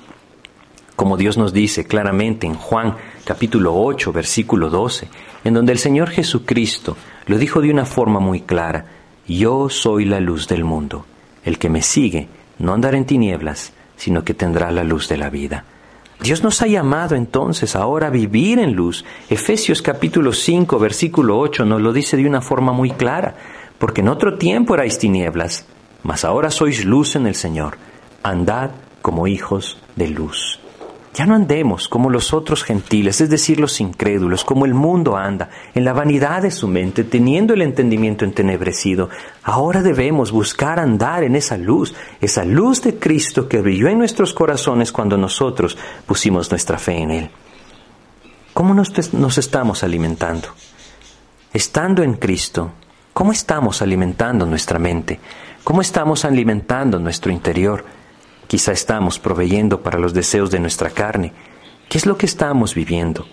como 0.96 1.18
Dios 1.18 1.38
nos 1.38 1.52
dice 1.52 1.86
claramente 1.86 2.48
en 2.48 2.56
Juan 2.56 2.96
capítulo 3.26 3.76
8, 3.76 4.14
versículo 4.14 4.70
12, 4.70 5.10
en 5.44 5.54
donde 5.54 5.74
el 5.74 5.80
Señor 5.80 6.10
Jesucristo 6.10 6.96
lo 7.26 7.38
dijo 7.38 7.60
de 7.62 7.70
una 7.70 7.86
forma 7.86 8.20
muy 8.20 8.42
clara, 8.42 8.86
yo 9.28 9.70
soy 9.70 10.06
la 10.06 10.22
luz 10.22 10.48
del 10.48 10.64
mundo, 10.64 11.06
el 11.44 11.58
que 11.58 11.70
me 11.70 11.82
sigue 11.82 12.30
no 12.60 12.74
andará 12.74 12.98
en 12.98 13.06
tinieblas, 13.06 13.74
sino 13.98 14.24
que 14.24 14.34
tendrá 14.34 14.72
la 14.72 14.86
luz 14.86 15.10
de 15.10 15.18
la 15.18 15.30
vida. 15.30 15.66
Dios 16.22 16.44
nos 16.44 16.62
ha 16.62 16.68
llamado 16.68 17.16
entonces 17.16 17.76
ahora 17.76 18.08
a 18.08 18.10
vivir 18.10 18.60
en 18.60 18.74
luz. 18.74 19.06
Efesios 19.30 19.82
capítulo 19.82 20.34
5, 20.34 20.80
versículo 20.80 21.38
8 21.40 21.66
nos 21.66 21.82
lo 21.82 21.94
dice 21.94 22.18
de 22.18 22.26
una 22.26 22.42
forma 22.42 22.72
muy 22.72 22.92
clara, 22.92 23.36
porque 23.78 24.02
en 24.02 24.08
otro 24.08 24.38
tiempo 24.38 24.74
erais 24.74 24.98
tinieblas, 24.98 25.66
mas 26.04 26.26
ahora 26.26 26.50
sois 26.50 26.86
luz 26.86 27.16
en 27.16 27.28
el 27.28 27.36
Señor. 27.36 27.78
Andad 28.24 28.72
como 29.02 29.28
hijos 29.28 29.78
de 29.96 30.08
luz. 30.08 30.60
Ya 31.16 31.26
no 31.26 31.34
andemos 31.34 31.88
como 31.88 32.10
los 32.10 32.34
otros 32.34 32.66
gentiles, 32.66 33.22
es 33.22 33.30
decir, 33.30 33.58
los 33.58 33.80
incrédulos, 33.80 34.44
como 34.44 34.66
el 34.66 34.74
mundo 34.74 35.16
anda, 35.16 35.50
en 35.74 35.86
la 35.86 35.94
vanidad 35.94 36.42
de 36.42 36.52
su 36.52 36.68
mente, 36.68 37.06
teniendo 37.06 37.54
el 37.54 37.62
entendimiento 37.62 38.26
entenebrecido. 38.26 39.10
Ahora 39.42 39.82
debemos 39.82 40.34
buscar 40.34 40.78
andar 40.78 41.24
en 41.24 41.38
esa 41.38 41.56
luz, 41.56 41.96
esa 42.20 42.44
luz 42.44 42.82
de 42.82 43.00
Cristo 43.00 43.48
que 43.48 43.62
brilló 43.62 43.88
en 43.88 43.98
nuestros 43.98 44.34
corazones 44.34 44.92
cuando 44.92 45.16
nosotros 45.16 45.78
pusimos 46.06 46.52
nuestra 46.52 46.78
fe 46.78 46.98
en 46.98 47.12
Él. 47.12 47.30
¿Cómo 48.54 48.74
nos, 48.74 49.14
nos 49.14 49.38
estamos 49.38 49.84
alimentando? 49.84 50.50
Estando 51.54 52.04
en 52.04 52.16
Cristo, 52.16 52.72
¿cómo 53.14 53.32
estamos 53.32 53.82
alimentando 53.82 54.46
nuestra 54.46 54.80
mente? 54.80 55.22
¿Cómo 55.64 55.80
estamos 55.80 56.26
alimentando 56.26 57.00
nuestro 57.00 57.32
interior? 57.32 57.86
Quizá 58.48 58.72
estamos 58.72 59.20
proveyendo 59.20 59.82
para 59.82 60.00
los 60.00 60.14
deseos 60.14 60.52
de 60.52 60.60
nuestra 60.60 60.90
carne. 60.90 61.34
¿Qué 61.90 61.98
es 61.98 62.06
lo 62.06 62.18
que 62.18 62.26
estamos 62.26 62.76
viviendo? 62.76 63.26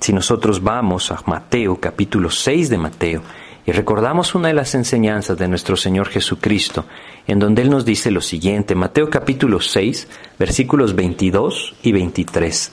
Si 0.00 0.12
nosotros 0.12 0.62
vamos 0.62 1.10
a 1.10 1.22
Mateo, 1.26 1.76
capítulo 1.80 2.30
6 2.30 2.70
de 2.70 2.78
Mateo, 2.78 3.22
y 3.66 3.72
recordamos 3.72 4.34
una 4.34 4.48
de 4.48 4.54
las 4.54 4.74
enseñanzas 4.74 5.38
de 5.38 5.46
nuestro 5.46 5.76
Señor 5.76 6.08
Jesucristo, 6.08 6.86
en 7.26 7.38
donde 7.38 7.62
Él 7.62 7.70
nos 7.70 7.84
dice 7.84 8.10
lo 8.10 8.20
siguiente, 8.20 8.74
Mateo 8.74 9.10
capítulo 9.10 9.60
6, 9.60 10.08
versículos 10.38 10.94
22 10.94 11.74
y 11.82 11.92
23. 11.92 12.72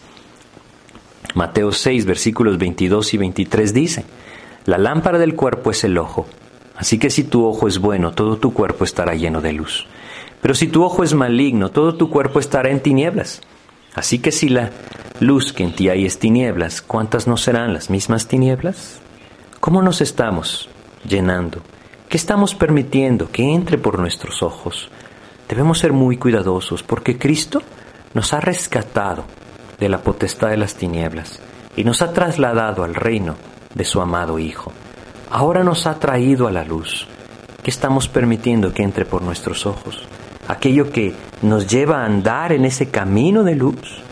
Mateo 1.36 1.72
6, 1.72 2.06
versículos 2.06 2.58
22 2.58 3.14
y 3.14 3.18
23 3.18 3.74
dice, 3.74 4.06
La 4.66 4.78
lámpara 4.78 5.20
del 5.20 5.36
cuerpo 5.36 5.72
es 5.72 5.84
el 5.84 5.98
ojo, 5.98 6.26
así 6.76 6.98
que 6.98 7.10
si 7.10 7.24
tu 7.24 7.46
ojo 7.46 7.68
es 7.68 7.80
bueno, 7.80 8.14
todo 8.14 8.38
tu 8.38 8.54
cuerpo 8.54 8.86
estará 8.86 9.14
lleno 9.14 9.42
de 9.42 9.54
luz. 9.54 9.86
Pero 10.42 10.54
si 10.54 10.68
tu 10.68 10.84
ojo 10.84 11.04
es 11.04 11.14
maligno, 11.14 11.70
todo 11.70 11.96
tu 11.96 12.10
cuerpo 12.10 12.40
estará 12.40 12.70
en 12.70 12.82
tinieblas. 12.82 13.42
Así 13.96 14.20
que 14.20 14.32
si 14.32 14.50
la 14.50 14.72
luz 15.20 15.54
que 15.54 15.64
en 15.64 15.74
ti 15.74 15.90
hay 15.90 16.06
es 16.06 16.20
tinieblas, 16.20 16.82
¿cuántas 16.82 17.28
no 17.28 17.38
serán 17.38 17.74
las 17.74 17.90
mismas 17.90 18.28
tinieblas? 18.28 19.00
¿Cómo 19.60 19.82
nos 19.82 20.02
estamos 20.02 20.70
llenando? 21.08 21.62
¿Qué 22.08 22.18
estamos 22.18 22.54
permitiendo 22.54 23.32
que 23.32 23.54
entre 23.54 23.78
por 23.78 24.00
nuestros 24.00 24.44
ojos? 24.44 24.90
Debemos 25.50 25.80
ser 25.80 25.94
muy 25.94 26.18
cuidadosos 26.18 26.84
porque 26.84 27.18
Cristo 27.18 27.62
nos 28.14 28.34
ha 28.34 28.40
rescatado 28.40 29.26
de 29.80 29.90
la 29.90 30.00
potestad 30.00 30.50
de 30.50 30.58
las 30.58 30.76
tinieblas 30.76 31.40
y 31.76 31.84
nos 31.84 32.02
ha 32.02 32.14
trasladado 32.14 32.84
al 32.84 32.96
reino 32.96 33.36
de 33.74 33.84
su 33.84 34.00
amado 34.00 34.40
Hijo. 34.40 34.72
Ahora 35.30 35.64
nos 35.64 35.88
ha 35.88 36.00
traído 36.00 36.48
a 36.48 36.52
la 36.52 36.64
luz. 36.64 37.08
¿Qué 37.64 37.70
estamos 37.70 38.08
permitiendo 38.08 38.74
que 38.74 38.84
entre 38.84 39.06
por 39.06 39.22
nuestros 39.22 39.66
ojos? 39.66 40.08
Aquello 40.48 40.92
que 40.92 41.14
nos 41.42 41.68
lleva 41.68 42.02
a 42.02 42.06
andar 42.06 42.52
en 42.52 42.66
ese 42.66 42.90
camino 42.90 43.44
de 43.44 43.56
luz 43.56 44.04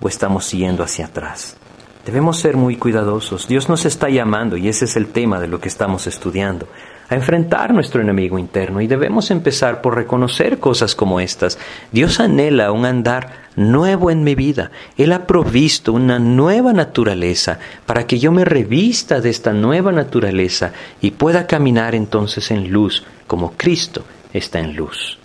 o 0.00 0.08
estamos 0.08 0.44
siguiendo 0.44 0.82
hacia 0.82 1.06
atrás. 1.06 1.56
Debemos 2.04 2.38
ser 2.40 2.56
muy 2.56 2.76
cuidadosos. 2.76 3.46
Dios 3.46 3.68
nos 3.68 3.84
está 3.84 4.08
llamando, 4.08 4.56
y 4.56 4.68
ese 4.68 4.86
es 4.86 4.96
el 4.96 5.06
tema 5.06 5.38
de 5.38 5.46
lo 5.46 5.60
que 5.60 5.68
estamos 5.68 6.08
estudiando, 6.08 6.66
a 7.08 7.14
enfrentar 7.14 7.72
nuestro 7.72 8.00
enemigo 8.00 8.38
interno 8.38 8.80
y 8.80 8.88
debemos 8.88 9.30
empezar 9.30 9.82
por 9.82 9.94
reconocer 9.94 10.58
cosas 10.58 10.96
como 10.96 11.20
estas. 11.20 11.58
Dios 11.92 12.18
anhela 12.18 12.72
un 12.72 12.86
andar 12.86 13.42
nuevo 13.54 14.10
en 14.10 14.24
mi 14.24 14.34
vida. 14.34 14.72
Él 14.96 15.12
ha 15.12 15.26
provisto 15.26 15.92
una 15.92 16.18
nueva 16.18 16.72
naturaleza 16.72 17.60
para 17.86 18.06
que 18.06 18.18
yo 18.18 18.32
me 18.32 18.44
revista 18.44 19.20
de 19.20 19.30
esta 19.30 19.52
nueva 19.52 19.92
naturaleza 19.92 20.72
y 21.00 21.12
pueda 21.12 21.46
caminar 21.46 21.94
entonces 21.94 22.50
en 22.50 22.72
luz 22.72 23.04
como 23.26 23.52
Cristo 23.52 24.04
está 24.32 24.58
en 24.58 24.74
luz. 24.74 25.21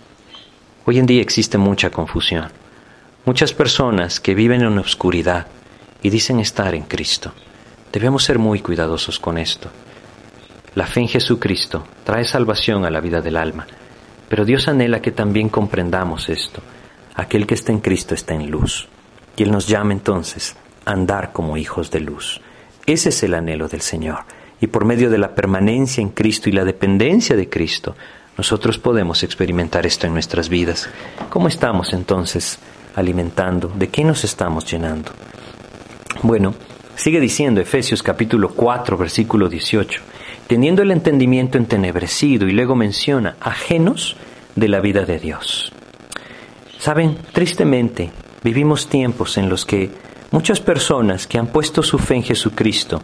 Hoy 0.88 0.98
en 0.98 1.04
día 1.04 1.20
existe 1.20 1.58
mucha 1.58 1.90
confusión. 1.90 2.48
Muchas 3.26 3.52
personas 3.52 4.20
que 4.20 4.34
viven 4.34 4.62
en 4.62 4.74
la 4.74 4.80
oscuridad 4.80 5.46
y 6.02 6.08
dicen 6.08 6.40
estar 6.40 6.74
en 6.74 6.84
Cristo. 6.84 7.34
Debemos 7.92 8.24
ser 8.24 8.38
muy 8.38 8.60
cuidadosos 8.60 9.18
con 9.18 9.36
esto. 9.36 9.68
La 10.76 10.86
fe 10.86 11.00
en 11.00 11.08
Jesucristo 11.08 11.86
trae 12.04 12.24
salvación 12.24 12.86
a 12.86 12.90
la 12.90 13.02
vida 13.02 13.20
del 13.20 13.36
alma, 13.36 13.66
pero 14.30 14.46
Dios 14.46 14.66
anhela 14.66 15.02
que 15.02 15.10
también 15.10 15.50
comprendamos 15.50 16.30
esto. 16.30 16.62
Aquel 17.16 17.46
que 17.46 17.52
está 17.52 17.70
en 17.70 17.80
Cristo 17.80 18.14
está 18.14 18.32
en 18.32 18.50
luz. 18.50 18.88
Y 19.36 19.42
Él 19.42 19.50
nos 19.50 19.68
llama 19.68 19.92
entonces 19.92 20.56
a 20.86 20.92
andar 20.92 21.32
como 21.34 21.58
hijos 21.58 21.90
de 21.90 22.00
luz. 22.00 22.40
Ese 22.86 23.10
es 23.10 23.22
el 23.22 23.34
anhelo 23.34 23.68
del 23.68 23.82
Señor. 23.82 24.20
Y 24.58 24.68
por 24.68 24.86
medio 24.86 25.10
de 25.10 25.18
la 25.18 25.34
permanencia 25.34 26.00
en 26.00 26.08
Cristo 26.08 26.48
y 26.48 26.52
la 26.52 26.64
dependencia 26.64 27.36
de 27.36 27.50
Cristo, 27.50 27.94
nosotros 28.38 28.78
podemos 28.78 29.24
experimentar 29.24 29.84
esto 29.84 30.06
en 30.06 30.12
nuestras 30.12 30.48
vidas. 30.48 30.88
¿Cómo 31.28 31.48
estamos 31.48 31.92
entonces 31.92 32.60
alimentando? 32.94 33.66
¿De 33.74 33.88
qué 33.88 34.04
nos 34.04 34.22
estamos 34.22 34.64
llenando? 34.64 35.10
Bueno, 36.22 36.54
sigue 36.94 37.18
diciendo 37.18 37.60
Efesios 37.60 38.00
capítulo 38.00 38.50
4, 38.50 38.96
versículo 38.96 39.48
18, 39.48 40.00
teniendo 40.46 40.82
el 40.82 40.92
entendimiento 40.92 41.58
entenebrecido 41.58 42.46
y 42.46 42.52
luego 42.52 42.76
menciona 42.76 43.36
ajenos 43.40 44.16
de 44.54 44.68
la 44.68 44.80
vida 44.80 45.04
de 45.04 45.18
Dios. 45.18 45.72
Saben, 46.78 47.18
tristemente 47.32 48.12
vivimos 48.44 48.86
tiempos 48.86 49.36
en 49.36 49.48
los 49.48 49.66
que 49.66 49.90
muchas 50.30 50.60
personas 50.60 51.26
que 51.26 51.38
han 51.38 51.48
puesto 51.48 51.82
su 51.82 51.98
fe 51.98 52.14
en 52.14 52.22
Jesucristo 52.22 53.02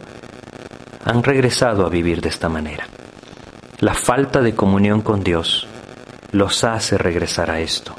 han 1.03 1.21
regresado 1.23 1.85
a 1.85 1.89
vivir 1.89 2.21
de 2.21 2.29
esta 2.29 2.47
manera. 2.47 2.87
La 3.81 3.93
falta 3.93 4.41
de 4.41 4.55
comunión 4.55 5.01
con 5.01 5.21
Dios 5.21 5.67
los 6.31 6.63
hace 6.63 6.97
regresar 6.97 7.51
a 7.51 7.59
esto. 7.59 7.93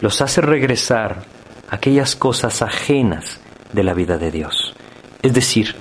Los 0.00 0.22
hace 0.22 0.40
regresar 0.40 1.24
a 1.68 1.76
aquellas 1.76 2.16
cosas 2.16 2.62
ajenas 2.62 3.38
de 3.74 3.82
la 3.82 3.92
vida 3.92 4.16
de 4.16 4.30
Dios. 4.30 4.74
Es 5.20 5.34
decir, 5.34 5.76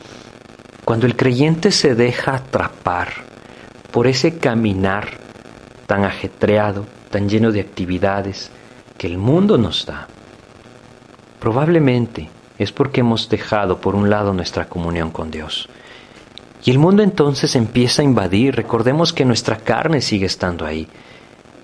cuando 0.83 1.05
el 1.05 1.15
creyente 1.15 1.71
se 1.71 1.95
deja 1.95 2.35
atrapar 2.35 3.13
por 3.91 4.07
ese 4.07 4.37
caminar 4.37 5.11
tan 5.87 6.03
ajetreado, 6.03 6.85
tan 7.09 7.29
lleno 7.29 7.53
de 7.53 7.61
actividades 7.61 8.51
que 8.97 9.07
el 9.07 9.17
mundo 9.17 9.57
nos 9.57 9.85
da, 9.85 10.09
probablemente 11.39 12.29
es 12.57 12.73
porque 12.73 12.99
hemos 12.99 13.29
dejado 13.29 13.79
por 13.79 13.95
un 13.95 14.09
lado 14.09 14.33
nuestra 14.33 14.67
comunión 14.67 15.09
con 15.09 15.31
Dios. 15.31 15.69
Y 16.63 16.71
el 16.71 16.79
mundo 16.79 17.01
entonces 17.01 17.55
empieza 17.55 18.01
a 18.01 18.05
invadir. 18.05 18.55
Recordemos 18.55 19.13
que 19.13 19.25
nuestra 19.25 19.57
carne 19.57 20.01
sigue 20.01 20.27
estando 20.27 20.65
ahí. 20.65 20.87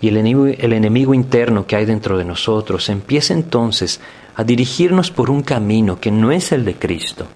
Y 0.01 0.09
el 0.09 0.17
enemigo, 0.17 0.45
el 0.45 0.73
enemigo, 0.73 1.13
interno 1.13 1.65
que 1.65 1.75
hay 1.75 1.85
dentro 1.85 2.17
de 2.17 2.25
nosotros 2.25 2.89
empieza 2.89 3.33
entonces 3.33 3.99
a 4.35 4.43
dirigirnos 4.43 5.09
por 5.09 5.29
un 5.29 5.41
camino 5.41 5.99
que 5.99 6.11
no 6.11 6.31
es 6.31 6.51
el 6.51 6.65
de 6.65 6.75
Cristo. 6.75 7.27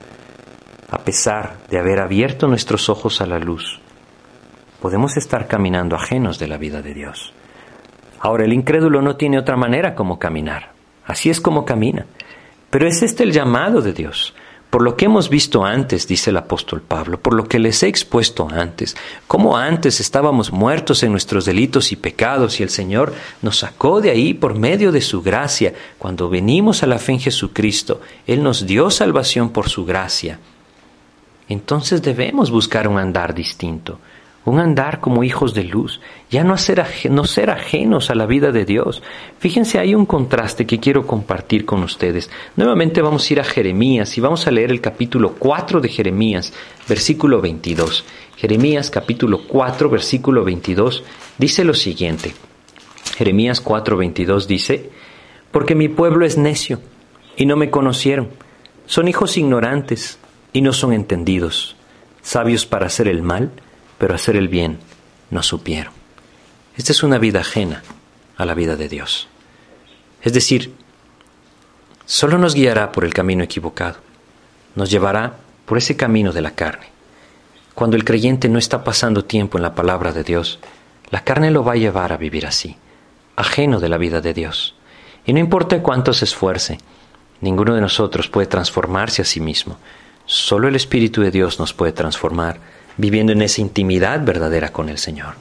A 0.91 0.99
pesar 0.99 1.57
de 1.69 1.79
haber 1.79 1.99
abierto 1.99 2.47
nuestros 2.47 2.89
ojos 2.89 3.21
a 3.21 3.25
la 3.25 3.39
luz, 3.39 3.79
podemos 4.81 5.17
estar 5.17 5.47
caminando 5.47 5.95
ajenos 5.95 6.37
de 6.37 6.47
la 6.47 6.57
vida 6.57 6.81
de 6.81 6.93
Dios. 6.93 7.33
Ahora, 8.19 8.45
el 8.45 8.53
incrédulo 8.53 9.01
no 9.01 9.15
tiene 9.15 9.39
otra 9.39 9.57
manera 9.57 9.95
como 9.95 10.19
caminar. 10.19 10.73
Así 11.05 11.29
es 11.29 11.41
como 11.41 11.65
camina. 11.65 12.05
Pero 12.69 12.87
es 12.87 13.01
este 13.01 13.23
el 13.23 13.31
llamado 13.31 13.81
de 13.81 13.93
Dios. 13.93 14.35
Por 14.71 14.83
lo 14.83 14.95
que 14.95 15.03
hemos 15.03 15.29
visto 15.29 15.65
antes, 15.65 16.07
dice 16.07 16.29
el 16.29 16.37
apóstol 16.37 16.81
Pablo, 16.81 17.19
por 17.19 17.33
lo 17.33 17.43
que 17.43 17.59
les 17.59 17.83
he 17.83 17.89
expuesto 17.89 18.47
antes, 18.49 18.95
como 19.27 19.57
antes 19.57 19.99
estábamos 19.99 20.53
muertos 20.53 21.03
en 21.03 21.11
nuestros 21.11 21.43
delitos 21.43 21.91
y 21.91 21.97
pecados 21.97 22.57
y 22.57 22.63
el 22.63 22.69
Señor 22.69 23.13
nos 23.41 23.57
sacó 23.57 23.99
de 23.99 24.11
ahí 24.11 24.33
por 24.33 24.57
medio 24.57 24.93
de 24.93 25.01
su 25.01 25.21
gracia, 25.21 25.73
cuando 25.97 26.29
venimos 26.29 26.83
a 26.83 26.87
la 26.87 26.99
fe 26.99 27.11
en 27.11 27.19
Jesucristo, 27.19 27.99
Él 28.25 28.41
nos 28.43 28.65
dio 28.65 28.89
salvación 28.89 29.49
por 29.49 29.67
su 29.67 29.83
gracia. 29.83 30.39
Entonces 31.49 32.01
debemos 32.01 32.49
buscar 32.49 32.87
un 32.87 32.97
andar 32.97 33.33
distinto, 33.33 33.99
un 34.43 34.59
andar 34.59 34.99
como 34.99 35.23
hijos 35.23 35.53
de 35.53 35.63
luz, 35.63 36.01
ya 36.29 36.43
no 36.43 36.57
ser, 36.57 36.83
no 37.09 37.25
ser 37.25 37.51
ajenos 37.51 38.09
a 38.09 38.15
la 38.15 38.25
vida 38.25 38.51
de 38.51 38.65
Dios. 38.65 39.03
Fíjense, 39.39 39.77
hay 39.77 39.93
un 39.93 40.05
contraste 40.05 40.65
que 40.65 40.79
quiero 40.79 41.05
compartir 41.05 41.65
con 41.65 41.83
ustedes. 41.83 42.29
Nuevamente 42.55 43.01
vamos 43.01 43.29
a 43.29 43.33
ir 43.33 43.39
a 43.39 43.43
Jeremías 43.43 44.17
y 44.17 44.21
vamos 44.21 44.47
a 44.47 44.51
leer 44.51 44.71
el 44.71 44.81
capítulo 44.81 45.35
4 45.37 45.79
de 45.79 45.89
Jeremías, 45.89 46.53
versículo 46.87 47.41
22. 47.41 48.03
Jeremías 48.37 48.89
capítulo 48.89 49.41
4, 49.47 49.89
versículo 49.89 50.43
22 50.43 51.03
dice 51.37 51.63
lo 51.63 51.75
siguiente. 51.75 52.33
Jeremías 53.15 53.61
4, 53.61 53.97
22 53.97 54.47
dice, 54.47 54.89
porque 55.51 55.75
mi 55.75 55.89
pueblo 55.89 56.25
es 56.25 56.37
necio 56.37 56.79
y 57.37 57.45
no 57.45 57.55
me 57.55 57.69
conocieron, 57.69 58.29
son 58.87 59.07
hijos 59.07 59.37
ignorantes 59.37 60.17
y 60.53 60.61
no 60.61 60.73
son 60.73 60.93
entendidos, 60.93 61.75
sabios 62.23 62.65
para 62.65 62.87
hacer 62.87 63.07
el 63.07 63.21
mal, 63.21 63.51
pero 64.01 64.15
hacer 64.15 64.35
el 64.35 64.47
bien 64.47 64.79
no 65.29 65.43
supieron. 65.43 65.93
Esta 66.75 66.91
es 66.91 67.03
una 67.03 67.19
vida 67.19 67.41
ajena 67.41 67.83
a 68.35 68.45
la 68.45 68.55
vida 68.55 68.75
de 68.75 68.89
Dios. 68.89 69.27
Es 70.23 70.33
decir, 70.33 70.73
solo 72.07 72.39
nos 72.39 72.55
guiará 72.55 72.91
por 72.91 73.05
el 73.05 73.13
camino 73.13 73.43
equivocado, 73.43 73.97
nos 74.73 74.89
llevará 74.89 75.37
por 75.67 75.77
ese 75.77 75.97
camino 75.97 76.31
de 76.31 76.41
la 76.41 76.55
carne. 76.55 76.87
Cuando 77.75 77.95
el 77.95 78.03
creyente 78.03 78.49
no 78.49 78.57
está 78.57 78.83
pasando 78.83 79.23
tiempo 79.23 79.59
en 79.59 79.61
la 79.61 79.75
palabra 79.75 80.11
de 80.11 80.23
Dios, 80.23 80.57
la 81.11 81.23
carne 81.23 81.51
lo 81.51 81.63
va 81.63 81.73
a 81.73 81.75
llevar 81.75 82.11
a 82.11 82.17
vivir 82.17 82.47
así, 82.47 82.77
ajeno 83.35 83.79
de 83.79 83.89
la 83.89 83.99
vida 83.99 84.19
de 84.19 84.33
Dios. 84.33 84.73
Y 85.27 85.33
no 85.33 85.39
importa 85.39 85.83
cuánto 85.83 86.11
se 86.13 86.25
esfuerce, 86.25 86.79
ninguno 87.39 87.75
de 87.75 87.81
nosotros 87.81 88.29
puede 88.29 88.47
transformarse 88.47 89.21
a 89.21 89.25
sí 89.25 89.39
mismo. 89.39 89.77
Solo 90.25 90.67
el 90.67 90.75
Espíritu 90.75 91.21
de 91.21 91.29
Dios 91.29 91.59
nos 91.59 91.75
puede 91.75 91.91
transformar, 91.91 92.80
viviendo 93.01 93.33
en 93.33 93.41
esa 93.41 93.61
intimidad 93.61 94.23
verdadera 94.23 94.69
con 94.69 94.87
el 94.87 94.99
Señor. 94.99 95.33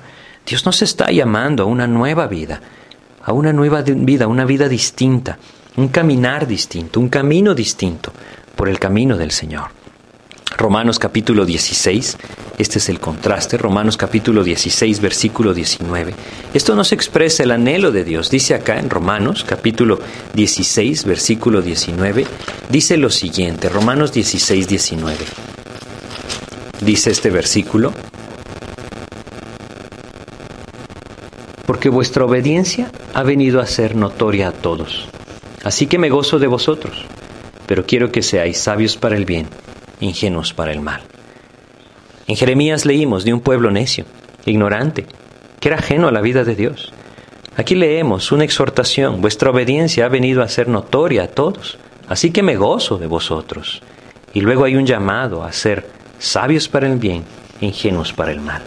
Dios 0.46 0.64
nos 0.64 0.80
está 0.80 1.10
llamando 1.12 1.62
a 1.62 1.66
una 1.66 1.86
nueva 1.86 2.26
vida, 2.26 2.60
a 3.22 3.34
una 3.34 3.52
nueva 3.52 3.82
vida, 3.82 4.26
una 4.26 4.46
vida 4.46 4.66
distinta, 4.66 5.38
un 5.76 5.88
caminar 5.88 6.46
distinto, 6.46 6.98
un 6.98 7.10
camino 7.10 7.54
distinto 7.54 8.12
por 8.56 8.68
el 8.70 8.78
camino 8.78 9.18
del 9.18 9.30
Señor. 9.30 9.68
Romanos 10.56 10.98
capítulo 10.98 11.44
16, 11.44 12.18
este 12.58 12.78
es 12.78 12.88
el 12.88 12.98
contraste, 12.98 13.56
Romanos 13.56 13.96
capítulo 13.96 14.42
16, 14.42 15.00
versículo 15.00 15.54
19. 15.54 16.14
Esto 16.52 16.74
nos 16.74 16.92
expresa 16.92 17.42
el 17.42 17.50
anhelo 17.50 17.92
de 17.92 18.04
Dios. 18.04 18.30
Dice 18.30 18.54
acá 18.54 18.78
en 18.78 18.90
Romanos 18.90 19.44
capítulo 19.46 20.00
16, 20.34 21.04
versículo 21.04 21.62
19, 21.62 22.26
dice 22.70 22.96
lo 22.96 23.10
siguiente, 23.10 23.68
Romanos 23.68 24.12
16, 24.12 24.66
19. 24.66 25.49
Dice 26.80 27.10
este 27.10 27.30
versículo, 27.30 27.92
porque 31.66 31.88
vuestra 31.88 32.24
obediencia 32.24 32.90
ha 33.14 33.22
venido 33.22 33.60
a 33.60 33.66
ser 33.66 33.96
notoria 33.96 34.48
a 34.48 34.52
todos. 34.52 35.08
Así 35.62 35.86
que 35.86 35.98
me 35.98 36.10
gozo 36.10 36.38
de 36.38 36.46
vosotros, 36.46 37.04
pero 37.66 37.86
quiero 37.86 38.10
que 38.10 38.22
seáis 38.22 38.58
sabios 38.58 38.96
para 38.96 39.16
el 39.16 39.24
bien 39.24 39.46
ingenuos 40.00 40.52
para 40.52 40.72
el 40.72 40.80
mal. 40.80 41.02
En 42.26 42.36
Jeremías 42.36 42.86
leímos 42.86 43.24
de 43.24 43.34
un 43.34 43.40
pueblo 43.40 43.70
necio, 43.70 44.04
ignorante, 44.46 45.06
que 45.60 45.68
era 45.68 45.78
ajeno 45.78 46.08
a 46.08 46.12
la 46.12 46.20
vida 46.20 46.44
de 46.44 46.54
Dios. 46.54 46.92
Aquí 47.56 47.74
leemos 47.74 48.32
una 48.32 48.44
exhortación, 48.44 49.20
vuestra 49.20 49.50
obediencia 49.50 50.06
ha 50.06 50.08
venido 50.08 50.42
a 50.42 50.48
ser 50.48 50.68
notoria 50.68 51.24
a 51.24 51.28
todos, 51.28 51.78
así 52.08 52.30
que 52.30 52.42
me 52.42 52.56
gozo 52.56 52.98
de 52.98 53.06
vosotros. 53.06 53.82
Y 54.32 54.40
luego 54.40 54.64
hay 54.64 54.76
un 54.76 54.86
llamado 54.86 55.44
a 55.44 55.52
ser 55.52 55.99
sabios 56.20 56.68
para 56.68 56.86
el 56.86 56.98
bien, 56.98 57.24
ingenuos 57.62 58.12
para 58.12 58.30
el 58.30 58.40
mal. 58.40 58.62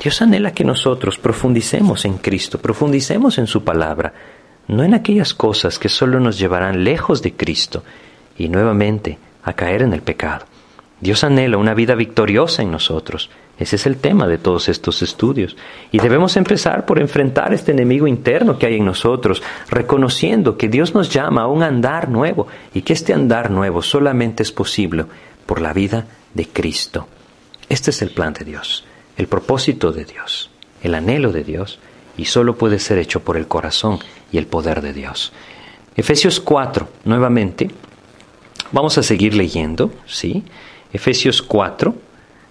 Dios 0.00 0.20
anhela 0.22 0.52
que 0.52 0.64
nosotros 0.64 1.18
profundicemos 1.18 2.04
en 2.04 2.18
Cristo, 2.18 2.58
profundicemos 2.58 3.38
en 3.38 3.46
su 3.46 3.62
palabra, 3.62 4.12
no 4.66 4.82
en 4.82 4.94
aquellas 4.94 5.32
cosas 5.32 5.78
que 5.78 5.88
solo 5.88 6.18
nos 6.20 6.38
llevarán 6.38 6.82
lejos 6.82 7.22
de 7.22 7.34
Cristo 7.34 7.84
y 8.36 8.48
nuevamente 8.48 9.18
a 9.44 9.52
caer 9.52 9.82
en 9.82 9.92
el 9.92 10.02
pecado. 10.02 10.46
Dios 11.00 11.22
anhela 11.22 11.58
una 11.58 11.74
vida 11.74 11.94
victoriosa 11.94 12.62
en 12.62 12.72
nosotros. 12.72 13.30
Ese 13.58 13.76
es 13.76 13.86
el 13.86 13.96
tema 13.96 14.26
de 14.26 14.38
todos 14.38 14.68
estos 14.68 15.00
estudios. 15.00 15.56
Y 15.92 15.98
debemos 15.98 16.36
empezar 16.36 16.86
por 16.86 16.98
enfrentar 16.98 17.54
este 17.54 17.72
enemigo 17.72 18.06
interno 18.06 18.58
que 18.58 18.66
hay 18.66 18.76
en 18.76 18.84
nosotros, 18.84 19.42
reconociendo 19.70 20.58
que 20.58 20.68
Dios 20.68 20.94
nos 20.94 21.08
llama 21.08 21.42
a 21.42 21.46
un 21.46 21.62
andar 21.62 22.08
nuevo 22.08 22.48
y 22.74 22.82
que 22.82 22.94
este 22.94 23.14
andar 23.14 23.50
nuevo 23.50 23.80
solamente 23.80 24.42
es 24.42 24.52
posible 24.52 25.06
por 25.46 25.60
la 25.60 25.72
vida 25.72 26.06
de 26.34 26.46
Cristo. 26.46 27.08
Este 27.68 27.90
es 27.90 28.02
el 28.02 28.10
plan 28.10 28.32
de 28.32 28.44
Dios, 28.44 28.84
el 29.16 29.26
propósito 29.26 29.92
de 29.92 30.04
Dios, 30.04 30.50
el 30.82 30.94
anhelo 30.94 31.32
de 31.32 31.44
Dios, 31.44 31.78
y 32.16 32.26
solo 32.26 32.56
puede 32.56 32.78
ser 32.78 32.98
hecho 32.98 33.20
por 33.20 33.36
el 33.36 33.46
corazón 33.46 33.98
y 34.32 34.38
el 34.38 34.46
poder 34.46 34.82
de 34.82 34.92
Dios. 34.92 35.32
Efesios 35.96 36.40
4, 36.40 36.88
nuevamente, 37.04 37.70
vamos 38.72 38.98
a 38.98 39.02
seguir 39.02 39.34
leyendo, 39.34 39.92
¿sí? 40.06 40.44
Efesios 40.92 41.42
4, 41.42 41.94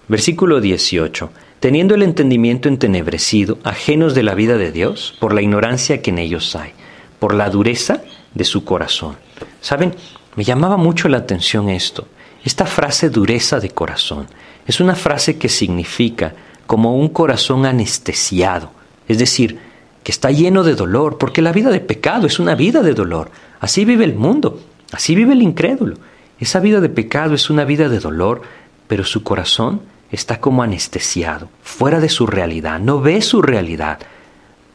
versículo 0.08 0.60
18. 0.60 1.30
Teniendo 1.60 1.94
el 1.94 2.02
entendimiento 2.02 2.68
entenebrecido, 2.68 3.58
ajenos 3.64 4.14
de 4.14 4.22
la 4.22 4.34
vida 4.34 4.56
de 4.56 4.72
Dios, 4.72 5.14
por 5.20 5.34
la 5.34 5.42
ignorancia 5.42 6.00
que 6.00 6.10
en 6.10 6.18
ellos 6.18 6.56
hay, 6.56 6.72
por 7.18 7.34
la 7.34 7.50
dureza 7.50 8.02
de 8.34 8.44
su 8.44 8.64
corazón. 8.64 9.16
¿Saben? 9.60 9.94
Me 10.36 10.44
llamaba 10.44 10.76
mucho 10.76 11.08
la 11.08 11.18
atención 11.18 11.68
esto. 11.68 12.06
Esta 12.44 12.66
frase 12.66 13.10
dureza 13.10 13.60
de 13.60 13.70
corazón 13.70 14.26
es 14.66 14.80
una 14.80 14.94
frase 14.94 15.36
que 15.36 15.48
significa 15.48 16.32
como 16.66 16.96
un 16.96 17.08
corazón 17.08 17.66
anestesiado, 17.66 18.70
es 19.08 19.18
decir, 19.18 19.58
que 20.02 20.12
está 20.12 20.30
lleno 20.30 20.62
de 20.62 20.74
dolor, 20.74 21.18
porque 21.18 21.42
la 21.42 21.52
vida 21.52 21.70
de 21.70 21.80
pecado 21.80 22.26
es 22.26 22.38
una 22.38 22.54
vida 22.54 22.82
de 22.82 22.94
dolor. 22.94 23.30
Así 23.60 23.84
vive 23.84 24.04
el 24.04 24.14
mundo, 24.14 24.60
así 24.92 25.14
vive 25.14 25.34
el 25.34 25.42
incrédulo. 25.42 25.96
Esa 26.38 26.60
vida 26.60 26.80
de 26.80 26.88
pecado 26.88 27.34
es 27.34 27.50
una 27.50 27.64
vida 27.64 27.88
de 27.88 27.98
dolor, 27.98 28.42
pero 28.88 29.04
su 29.04 29.22
corazón 29.22 29.82
está 30.10 30.40
como 30.40 30.62
anestesiado, 30.62 31.48
fuera 31.62 32.00
de 32.00 32.08
su 32.08 32.26
realidad, 32.26 32.80
no 32.80 33.00
ve 33.00 33.20
su 33.20 33.42
realidad. 33.42 33.98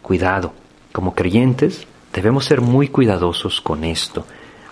Cuidado, 0.02 0.54
como 0.92 1.16
creyentes 1.16 1.88
debemos 2.14 2.46
ser 2.46 2.62
muy 2.62 2.88
cuidadosos 2.88 3.60
con 3.60 3.84
esto. 3.84 4.26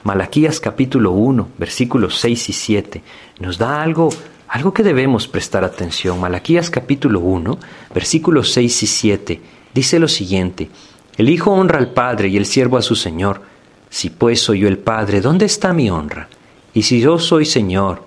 Malaquías 0.03 0.59
capítulo 0.59 1.11
1, 1.11 1.49
versículos 1.57 2.19
6 2.19 2.49
y 2.49 2.53
7 2.53 3.01
nos 3.39 3.57
da 3.57 3.81
algo 3.81 4.09
algo 4.49 4.73
que 4.73 4.83
debemos 4.83 5.27
prestar 5.27 5.63
atención. 5.63 6.19
Malaquías 6.19 6.69
capítulo 6.69 7.21
1, 7.21 7.57
versículos 7.95 8.51
6 8.51 8.83
y 8.83 8.87
7 8.87 9.41
dice 9.73 9.99
lo 9.99 10.09
siguiente: 10.09 10.69
El 11.17 11.29
hijo 11.29 11.51
honra 11.51 11.79
al 11.79 11.91
padre 11.91 12.27
y 12.27 12.35
el 12.35 12.45
siervo 12.45 12.77
a 12.77 12.81
su 12.81 12.95
señor. 12.95 13.41
Si 13.89 14.09
pues 14.09 14.41
soy 14.41 14.59
yo 14.59 14.67
el 14.67 14.77
padre, 14.77 15.21
¿dónde 15.21 15.45
está 15.45 15.71
mi 15.71 15.89
honra? 15.89 16.27
Y 16.73 16.83
si 16.83 16.99
yo 16.99 17.17
soy 17.17 17.45
Señor, 17.45 18.03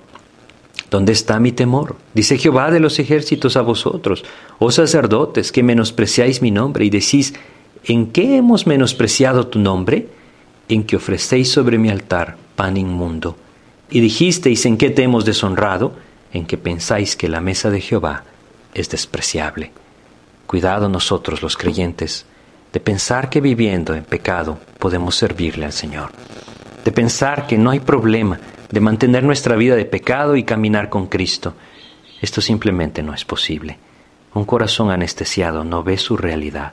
¿dónde 0.91 1.13
está 1.13 1.41
mi 1.41 1.53
temor? 1.53 1.97
Dice 2.13 2.37
Jehová 2.37 2.71
de 2.71 2.81
los 2.81 2.99
ejércitos 2.99 3.57
a 3.57 3.63
vosotros, 3.63 4.25
oh 4.59 4.71
sacerdotes, 4.71 5.51
que 5.51 5.63
menospreciáis 5.63 6.43
mi 6.43 6.51
nombre 6.51 6.85
y 6.85 6.91
decís, 6.91 7.35
¿en 7.85 8.09
qué 8.09 8.37
hemos 8.37 8.67
menospreciado 8.67 9.47
tu 9.47 9.61
nombre? 9.61 10.09
En 10.69 10.85
que 10.85 10.97
ofrecéis 10.97 11.51
sobre 11.51 11.79
mi 11.79 11.91
altar 11.91 12.37
pan 12.55 12.77
inmundo. 12.77 13.37
Y 13.91 14.01
dijisteis, 14.01 14.67
¿en 14.67 14.77
qué 14.77 14.91
te 14.91 15.03
hemos 15.03 15.25
deshonrado? 15.25 15.95
En 16.33 16.47
que 16.47 16.59
pensáis 16.59 17.17
que 17.17 17.29
la 17.29 17.41
mesa 17.41 17.71
de 17.71 17.81
Jehová 17.81 18.25
es 18.75 18.91
despreciable. 18.91 19.71
Cuidado 20.47 20.89
nosotros 20.89 21.43
los 21.43 21.57
creyentes 21.57 22.27
de 22.73 22.81
pensar 22.81 23.31
que 23.31 23.41
viviendo 23.41 23.95
en 23.95 24.05
pecado 24.05 24.59
podemos 24.79 25.15
servirle 25.17 25.65
al 25.65 25.73
Señor, 25.73 26.11
de 26.85 26.93
pensar 26.93 27.47
que 27.47 27.57
no 27.57 27.71
hay 27.71 27.81
problema 27.81 28.39
de 28.71 28.81
mantener 28.81 29.23
nuestra 29.23 29.57
vida 29.57 29.77
de 29.77 29.85
pecado 29.85 30.37
y 30.37 30.45
caminar 30.45 30.89
con 30.89 31.07
Cristo. 31.07 31.55
Esto 32.21 32.41
simplemente 32.41 33.03
no 33.03 33.15
es 33.15 33.25
posible. 33.25 33.79
Un 34.35 34.45
corazón 34.45 34.91
anestesiado 34.91 35.65
no 35.65 35.83
ve 35.83 35.99
su 35.99 36.17
realidad. 36.17 36.73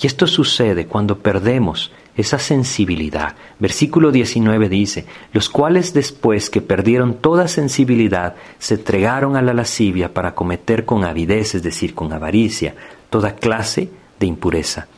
Y 0.00 0.06
esto 0.06 0.26
sucede 0.26 0.86
cuando 0.86 1.18
perdemos 1.18 1.92
esa 2.16 2.38
sensibilidad. 2.38 3.34
Versículo 3.58 4.10
19 4.12 4.68
dice, 4.68 5.06
los 5.32 5.48
cuales 5.48 5.94
después 5.94 6.50
que 6.50 6.60
perdieron 6.60 7.14
toda 7.14 7.48
sensibilidad, 7.48 8.34
se 8.58 8.74
entregaron 8.74 9.36
a 9.36 9.42
la 9.42 9.54
lascivia 9.54 10.12
para 10.12 10.34
cometer 10.34 10.84
con 10.84 11.04
avidez, 11.04 11.54
es 11.54 11.62
decir, 11.62 11.94
con 11.94 12.12
avaricia, 12.12 12.74
toda 13.10 13.34
clase 13.34 13.90
de 14.20 14.26
impureza. 14.26 14.88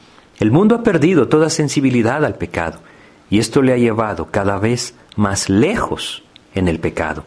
El 0.41 0.51
mundo 0.51 0.75
ha 0.75 0.83
perdido 0.83 1.29
toda 1.29 1.51
sensibilidad 1.51 2.25
al 2.25 2.35
pecado, 2.35 2.81
y 3.31 3.39
esto 3.39 3.62
le 3.62 3.73
ha 3.73 3.79
llevado 3.79 4.27
cada 4.27 4.59
vez 4.59 4.95
más 5.17 5.49
lejos 5.49 6.25
en 6.55 6.69
el 6.69 6.81
pecado. 6.81 7.25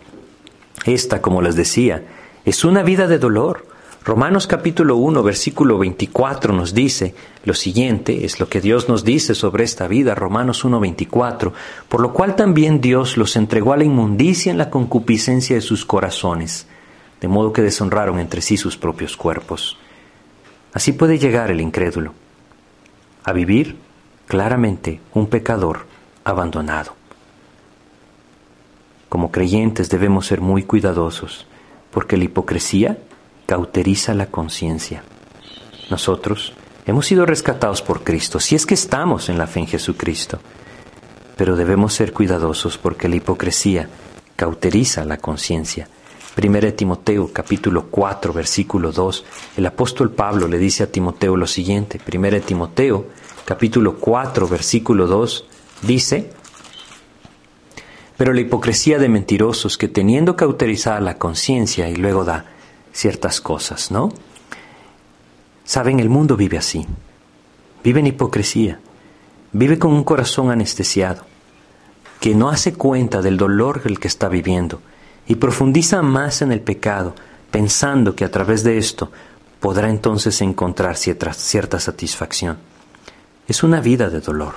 Esta, 0.86 1.22
como 1.22 1.42
les 1.42 1.56
decía, 1.56 2.04
es 2.46 2.64
una 2.64 2.84
vida 2.84 3.08
de 3.08 3.20
dolor. 3.20 3.67
Romanos 4.08 4.48
capítulo 4.48 4.96
1, 4.96 5.22
versículo 5.22 5.78
24 5.78 6.54
nos 6.54 6.74
dice 6.74 7.14
lo 7.44 7.54
siguiente, 7.54 8.24
es 8.24 8.40
lo 8.40 8.48
que 8.48 8.62
Dios 8.62 8.88
nos 8.88 9.04
dice 9.04 9.36
sobre 9.36 9.66
esta 9.66 9.86
vida, 9.90 10.16
Romanos 10.16 10.64
1, 10.64 10.80
24, 10.80 11.52
por 11.90 12.00
lo 12.00 12.14
cual 12.14 12.38
también 12.38 12.80
Dios 12.80 13.18
los 13.18 13.36
entregó 13.36 13.74
a 13.74 13.78
la 13.78 13.84
inmundicia 13.84 14.50
en 14.50 14.58
la 14.58 14.70
concupiscencia 14.70 15.58
de 15.58 15.62
sus 15.62 15.84
corazones, 15.84 16.68
de 17.20 17.28
modo 17.28 17.52
que 17.52 17.62
deshonraron 17.62 18.18
entre 18.20 18.40
sí 18.42 18.56
sus 18.56 18.78
propios 18.78 19.18
cuerpos. 19.18 19.78
Así 20.72 20.94
puede 20.94 21.20
llegar 21.20 21.52
el 21.52 21.60
incrédulo 21.60 22.14
a 23.26 23.34
vivir 23.34 23.76
claramente 24.26 25.02
un 25.14 25.28
pecador 25.28 25.86
abandonado. 26.24 26.96
Como 29.10 29.32
creyentes 29.32 29.90
debemos 29.90 30.28
ser 30.28 30.40
muy 30.40 30.64
cuidadosos, 30.64 31.46
porque 31.92 32.16
la 32.16 32.24
hipocresía 32.24 33.00
cauteriza 33.48 34.14
la 34.14 34.28
conciencia. 34.28 35.04
Nosotros 35.90 36.54
hemos 36.86 37.08
sido 37.08 37.26
rescatados 37.26 37.82
por 37.82 38.04
Cristo, 38.04 38.40
si 38.42 38.56
es 38.56 38.66
que 38.66 38.74
estamos 38.74 39.30
en 39.30 39.38
la 39.38 39.48
fe 39.48 39.62
en 39.62 39.68
Jesucristo, 39.68 40.40
pero 41.38 41.56
debemos 41.56 41.94
ser 41.94 42.12
cuidadosos 42.12 42.78
porque 42.78 43.08
la 43.08 43.16
hipocresía 43.16 43.88
cauteriza 44.36 45.06
la 45.06 45.18
conciencia. 45.18 45.88
1 46.38 46.74
Timoteo 46.74 47.32
capítulo 47.34 47.88
4 47.90 48.34
versículo 48.34 48.92
2, 48.92 49.26
el 49.56 49.66
apóstol 49.66 50.12
Pablo 50.12 50.48
le 50.48 50.60
dice 50.60 50.84
a 50.84 50.92
Timoteo 50.92 51.38
lo 51.38 51.48
siguiente, 51.48 52.00
1 52.06 52.42
Timoteo 52.42 53.08
capítulo 53.46 53.96
4 53.96 54.48
versículo 54.48 55.08
2 55.08 55.46
dice, 55.84 56.32
pero 58.18 58.34
la 58.34 58.42
hipocresía 58.42 59.00
de 59.00 59.08
mentirosos 59.08 59.78
que 59.78 59.88
teniendo 59.88 60.36
cauterizada 60.36 61.00
la 61.00 61.18
conciencia 61.18 61.88
y 61.88 61.96
luego 61.96 62.26
da 62.26 62.57
ciertas 62.98 63.42
cosas, 63.42 63.92
¿no? 63.92 64.12
Saben, 65.64 66.00
el 66.00 66.10
mundo 66.10 66.36
vive 66.36 66.58
así, 66.58 66.88
vive 67.84 68.00
en 68.00 68.08
hipocresía, 68.08 68.80
vive 69.52 69.78
con 69.78 69.94
un 69.94 70.04
corazón 70.04 70.50
anestesiado, 70.50 71.24
que 72.20 72.34
no 72.34 72.50
hace 72.50 72.74
cuenta 72.74 73.22
del 73.22 73.38
dolor 73.38 73.84
el 73.86 74.00
que 74.00 74.08
está 74.08 74.30
viviendo 74.30 74.82
y 75.28 75.36
profundiza 75.36 76.02
más 76.02 76.42
en 76.42 76.52
el 76.52 76.62
pecado, 76.62 77.14
pensando 77.52 78.16
que 78.16 78.26
a 78.26 78.32
través 78.32 78.64
de 78.64 78.80
esto 78.80 79.12
podrá 79.60 79.90
entonces 79.90 80.42
encontrar 80.42 80.98
cierta, 80.98 81.34
cierta 81.34 81.80
satisfacción. 81.80 82.58
Es 83.48 83.62
una 83.62 83.80
vida 83.80 84.10
de 84.10 84.22
dolor. 84.22 84.56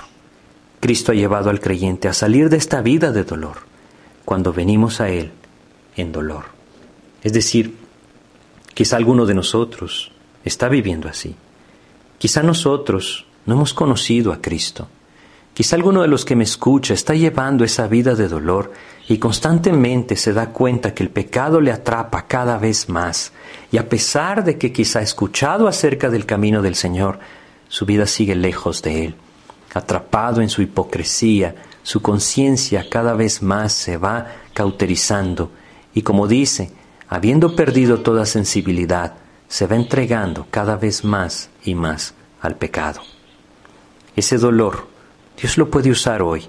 Cristo 0.79 1.11
ha 1.11 1.15
llevado 1.15 1.51
al 1.51 1.59
creyente 1.59 2.07
a 2.07 2.13
salir 2.13 2.49
de 2.49 2.57
esta 2.57 2.81
vida 2.81 3.11
de 3.11 3.23
dolor 3.23 3.57
cuando 4.25 4.51
venimos 4.51 4.99
a 4.99 5.09
Él 5.09 5.31
en 5.95 6.11
dolor. 6.11 6.45
Es 7.21 7.33
decir, 7.33 7.80
quizá 8.73 8.97
alguno 8.97 9.25
de 9.25 9.33
nosotros 9.33 10.11
está 10.43 10.69
viviendo 10.69 11.07
así. 11.07 11.35
Quizá 12.17 12.43
nosotros 12.43 13.25
no 13.45 13.55
hemos 13.55 13.73
conocido 13.73 14.31
a 14.31 14.41
Cristo. 14.41 14.87
Quizá 15.53 15.75
alguno 15.75 16.01
de 16.01 16.07
los 16.07 16.23
que 16.23 16.35
me 16.35 16.43
escucha 16.43 16.93
está 16.93 17.13
llevando 17.13 17.65
esa 17.65 17.87
vida 17.87 18.15
de 18.15 18.27
dolor 18.27 18.71
y 19.07 19.17
constantemente 19.17 20.15
se 20.15 20.31
da 20.31 20.49
cuenta 20.53 20.93
que 20.93 21.03
el 21.03 21.09
pecado 21.09 21.59
le 21.59 21.71
atrapa 21.71 22.27
cada 22.27 22.57
vez 22.57 22.87
más. 22.87 23.33
Y 23.71 23.77
a 23.77 23.89
pesar 23.89 24.43
de 24.43 24.57
que 24.57 24.71
quizá 24.71 24.99
ha 24.99 25.03
escuchado 25.03 25.67
acerca 25.67 26.09
del 26.09 26.25
camino 26.25 26.61
del 26.61 26.75
Señor, 26.75 27.19
su 27.67 27.85
vida 27.85 28.05
sigue 28.05 28.35
lejos 28.35 28.81
de 28.81 29.05
Él. 29.05 29.15
Atrapado 29.73 30.41
en 30.41 30.49
su 30.49 30.61
hipocresía, 30.61 31.55
su 31.83 32.01
conciencia 32.01 32.87
cada 32.89 33.13
vez 33.13 33.41
más 33.41 33.73
se 33.73 33.97
va 33.97 34.27
cauterizando 34.53 35.51
y 35.93 36.01
como 36.03 36.27
dice, 36.27 36.71
habiendo 37.11 37.57
perdido 37.57 37.99
toda 37.99 38.25
sensibilidad, 38.25 39.15
se 39.49 39.67
va 39.67 39.75
entregando 39.75 40.47
cada 40.49 40.77
vez 40.77 41.03
más 41.03 41.49
y 41.61 41.75
más 41.75 42.13
al 42.41 42.55
pecado. 42.55 43.01
Ese 44.15 44.37
dolor 44.37 44.87
Dios 45.39 45.57
lo 45.57 45.69
puede 45.69 45.91
usar 45.91 46.21
hoy 46.21 46.45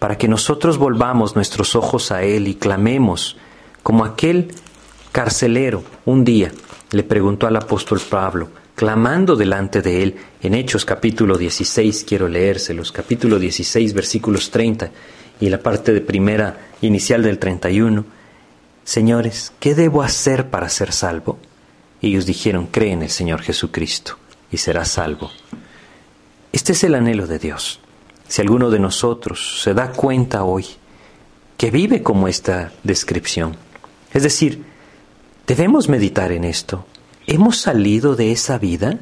para 0.00 0.18
que 0.18 0.26
nosotros 0.26 0.78
volvamos 0.78 1.36
nuestros 1.36 1.76
ojos 1.76 2.10
a 2.10 2.24
Él 2.24 2.48
y 2.48 2.56
clamemos 2.56 3.36
como 3.84 4.04
aquel 4.04 4.52
carcelero 5.12 5.84
un 6.04 6.24
día 6.24 6.50
le 6.90 7.04
preguntó 7.04 7.46
al 7.46 7.54
apóstol 7.54 8.00
Pablo, 8.00 8.48
clamando 8.74 9.36
delante 9.36 9.80
de 9.80 10.02
él 10.02 10.16
en 10.42 10.54
Hechos 10.54 10.84
capítulo 10.84 11.38
16, 11.38 12.02
quiero 12.02 12.26
leérselos, 12.26 12.90
capítulo 12.90 13.38
16 13.38 13.94
versículos 13.94 14.50
30 14.50 14.90
y 15.38 15.50
la 15.50 15.58
parte 15.58 15.92
de 15.92 16.00
primera 16.00 16.70
inicial 16.80 17.22
del 17.22 17.38
31, 17.38 18.04
Señores, 18.90 19.52
¿qué 19.60 19.76
debo 19.76 20.02
hacer 20.02 20.50
para 20.50 20.68
ser 20.68 20.90
salvo? 20.92 21.38
Ellos 22.02 22.26
dijeron, 22.26 22.66
cree 22.66 22.90
en 22.90 23.02
el 23.02 23.10
Señor 23.10 23.40
Jesucristo 23.40 24.16
y 24.50 24.56
serás 24.56 24.88
salvo. 24.88 25.30
Este 26.50 26.72
es 26.72 26.82
el 26.82 26.96
anhelo 26.96 27.28
de 27.28 27.38
Dios. 27.38 27.78
Si 28.26 28.42
alguno 28.42 28.68
de 28.68 28.80
nosotros 28.80 29.60
se 29.62 29.74
da 29.74 29.92
cuenta 29.92 30.42
hoy 30.42 30.66
que 31.56 31.70
vive 31.70 32.02
como 32.02 32.26
esta 32.26 32.72
descripción, 32.82 33.56
es 34.12 34.24
decir, 34.24 34.64
debemos 35.46 35.88
meditar 35.88 36.32
en 36.32 36.42
esto. 36.42 36.84
¿Hemos 37.28 37.58
salido 37.58 38.16
de 38.16 38.32
esa 38.32 38.58
vida? 38.58 38.98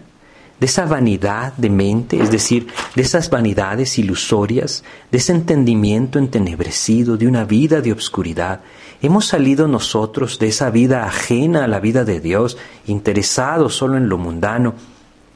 De 0.61 0.67
esa 0.67 0.87
vanidad 0.87 1.53
de 1.57 1.71
mente, 1.71 2.21
es 2.21 2.31
decir, 2.31 2.67
de 2.97 3.03
esas 3.03 3.31
vanidades 3.31 3.99
ilusorias, 3.99 4.83
de 5.11 5.19
ese 5.19 5.33
entendimiento 5.33 6.19
entenebrecido, 6.19 7.17
de 7.17 7.27
una 7.27 7.45
vida 7.45 7.81
de 7.81 7.93
obscuridad. 7.93 8.61
Hemos 9.01 9.27
salido 9.27 9.69
nosotros 9.69 10.39
de 10.39 10.49
esa 10.49 10.71
vida 10.71 11.05
ajena 11.05 11.65
a 11.65 11.69
la 11.69 11.79
vida 11.79 12.05
de 12.05 12.21
Dios, 12.21 12.59
interesados 12.87 13.77
solo 13.77 13.97
en 13.97 14.09
lo 14.09 14.19
mundano. 14.19 14.75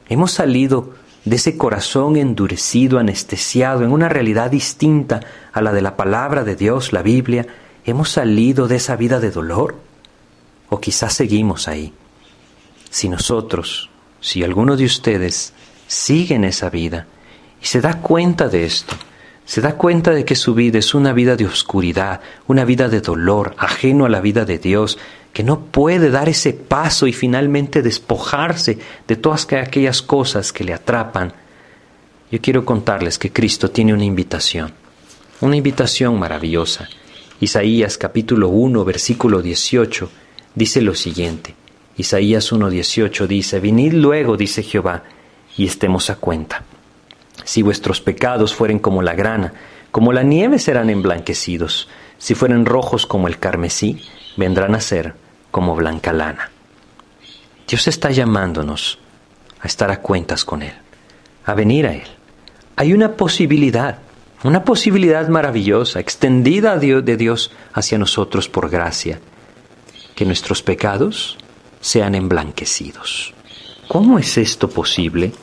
Hemos 0.09 0.33
salido 0.33 0.93
de 1.23 1.37
ese 1.37 1.57
corazón 1.57 2.17
endurecido, 2.17 2.99
anestesiado, 2.99 3.83
en 3.83 3.91
una 3.91 4.09
realidad 4.09 4.51
distinta 4.51 5.21
a 5.53 5.61
la 5.61 5.71
de 5.71 5.81
la 5.81 5.95
palabra 5.95 6.43
de 6.43 6.57
Dios, 6.57 6.91
la 6.91 7.01
Biblia, 7.01 7.47
hemos 7.85 8.09
salido 8.09 8.67
de 8.67 8.75
esa 8.75 8.97
vida 8.97 9.21
de 9.21 9.31
dolor? 9.31 9.75
¿O 10.69 10.81
quizás 10.81 11.13
seguimos 11.13 11.67
ahí? 11.67 11.93
Si 12.89 13.07
nosotros, 13.07 13.89
si 14.23 14.41
alguno 14.41 14.77
de 14.77 14.85
ustedes 14.85 15.51
sigue 15.85 16.35
en 16.35 16.45
esa 16.45 16.69
vida 16.69 17.07
y 17.61 17.65
se 17.65 17.81
da 17.81 17.99
cuenta 17.99 18.47
de 18.47 18.63
esto, 18.63 18.95
se 19.43 19.59
da 19.59 19.75
cuenta 19.75 20.11
de 20.11 20.23
que 20.23 20.35
su 20.35 20.53
vida 20.53 20.79
es 20.79 20.95
una 20.95 21.11
vida 21.11 21.35
de 21.35 21.45
oscuridad, 21.45 22.21
una 22.47 22.63
vida 22.63 22.87
de 22.87 23.01
dolor, 23.01 23.53
ajeno 23.57 24.05
a 24.05 24.09
la 24.09 24.21
vida 24.21 24.45
de 24.45 24.59
Dios, 24.59 24.97
que 25.33 25.43
no 25.43 25.65
puede 25.65 26.09
dar 26.09 26.29
ese 26.29 26.53
paso 26.53 27.05
y 27.05 27.11
finalmente 27.11 27.81
despojarse 27.81 28.79
de 29.09 29.17
todas 29.17 29.45
aquellas 29.51 30.01
cosas 30.01 30.53
que 30.53 30.63
le 30.63 30.73
atrapan, 30.73 31.33
yo 32.31 32.39
quiero 32.39 32.63
contarles 32.63 33.19
que 33.19 33.33
Cristo 33.33 33.71
tiene 33.71 33.93
una 33.93 34.05
invitación, 34.05 34.73
una 35.41 35.57
invitación 35.57 36.17
maravillosa. 36.17 36.87
Isaías 37.41 37.97
capítulo 37.97 38.47
1, 38.47 38.85
versículo 38.85 39.41
18 39.41 40.09
dice 40.55 40.81
lo 40.81 40.95
siguiente. 40.95 41.55
Isaías 41.97 42.51
1.18 42.51 43.27
dice, 43.27 43.59
Venid 43.59 43.93
luego, 43.93 44.35
dice 44.35 44.63
Jehová, 44.63 45.03
y 45.55 45.65
estemos 45.67 46.09
a 46.09 46.15
cuenta. 46.15 46.63
Si 47.43 47.61
vuestros 47.61 48.01
pecados 48.01 48.55
fueren 48.55 48.79
como 48.79 49.01
la 49.01 49.13
grana, 49.13 49.53
como 49.91 50.11
la 50.11 50.23
nieve 50.23 50.57
serán 50.57 50.89
emblanquecidos, 50.89 51.87
si 52.17 52.33
fueren 52.33 52.65
rojos 52.65 53.05
como 53.05 53.27
el 53.27 53.37
carmesí, 53.37 54.01
vendrán 54.37 54.73
a 54.73 54.81
ser 54.81 55.13
como 55.51 55.75
blanca 55.75 56.13
lana. 56.13 56.49
Dios 57.67 57.87
está 57.87 58.09
llamándonos 58.09 58.97
a 59.59 59.67
estar 59.67 59.91
a 59.91 59.99
cuentas 59.99 60.45
con 60.45 60.63
Él, 60.63 60.73
a 61.45 61.53
venir 61.53 61.85
a 61.85 61.93
Él. 61.93 62.07
Hay 62.75 62.93
una 62.93 63.11
posibilidad, 63.11 63.99
una 64.43 64.63
posibilidad 64.63 65.27
maravillosa, 65.27 65.99
extendida 65.99 66.77
de 66.77 67.17
Dios 67.17 67.51
hacia 67.71 67.99
nosotros 67.99 68.49
por 68.49 68.69
gracia, 68.69 69.19
que 70.15 70.25
nuestros 70.25 70.63
pecados 70.63 71.37
sean 71.83 72.15
emblanquecidos. 72.15 73.33
¿Cómo 73.87 74.17
es 74.17 74.37
esto 74.37 74.69
posible? 74.69 75.33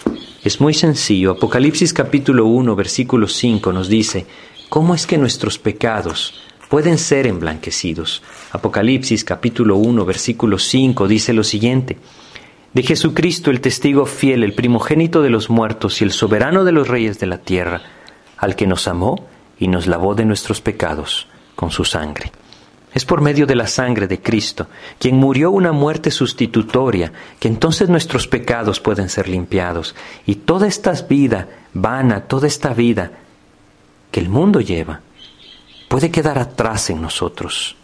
Es 0.43 0.61
muy 0.61 0.72
sencillo. 0.72 1.32
Apocalipsis 1.32 1.93
capítulo 1.93 2.47
1, 2.47 2.74
versículo 2.74 3.28
5 3.28 3.72
nos 3.72 3.88
dice, 3.88 4.26
¿cómo 4.70 4.95
es 4.95 5.07
que 5.07 5.18
nuestros 5.18 5.59
pecados 5.59 6.34
pueden 6.70 6.99
ser 6.99 7.26
emblanquecidos. 7.26 8.22
Apocalipsis 8.53 9.24
capítulo 9.24 9.76
1 9.76 10.05
versículo 10.07 10.57
5 10.57 11.09
dice 11.09 11.32
lo 11.32 11.43
siguiente. 11.43 11.99
De 12.72 12.84
Jesucristo 12.84 13.51
el 13.51 13.61
testigo 13.61 14.07
fiel, 14.07 14.45
el 14.45 14.55
primogénito 14.55 15.20
de 15.20 15.30
los 15.30 15.51
muertos 15.51 16.01
y 16.01 16.05
el 16.05 16.12
soberano 16.12 16.64
de 16.64 16.70
los 16.70 16.86
reyes 16.86 17.18
de 17.18 17.26
la 17.26 17.38
tierra, 17.38 17.82
al 18.36 18.55
que 18.55 18.68
nos 18.68 18.86
amó 18.86 19.26
y 19.59 19.66
nos 19.66 19.88
lavó 19.88 20.14
de 20.14 20.24
nuestros 20.24 20.61
pecados 20.61 21.26
con 21.57 21.72
su 21.72 21.84
sangre. 21.84 22.30
Es 22.93 23.05
por 23.05 23.20
medio 23.20 23.47
de 23.47 23.55
la 23.55 23.68
sangre 23.68 24.09
de 24.09 24.20
Cristo, 24.20 24.66
quien 24.99 25.16
murió 25.16 25.51
una 25.53 25.70
muerte 25.70 26.11
sustitutoria, 26.11 27.12
que 27.38 27.47
entonces 27.47 27.88
nuestros 27.88 28.26
pecados 28.26 28.80
pueden 28.80 29.09
ser 29.09 29.28
limpiados. 29.28 29.95
Y 30.26 30.36
toda 30.36 30.66
esta 30.66 30.93
vida 30.93 31.49
vana, 31.72 32.22
toda 32.22 32.49
esta 32.49 32.74
vida 32.74 33.12
que 34.11 34.18
el 34.18 34.28
mundo 34.28 34.61
lleva, 34.61 35.03
puede 35.88 36.11
quedar 36.11 36.38
atrás 36.38 36.91
en 36.91 37.01
nosotros. 37.01 37.76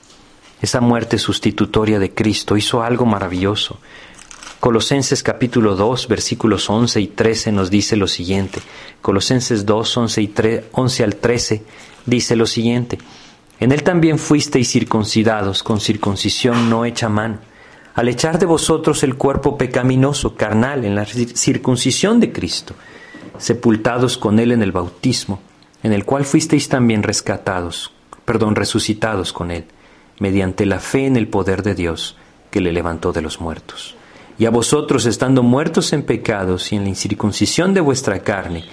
Esa 0.60 0.80
muerte 0.80 1.18
sustitutoria 1.18 1.98
de 1.98 2.12
Cristo 2.12 2.56
hizo 2.56 2.82
algo 2.82 3.06
maravilloso. 3.06 3.78
Colosenses 4.58 5.22
capítulo 5.22 5.76
2 5.76 6.08
versículos 6.08 6.68
11 6.68 7.00
y 7.00 7.06
13 7.08 7.52
nos 7.52 7.70
dice 7.70 7.94
lo 7.94 8.08
siguiente. 8.08 8.60
Colosenses 9.02 9.66
2, 9.66 9.96
11, 9.96 10.22
y 10.22 10.34
11 10.72 11.04
al 11.04 11.16
13 11.16 11.62
dice 12.06 12.34
lo 12.34 12.46
siguiente. 12.46 12.98
En 13.58 13.72
él 13.72 13.82
también 13.82 14.18
fuisteis 14.18 14.70
circuncidados 14.70 15.62
con 15.62 15.80
circuncisión 15.80 16.68
no 16.68 16.84
hecha 16.84 17.08
mano, 17.08 17.38
al 17.94 18.08
echar 18.08 18.38
de 18.38 18.46
vosotros 18.46 19.02
el 19.02 19.16
cuerpo 19.16 19.56
pecaminoso, 19.56 20.34
carnal, 20.34 20.84
en 20.84 20.94
la 20.94 21.06
circuncisión 21.06 22.20
de 22.20 22.32
Cristo, 22.32 22.74
sepultados 23.38 24.18
con 24.18 24.38
él 24.38 24.52
en 24.52 24.62
el 24.62 24.72
bautismo, 24.72 25.40
en 25.82 25.92
el 25.92 26.04
cual 26.04 26.24
fuisteis 26.24 26.68
también 26.68 27.02
rescatados 27.02 27.92
perdón, 28.26 28.56
resucitados 28.56 29.32
con 29.32 29.50
Él, 29.50 29.64
mediante 30.18 30.66
la 30.66 30.80
fe 30.80 31.06
en 31.06 31.16
el 31.16 31.28
poder 31.28 31.62
de 31.62 31.74
Dios 31.74 32.16
que 32.50 32.60
le 32.60 32.72
levantó 32.72 33.12
de 33.12 33.22
los 33.22 33.40
muertos. 33.40 33.94
Y 34.38 34.44
a 34.44 34.50
vosotros, 34.50 35.06
estando 35.06 35.42
muertos 35.42 35.94
en 35.94 36.02
pecados 36.02 36.72
y 36.72 36.76
en 36.76 36.82
la 36.82 36.90
incircuncisión 36.90 37.72
de 37.72 37.80
vuestra 37.80 38.18
carne, 38.18 38.64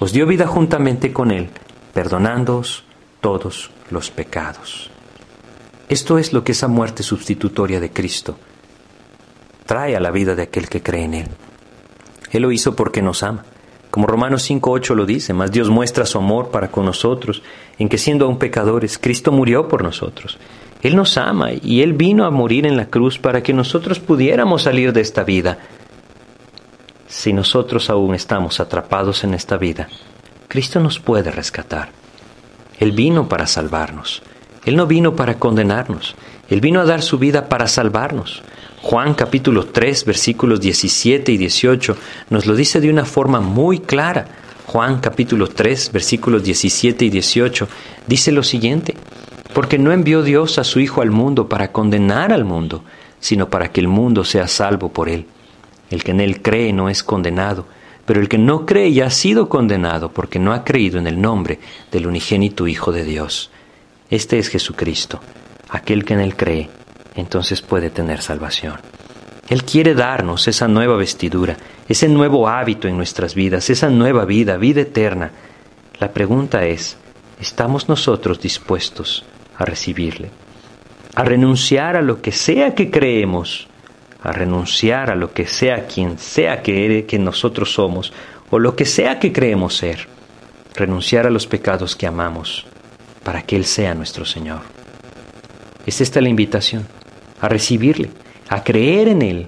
os 0.00 0.12
dio 0.12 0.26
vida 0.26 0.48
juntamente 0.48 1.12
con 1.12 1.30
Él, 1.30 1.50
perdonándoos 1.92 2.84
todos 3.20 3.70
los 3.92 4.10
pecados. 4.10 4.90
Esto 5.88 6.18
es 6.18 6.32
lo 6.32 6.42
que 6.42 6.52
esa 6.52 6.68
muerte 6.68 7.02
sustitutoria 7.02 7.78
de 7.78 7.90
Cristo 7.90 8.36
trae 9.66 9.96
a 9.96 10.00
la 10.00 10.10
vida 10.10 10.34
de 10.34 10.42
aquel 10.42 10.68
que 10.68 10.82
cree 10.82 11.04
en 11.04 11.14
Él. 11.14 11.28
Él 12.30 12.42
lo 12.42 12.52
hizo 12.52 12.74
porque 12.74 13.02
nos 13.02 13.22
ama, 13.22 13.44
Como 13.90 14.06
Romanos 14.06 14.50
5.8 14.50 14.94
lo 14.94 15.04
dice, 15.04 15.34
más 15.34 15.52
Dios 15.52 15.68
muestra 15.68 16.06
su 16.06 16.16
amor 16.16 16.50
para 16.50 16.70
con 16.70 16.86
nosotros, 16.86 17.42
en 17.78 17.90
que 17.90 17.98
siendo 17.98 18.24
aún 18.24 18.38
pecadores, 18.38 18.96
Cristo 18.96 19.32
murió 19.32 19.68
por 19.68 19.82
nosotros. 19.82 20.38
Él 20.80 20.96
nos 20.96 21.18
ama 21.18 21.52
y 21.52 21.82
Él 21.82 21.92
vino 21.92 22.24
a 22.24 22.30
morir 22.30 22.64
en 22.66 22.78
la 22.78 22.86
cruz 22.86 23.18
para 23.18 23.42
que 23.42 23.52
nosotros 23.52 24.00
pudiéramos 24.00 24.62
salir 24.62 24.94
de 24.94 25.02
esta 25.02 25.24
vida. 25.24 25.58
Si 27.06 27.34
nosotros 27.34 27.90
aún 27.90 28.14
estamos 28.14 28.60
atrapados 28.60 29.24
en 29.24 29.34
esta 29.34 29.58
vida, 29.58 29.88
Cristo 30.48 30.80
nos 30.80 30.98
puede 30.98 31.30
rescatar. 31.30 32.01
Él 32.82 32.90
vino 32.90 33.28
para 33.28 33.46
salvarnos. 33.46 34.24
Él 34.64 34.74
no 34.74 34.88
vino 34.88 35.14
para 35.14 35.38
condenarnos. 35.38 36.16
Él 36.50 36.60
vino 36.60 36.80
a 36.80 36.84
dar 36.84 37.00
su 37.00 37.16
vida 37.16 37.48
para 37.48 37.68
salvarnos. 37.68 38.42
Juan 38.82 39.14
capítulo 39.14 39.66
3 39.66 40.04
versículos 40.04 40.60
17 40.60 41.30
y 41.30 41.36
18 41.36 41.96
nos 42.30 42.44
lo 42.44 42.56
dice 42.56 42.80
de 42.80 42.90
una 42.90 43.04
forma 43.04 43.38
muy 43.38 43.78
clara. 43.78 44.26
Juan 44.66 44.98
capítulo 44.98 45.46
3 45.46 45.92
versículos 45.92 46.42
17 46.42 47.04
y 47.04 47.10
18 47.10 47.68
dice 48.08 48.32
lo 48.32 48.42
siguiente, 48.42 48.96
porque 49.54 49.78
no 49.78 49.92
envió 49.92 50.24
Dios 50.24 50.58
a 50.58 50.64
su 50.64 50.80
Hijo 50.80 51.02
al 51.02 51.12
mundo 51.12 51.48
para 51.48 51.70
condenar 51.70 52.32
al 52.32 52.44
mundo, 52.44 52.82
sino 53.20 53.48
para 53.48 53.70
que 53.70 53.78
el 53.78 53.86
mundo 53.86 54.24
sea 54.24 54.48
salvo 54.48 54.88
por 54.88 55.08
él. 55.08 55.26
El 55.88 56.02
que 56.02 56.10
en 56.10 56.20
él 56.20 56.42
cree 56.42 56.72
no 56.72 56.88
es 56.88 57.04
condenado, 57.04 57.64
pero 58.04 58.20
el 58.20 58.28
que 58.28 58.38
no 58.38 58.66
cree 58.66 58.92
ya 58.92 59.06
ha 59.06 59.10
sido 59.10 59.48
condenado 59.48 60.10
porque 60.12 60.38
no 60.38 60.52
ha 60.52 60.64
creído 60.64 60.98
en 60.98 61.06
el 61.06 61.20
nombre 61.20 61.60
del 61.90 62.06
unigénito 62.06 62.66
Hijo 62.66 62.92
de 62.92 63.04
Dios. 63.04 63.50
Este 64.10 64.38
es 64.38 64.48
Jesucristo, 64.48 65.20
aquel 65.70 66.04
que 66.04 66.14
en 66.14 66.20
él 66.20 66.36
cree 66.36 66.68
entonces 67.14 67.62
puede 67.62 67.90
tener 67.90 68.22
salvación. 68.22 68.74
Él 69.48 69.64
quiere 69.64 69.94
darnos 69.94 70.48
esa 70.48 70.68
nueva 70.68 70.96
vestidura, 70.96 71.56
ese 71.88 72.08
nuevo 72.08 72.48
hábito 72.48 72.88
en 72.88 72.96
nuestras 72.96 73.34
vidas, 73.34 73.68
esa 73.70 73.90
nueva 73.90 74.24
vida, 74.24 74.56
vida 74.56 74.82
eterna. 74.82 75.30
La 75.98 76.12
pregunta 76.12 76.64
es, 76.64 76.96
¿estamos 77.40 77.88
nosotros 77.88 78.40
dispuestos 78.40 79.24
a 79.56 79.64
recibirle? 79.64 80.30
A 81.14 81.24
renunciar 81.24 81.96
a 81.96 82.02
lo 82.02 82.22
que 82.22 82.32
sea 82.32 82.74
que 82.74 82.90
creemos, 82.90 83.68
a 84.22 84.32
renunciar 84.32 85.10
a 85.10 85.16
lo 85.16 85.32
que 85.32 85.46
sea 85.46 85.86
quien 85.86 86.18
sea 86.18 86.62
que, 86.62 87.04
que 87.06 87.18
nosotros 87.18 87.72
somos, 87.72 88.12
o 88.50 88.58
lo 88.58 88.76
que 88.76 88.84
sea 88.84 89.18
que 89.18 89.32
creemos 89.32 89.76
ser, 89.76 90.08
renunciar 90.74 91.26
a 91.26 91.30
los 91.30 91.46
pecados 91.46 91.96
que 91.96 92.06
amamos, 92.06 92.66
para 93.24 93.42
que 93.42 93.56
Él 93.56 93.64
sea 93.64 93.94
nuestro 93.94 94.24
Señor. 94.24 94.60
Es 95.86 96.00
esta 96.00 96.20
la 96.20 96.28
invitación 96.28 96.86
a 97.40 97.48
recibirle, 97.48 98.10
a 98.48 98.62
creer 98.62 99.08
en 99.08 99.22
Él 99.22 99.46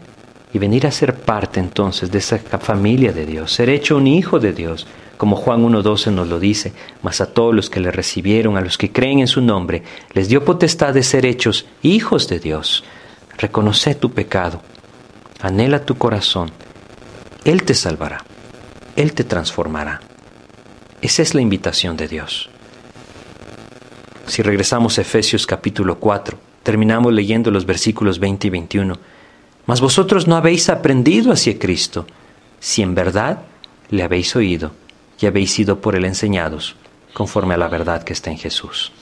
y 0.53 0.59
venir 0.59 0.87
a 0.87 0.91
ser 0.91 1.15
parte 1.15 1.61
entonces 1.61 2.11
de 2.11 2.19
esa 2.19 2.39
familia 2.39 3.13
de 3.13 3.27
Dios, 3.27 3.53
ser 3.53 3.69
hecho 3.69 3.97
un 3.97 4.07
hijo 4.07 4.39
de 4.39 4.53
Dios, 4.53 4.87
como 5.17 5.37
Juan 5.37 5.65
1.12 5.65 6.13
nos 6.13 6.29
lo 6.29 6.41
dice, 6.41 6.73
mas 7.03 7.21
a 7.21 7.33
todos 7.33 7.55
los 7.55 7.71
que 7.71 7.81
le 7.81 7.91
recibieron, 7.91 8.57
a 8.57 8.61
los 8.61 8.77
que 8.77 8.91
creen 8.91 9.21
en 9.21 9.29
su 9.29 9.41
nombre, 9.41 9.83
les 10.13 10.29
dio 10.29 10.45
potestad 10.45 10.93
de 10.93 11.03
ser 11.03 11.25
hechos 11.25 11.67
hijos 11.83 12.29
de 12.29 12.41
Dios. 12.41 12.85
Reconoce 13.39 13.95
tu 13.95 14.13
pecado, 14.13 14.63
anhela 15.41 15.85
tu 15.85 15.97
corazón, 15.97 16.51
Él 17.45 17.65
te 17.65 17.75
salvará, 17.75 18.25
Él 18.97 19.13
te 19.13 19.25
transformará. 19.25 20.01
Esa 21.03 21.23
es 21.23 21.35
la 21.35 21.41
invitación 21.41 21.97
de 21.97 22.09
Dios. 22.09 22.49
Si 24.27 24.43
regresamos 24.43 24.99
a 24.99 25.03
Efesios 25.03 25.47
capítulo 25.47 25.99
4, 25.99 26.39
terminamos 26.63 27.13
leyendo 27.13 27.51
los 27.51 27.67
versículos 27.67 28.19
20 28.19 28.47
y 28.47 28.51
21. 28.51 28.99
Mas 29.67 29.81
vosotros 29.81 30.27
no 30.27 30.37
habéis 30.37 30.69
aprendido 30.69 31.33
hacia 31.33 31.59
Cristo, 31.59 32.07
si 32.61 32.83
en 32.83 32.95
verdad 32.95 33.43
le 33.91 34.03
habéis 34.03 34.35
oído 34.37 34.73
y 35.21 35.27
habéis 35.27 35.53
sido 35.53 35.81
por 35.81 35.95
él 35.95 36.05
enseñados, 36.05 36.77
conforme 37.13 37.55
a 37.55 37.59
la 37.59 37.69
verdad 37.69 38.03
que 38.03 38.13
está 38.13 38.31
en 38.31 38.39
Jesús. 38.39 38.93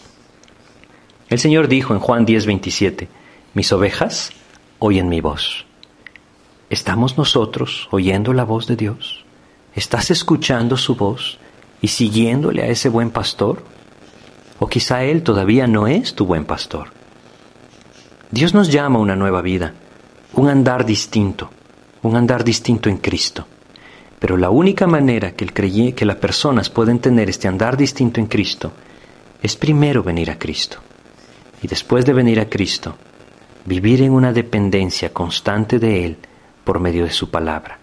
El 1.28 1.39
Señor 1.39 1.68
dijo 1.68 1.95
en 1.95 2.01
Juan 2.01 2.24
10, 2.24 2.47
27, 2.47 3.09
Mis 3.55 3.71
ovejas 3.71 4.31
oyen 4.79 5.11
mi 5.11 5.21
voz. 5.21 5.67
¿Estamos 6.71 7.19
nosotros 7.19 7.87
oyendo 7.91 8.33
la 8.33 8.45
voz 8.45 8.67
de 8.67 8.77
Dios? 8.77 9.27
¿Estás 9.75 10.11
escuchando 10.11 10.79
su 10.79 10.97
voz 10.97 11.39
y 11.83 11.89
siguiéndole 11.89 12.63
a 12.63 12.69
ese 12.69 12.89
buen 12.89 13.11
pastor? 13.11 13.63
O 14.59 14.69
quizá 14.69 15.05
Él 15.05 15.23
todavía 15.23 15.67
no 15.67 15.87
es 15.87 16.15
tu 16.15 16.25
buen 16.25 16.47
pastor. 16.47 16.93
Dios 18.31 18.55
nos 18.55 18.73
llama 18.73 18.99
a 18.99 19.03
una 19.03 19.17
nueva 19.17 19.43
vida, 19.43 19.75
un 20.33 20.49
andar 20.49 20.87
distinto, 20.87 21.51
un 22.01 22.17
andar 22.17 22.45
distinto 22.45 22.89
en 22.89 22.97
Cristo. 22.97 23.47
Pero 24.19 24.39
la 24.39 24.49
única 24.49 24.87
manera 24.87 25.33
que, 25.33 25.93
que 25.95 26.07
las 26.07 26.17
personas 26.17 26.71
pueden 26.71 27.01
tener 27.01 27.29
este 27.29 27.49
andar 27.49 27.77
distinto 27.77 28.19
en 28.19 28.29
Cristo 28.29 28.73
es 29.43 29.57
primero 29.57 30.03
venir 30.03 30.31
a 30.31 30.39
Cristo. 30.39 30.79
Y 31.61 31.69
después 31.69 32.07
de 32.07 32.15
venir 32.15 32.41
a 32.41 32.49
Cristo, 32.49 32.97
vivir 33.65 34.03
en 34.03 34.13
una 34.13 34.33
dependencia 34.33 35.13
constante 35.13 35.79
de 35.79 36.05
Él 36.05 36.17
por 36.65 36.81
medio 36.81 37.05
de 37.05 37.11
su 37.11 37.31
palabra. 37.31 37.79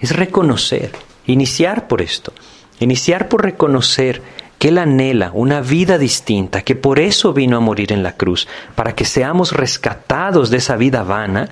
Es 0.00 0.14
reconocer, 0.14 0.92
iniciar 1.26 1.88
por 1.88 2.02
esto, 2.02 2.32
iniciar 2.80 3.28
por 3.28 3.42
reconocer 3.42 4.22
que 4.58 4.68
Él 4.68 4.78
anhela 4.78 5.30
una 5.34 5.60
vida 5.60 5.98
distinta, 5.98 6.62
que 6.62 6.74
por 6.74 6.98
eso 6.98 7.32
vino 7.32 7.56
a 7.56 7.60
morir 7.60 7.92
en 7.92 8.02
la 8.02 8.16
cruz, 8.16 8.48
para 8.74 8.94
que 8.94 9.04
seamos 9.04 9.52
rescatados 9.52 10.50
de 10.50 10.58
esa 10.58 10.76
vida 10.76 11.02
vana 11.02 11.48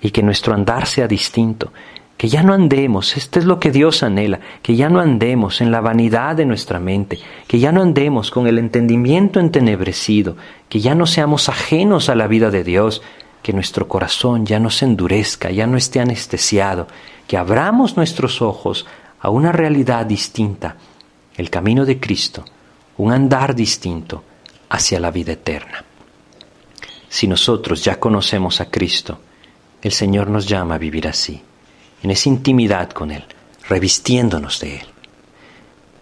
y 0.00 0.10
que 0.10 0.22
nuestro 0.22 0.54
andar 0.54 0.86
sea 0.86 1.08
distinto, 1.08 1.72
que 2.16 2.28
ya 2.28 2.42
no 2.42 2.54
andemos, 2.54 3.16
este 3.16 3.40
es 3.40 3.44
lo 3.44 3.58
que 3.58 3.70
Dios 3.70 4.02
anhela, 4.02 4.40
que 4.62 4.76
ya 4.76 4.88
no 4.88 5.00
andemos 5.00 5.60
en 5.60 5.70
la 5.72 5.80
vanidad 5.80 6.36
de 6.36 6.46
nuestra 6.46 6.78
mente, 6.78 7.18
que 7.48 7.58
ya 7.58 7.72
no 7.72 7.82
andemos 7.82 8.30
con 8.30 8.46
el 8.46 8.58
entendimiento 8.58 9.40
entenebrecido, 9.40 10.36
que 10.68 10.80
ya 10.80 10.94
no 10.94 11.06
seamos 11.06 11.48
ajenos 11.48 12.08
a 12.08 12.14
la 12.14 12.28
vida 12.28 12.50
de 12.50 12.62
Dios, 12.62 13.02
que 13.42 13.52
nuestro 13.52 13.88
corazón 13.88 14.46
ya 14.46 14.60
no 14.60 14.70
se 14.70 14.84
endurezca, 14.84 15.50
ya 15.50 15.66
no 15.66 15.76
esté 15.76 16.00
anestesiado, 16.00 16.86
que 17.26 17.36
abramos 17.36 17.96
nuestros 17.96 18.40
ojos 18.40 18.86
a 19.20 19.30
una 19.30 19.52
realidad 19.52 20.06
distinta 20.06 20.76
el 21.36 21.50
camino 21.50 21.84
de 21.84 21.98
Cristo, 21.98 22.44
un 22.96 23.12
andar 23.12 23.54
distinto 23.54 24.22
hacia 24.68 25.00
la 25.00 25.10
vida 25.10 25.32
eterna. 25.32 25.84
Si 27.08 27.26
nosotros 27.26 27.82
ya 27.84 27.98
conocemos 27.98 28.60
a 28.60 28.70
Cristo, 28.70 29.18
el 29.82 29.92
Señor 29.92 30.30
nos 30.30 30.46
llama 30.46 30.76
a 30.76 30.78
vivir 30.78 31.08
así, 31.08 31.42
en 32.04 32.10
esa 32.10 32.28
intimidad 32.28 32.90
con 32.90 33.10
Él, 33.10 33.24
revistiéndonos 33.66 34.60
de 34.60 34.76
Él. 34.76 34.86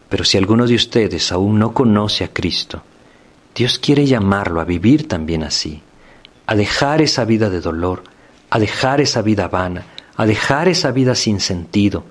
Pero 0.09 0.25
si 0.25 0.37
alguno 0.37 0.67
de 0.67 0.75
ustedes 0.75 1.31
aún 1.31 1.61
no 1.61 1.73
conoce 1.73 2.25
a 2.25 2.33
Cristo, 2.33 2.83
Dios 3.55 3.79
quiere 3.79 4.05
llamarlo 4.05 4.61
a 4.61 4.65
vivir 4.65 5.07
también 5.07 5.45
así, 5.45 5.81
a 6.47 6.57
dejar 6.57 7.01
esa 7.03 7.25
vida 7.25 7.51
de 7.51 7.61
dolor, 7.61 8.03
a 8.51 8.59
dejar 8.59 9.01
esa 9.01 9.23
vida 9.23 9.47
vana, 9.47 9.87
a 10.17 10.27
dejar 10.27 10.67
esa 10.67 10.91
vida 10.91 11.15
sin 11.15 11.39
sentido, 11.39 12.05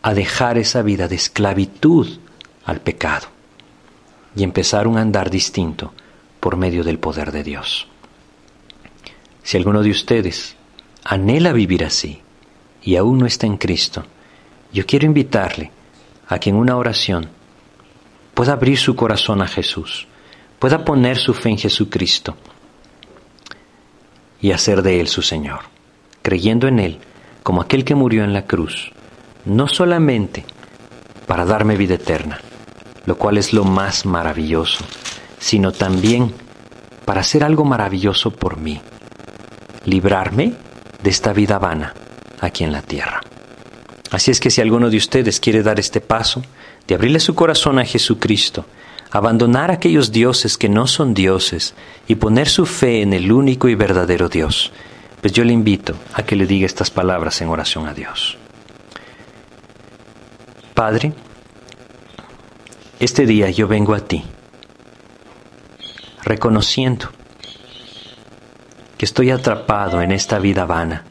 a 0.00 0.14
dejar 0.14 0.56
esa 0.56 0.80
vida 0.80 1.06
de 1.06 1.16
esclavitud 1.16 2.08
al 2.64 2.80
pecado 2.80 3.26
y 4.34 4.42
empezar 4.42 4.86
un 4.86 4.96
andar 4.96 5.28
distinto 5.28 5.92
por 6.40 6.56
medio 6.56 6.82
del 6.82 6.98
poder 6.98 7.30
de 7.30 7.44
Dios. 7.44 7.88
Si 9.42 9.58
alguno 9.58 9.82
de 9.82 9.90
ustedes 9.90 10.56
anhela 11.04 11.52
vivir 11.52 11.84
así 11.84 12.22
y 12.88 12.96
aún 12.96 13.18
no 13.18 13.26
está 13.26 13.46
en 13.46 13.58
Cristo, 13.58 14.02
yo 14.72 14.86
quiero 14.86 15.04
invitarle 15.04 15.70
a 16.26 16.38
que 16.38 16.48
en 16.48 16.56
una 16.56 16.74
oración 16.74 17.28
pueda 18.32 18.54
abrir 18.54 18.78
su 18.78 18.96
corazón 18.96 19.42
a 19.42 19.46
Jesús, 19.46 20.06
pueda 20.58 20.86
poner 20.86 21.18
su 21.18 21.34
fe 21.34 21.50
en 21.50 21.58
Jesucristo 21.58 22.34
y 24.40 24.52
hacer 24.52 24.80
de 24.80 25.02
Él 25.02 25.08
su 25.08 25.20
Señor, 25.20 25.60
creyendo 26.22 26.66
en 26.66 26.78
Él 26.78 26.98
como 27.42 27.60
aquel 27.60 27.84
que 27.84 27.94
murió 27.94 28.24
en 28.24 28.32
la 28.32 28.46
cruz, 28.46 28.90
no 29.44 29.68
solamente 29.68 30.46
para 31.26 31.44
darme 31.44 31.76
vida 31.76 31.96
eterna, 31.96 32.40
lo 33.04 33.18
cual 33.18 33.36
es 33.36 33.52
lo 33.52 33.64
más 33.64 34.06
maravilloso, 34.06 34.82
sino 35.38 35.72
también 35.72 36.32
para 37.04 37.20
hacer 37.20 37.44
algo 37.44 37.66
maravilloso 37.66 38.30
por 38.30 38.56
mí, 38.56 38.80
librarme 39.84 40.54
de 41.02 41.10
esta 41.10 41.34
vida 41.34 41.58
vana 41.58 41.92
aquí 42.40 42.64
en 42.64 42.72
la 42.72 42.82
tierra. 42.82 43.20
Así 44.10 44.30
es 44.30 44.40
que 44.40 44.50
si 44.50 44.60
alguno 44.60 44.90
de 44.90 44.96
ustedes 44.96 45.40
quiere 45.40 45.62
dar 45.62 45.78
este 45.78 46.00
paso, 46.00 46.42
de 46.86 46.94
abrirle 46.94 47.20
su 47.20 47.34
corazón 47.34 47.78
a 47.78 47.84
Jesucristo, 47.84 48.64
abandonar 49.10 49.70
aquellos 49.70 50.12
dioses 50.12 50.56
que 50.56 50.68
no 50.68 50.86
son 50.86 51.14
dioses 51.14 51.74
y 52.06 52.14
poner 52.14 52.48
su 52.48 52.66
fe 52.66 53.02
en 53.02 53.12
el 53.12 53.30
único 53.30 53.68
y 53.68 53.74
verdadero 53.74 54.28
Dios, 54.28 54.72
pues 55.20 55.32
yo 55.32 55.44
le 55.44 55.52
invito 55.52 55.94
a 56.14 56.22
que 56.22 56.36
le 56.36 56.46
diga 56.46 56.66
estas 56.66 56.90
palabras 56.90 57.40
en 57.40 57.48
oración 57.48 57.86
a 57.86 57.94
Dios. 57.94 58.38
Padre, 60.74 61.12
este 63.00 63.26
día 63.26 63.50
yo 63.50 63.66
vengo 63.68 63.94
a 63.94 64.00
ti, 64.00 64.24
reconociendo 66.22 67.10
que 68.96 69.04
estoy 69.04 69.30
atrapado 69.30 70.02
en 70.02 70.12
esta 70.12 70.38
vida 70.38 70.64
vana, 70.64 71.04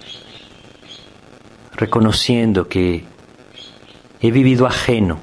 reconociendo 1.77 2.67
que 2.67 3.05
he 4.19 4.31
vivido 4.31 4.65
ajeno 4.65 5.19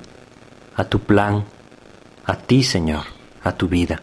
a 0.76 0.84
tu 0.84 1.00
plan, 1.00 1.44
a 2.24 2.36
ti, 2.36 2.62
Señor, 2.62 3.04
a 3.42 3.52
tu 3.52 3.68
vida. 3.68 4.00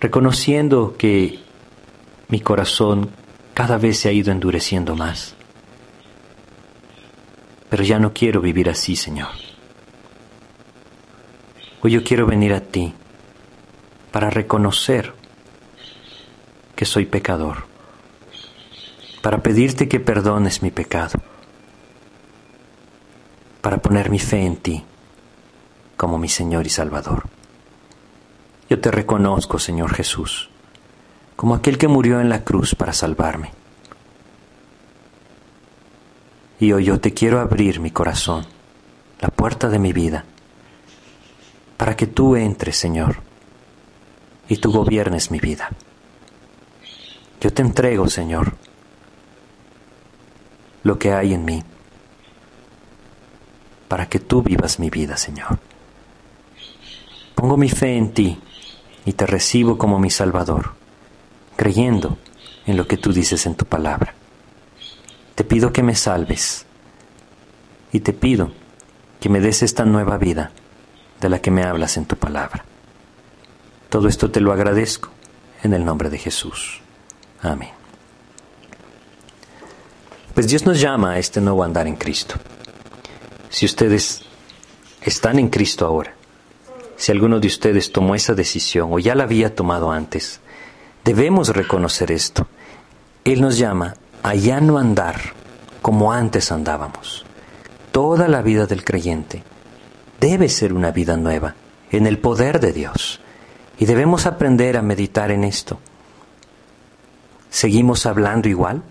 Reconociendo 0.00 0.96
que 0.98 1.38
mi 2.28 2.40
corazón 2.40 3.10
cada 3.52 3.78
vez 3.78 4.00
se 4.00 4.08
ha 4.08 4.12
ido 4.12 4.32
endureciendo 4.32 4.96
más. 4.96 5.34
Pero 7.68 7.84
ya 7.84 7.98
no 7.98 8.12
quiero 8.12 8.40
vivir 8.40 8.68
así, 8.68 8.96
Señor. 8.96 9.28
Hoy 11.82 11.92
yo 11.92 12.02
quiero 12.02 12.26
venir 12.26 12.54
a 12.54 12.60
ti 12.60 12.94
para 14.10 14.30
reconocer 14.30 15.12
que 16.74 16.84
soy 16.84 17.04
pecador, 17.06 17.66
para 19.24 19.42
pedirte 19.42 19.88
que 19.88 20.00
perdones 20.00 20.62
mi 20.62 20.70
pecado, 20.70 21.18
para 23.62 23.78
poner 23.78 24.10
mi 24.10 24.18
fe 24.18 24.44
en 24.44 24.56
ti 24.56 24.84
como 25.96 26.18
mi 26.18 26.28
Señor 26.28 26.66
y 26.66 26.68
Salvador. 26.68 27.24
Yo 28.68 28.78
te 28.82 28.90
reconozco, 28.90 29.58
Señor 29.58 29.94
Jesús, 29.94 30.50
como 31.36 31.54
aquel 31.54 31.78
que 31.78 31.88
murió 31.88 32.20
en 32.20 32.28
la 32.28 32.44
cruz 32.44 32.74
para 32.74 32.92
salvarme. 32.92 33.52
Y 36.60 36.72
hoy 36.72 36.84
yo 36.84 37.00
te 37.00 37.14
quiero 37.14 37.40
abrir 37.40 37.80
mi 37.80 37.92
corazón, 37.92 38.44
la 39.20 39.30
puerta 39.30 39.70
de 39.70 39.78
mi 39.78 39.94
vida, 39.94 40.26
para 41.78 41.96
que 41.96 42.06
tú 42.06 42.36
entres, 42.36 42.76
Señor, 42.76 43.22
y 44.50 44.58
tú 44.58 44.70
gobiernes 44.70 45.30
mi 45.30 45.40
vida. 45.40 45.70
Yo 47.40 47.50
te 47.54 47.62
entrego, 47.62 48.06
Señor, 48.10 48.58
lo 50.84 50.98
que 50.98 51.12
hay 51.12 51.34
en 51.34 51.44
mí, 51.44 51.62
para 53.88 54.08
que 54.08 54.20
tú 54.20 54.42
vivas 54.42 54.78
mi 54.78 54.90
vida, 54.90 55.16
Señor. 55.16 55.58
Pongo 57.34 57.56
mi 57.56 57.68
fe 57.68 57.96
en 57.96 58.12
ti 58.12 58.38
y 59.04 59.12
te 59.14 59.26
recibo 59.26 59.76
como 59.76 59.98
mi 59.98 60.10
Salvador, 60.10 60.74
creyendo 61.56 62.18
en 62.66 62.76
lo 62.76 62.86
que 62.86 62.96
tú 62.96 63.12
dices 63.12 63.46
en 63.46 63.54
tu 63.54 63.64
palabra. 63.64 64.14
Te 65.34 65.44
pido 65.44 65.72
que 65.72 65.82
me 65.82 65.94
salves 65.94 66.64
y 67.92 68.00
te 68.00 68.12
pido 68.12 68.52
que 69.20 69.28
me 69.28 69.40
des 69.40 69.62
esta 69.62 69.84
nueva 69.84 70.16
vida 70.18 70.52
de 71.20 71.28
la 71.28 71.40
que 71.40 71.50
me 71.50 71.64
hablas 71.64 71.96
en 71.96 72.04
tu 72.04 72.16
palabra. 72.16 72.64
Todo 73.88 74.08
esto 74.08 74.30
te 74.30 74.40
lo 74.40 74.52
agradezco 74.52 75.10
en 75.62 75.72
el 75.72 75.84
nombre 75.84 76.10
de 76.10 76.18
Jesús. 76.18 76.80
Amén. 77.40 77.83
Pues 80.34 80.48
Dios 80.48 80.66
nos 80.66 80.80
llama 80.80 81.12
a 81.12 81.18
este 81.20 81.40
nuevo 81.40 81.62
andar 81.62 81.86
en 81.86 81.94
Cristo. 81.94 82.34
Si 83.50 83.66
ustedes 83.66 84.22
están 85.00 85.38
en 85.38 85.48
Cristo 85.48 85.86
ahora, 85.86 86.12
si 86.96 87.12
alguno 87.12 87.38
de 87.38 87.46
ustedes 87.46 87.92
tomó 87.92 88.16
esa 88.16 88.34
decisión 88.34 88.88
o 88.92 88.98
ya 88.98 89.14
la 89.14 89.22
había 89.22 89.54
tomado 89.54 89.92
antes, 89.92 90.40
debemos 91.04 91.50
reconocer 91.50 92.10
esto. 92.10 92.48
Él 93.24 93.40
nos 93.40 93.58
llama 93.58 93.94
a 94.24 94.34
ya 94.34 94.60
no 94.60 94.78
andar 94.78 95.20
como 95.80 96.12
antes 96.12 96.50
andábamos. 96.50 97.24
Toda 97.92 98.26
la 98.26 98.42
vida 98.42 98.66
del 98.66 98.84
creyente 98.84 99.44
debe 100.18 100.48
ser 100.48 100.72
una 100.72 100.90
vida 100.90 101.16
nueva, 101.16 101.54
en 101.92 102.08
el 102.08 102.18
poder 102.18 102.58
de 102.58 102.72
Dios. 102.72 103.20
Y 103.78 103.84
debemos 103.84 104.26
aprender 104.26 104.76
a 104.76 104.82
meditar 104.82 105.30
en 105.30 105.44
esto. 105.44 105.78
¿Seguimos 107.50 108.04
hablando 108.04 108.48
igual? 108.48 108.82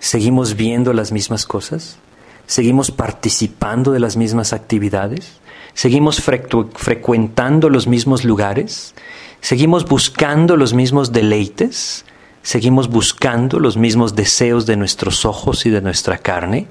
¿Seguimos 0.00 0.56
viendo 0.56 0.94
las 0.94 1.12
mismas 1.12 1.46
cosas? 1.46 1.98
¿Seguimos 2.46 2.90
participando 2.90 3.92
de 3.92 4.00
las 4.00 4.16
mismas 4.16 4.52
actividades? 4.52 5.40
¿Seguimos 5.74 6.20
frecuentando 6.20 7.68
los 7.68 7.86
mismos 7.86 8.24
lugares? 8.24 8.94
¿Seguimos 9.42 9.84
buscando 9.84 10.56
los 10.56 10.74
mismos 10.74 11.12
deleites? 11.12 12.06
¿Seguimos 12.42 12.88
buscando 12.88 13.60
los 13.60 13.76
mismos 13.76 14.16
deseos 14.16 14.64
de 14.64 14.76
nuestros 14.76 15.26
ojos 15.26 15.66
y 15.66 15.70
de 15.70 15.82
nuestra 15.82 16.18
carne? 16.18 16.66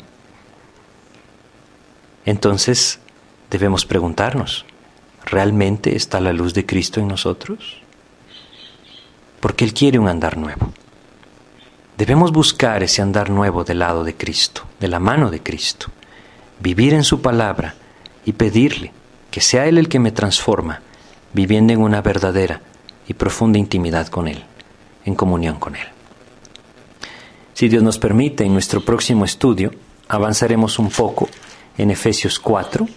Entonces 2.25 2.99
debemos 3.51 3.85
preguntarnos, 3.85 4.65
¿realmente 5.25 5.95
está 5.95 6.19
la 6.19 6.33
luz 6.33 6.55
de 6.55 6.65
Cristo 6.65 6.99
en 6.99 7.07
nosotros? 7.07 7.77
Porque 9.39 9.65
Él 9.65 9.73
quiere 9.73 9.99
un 9.99 10.07
andar 10.07 10.35
nuevo. 10.35 10.73
Debemos 11.99 12.31
buscar 12.31 12.81
ese 12.81 13.01
andar 13.01 13.29
nuevo 13.29 13.65
del 13.65 13.79
lado 13.79 14.05
de 14.05 14.15
Cristo, 14.15 14.61
de 14.79 14.87
la 14.87 14.99
mano 14.99 15.29
de 15.29 15.43
Cristo, 15.43 15.87
vivir 16.61 16.93
en 16.93 17.03
su 17.03 17.21
palabra 17.21 17.75
y 18.23 18.31
pedirle 18.31 18.93
que 19.29 19.41
sea 19.41 19.67
Él 19.67 19.77
el 19.77 19.89
que 19.89 19.99
me 19.99 20.13
transforma, 20.13 20.81
viviendo 21.33 21.73
en 21.73 21.81
una 21.81 22.01
verdadera 22.01 22.61
y 23.05 23.15
profunda 23.15 23.59
intimidad 23.59 24.07
con 24.07 24.29
Él, 24.29 24.45
en 25.03 25.13
comunión 25.13 25.59
con 25.59 25.75
Él. 25.75 25.87
Si 27.53 27.67
Dios 27.67 27.83
nos 27.83 27.99
permite, 27.99 28.45
en 28.45 28.53
nuestro 28.53 28.79
próximo 28.79 29.25
estudio 29.25 29.73
avanzaremos 30.07 30.79
un 30.79 30.91
poco 30.91 31.27
en 31.77 31.91
Efesios 31.91 32.39
4 32.39 32.87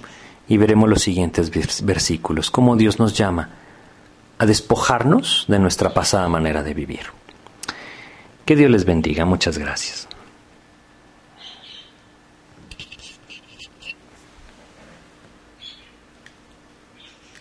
y 0.46 0.58
veremos 0.58 0.88
los 0.88 1.02
siguientes 1.02 1.50
versículos, 1.84 2.52
cómo 2.52 2.76
Dios 2.76 3.00
nos 3.00 3.18
llama 3.18 3.50
a 4.38 4.46
despojarnos 4.46 5.46
de 5.48 5.58
nuestra 5.58 5.92
pasada 5.92 6.28
manera 6.28 6.62
de 6.62 6.72
vivir. 6.72 7.21
Que 8.44 8.56
Dios 8.56 8.70
les 8.70 8.84
bendiga. 8.84 9.24
Muchas 9.24 9.58
gracias. 9.58 10.08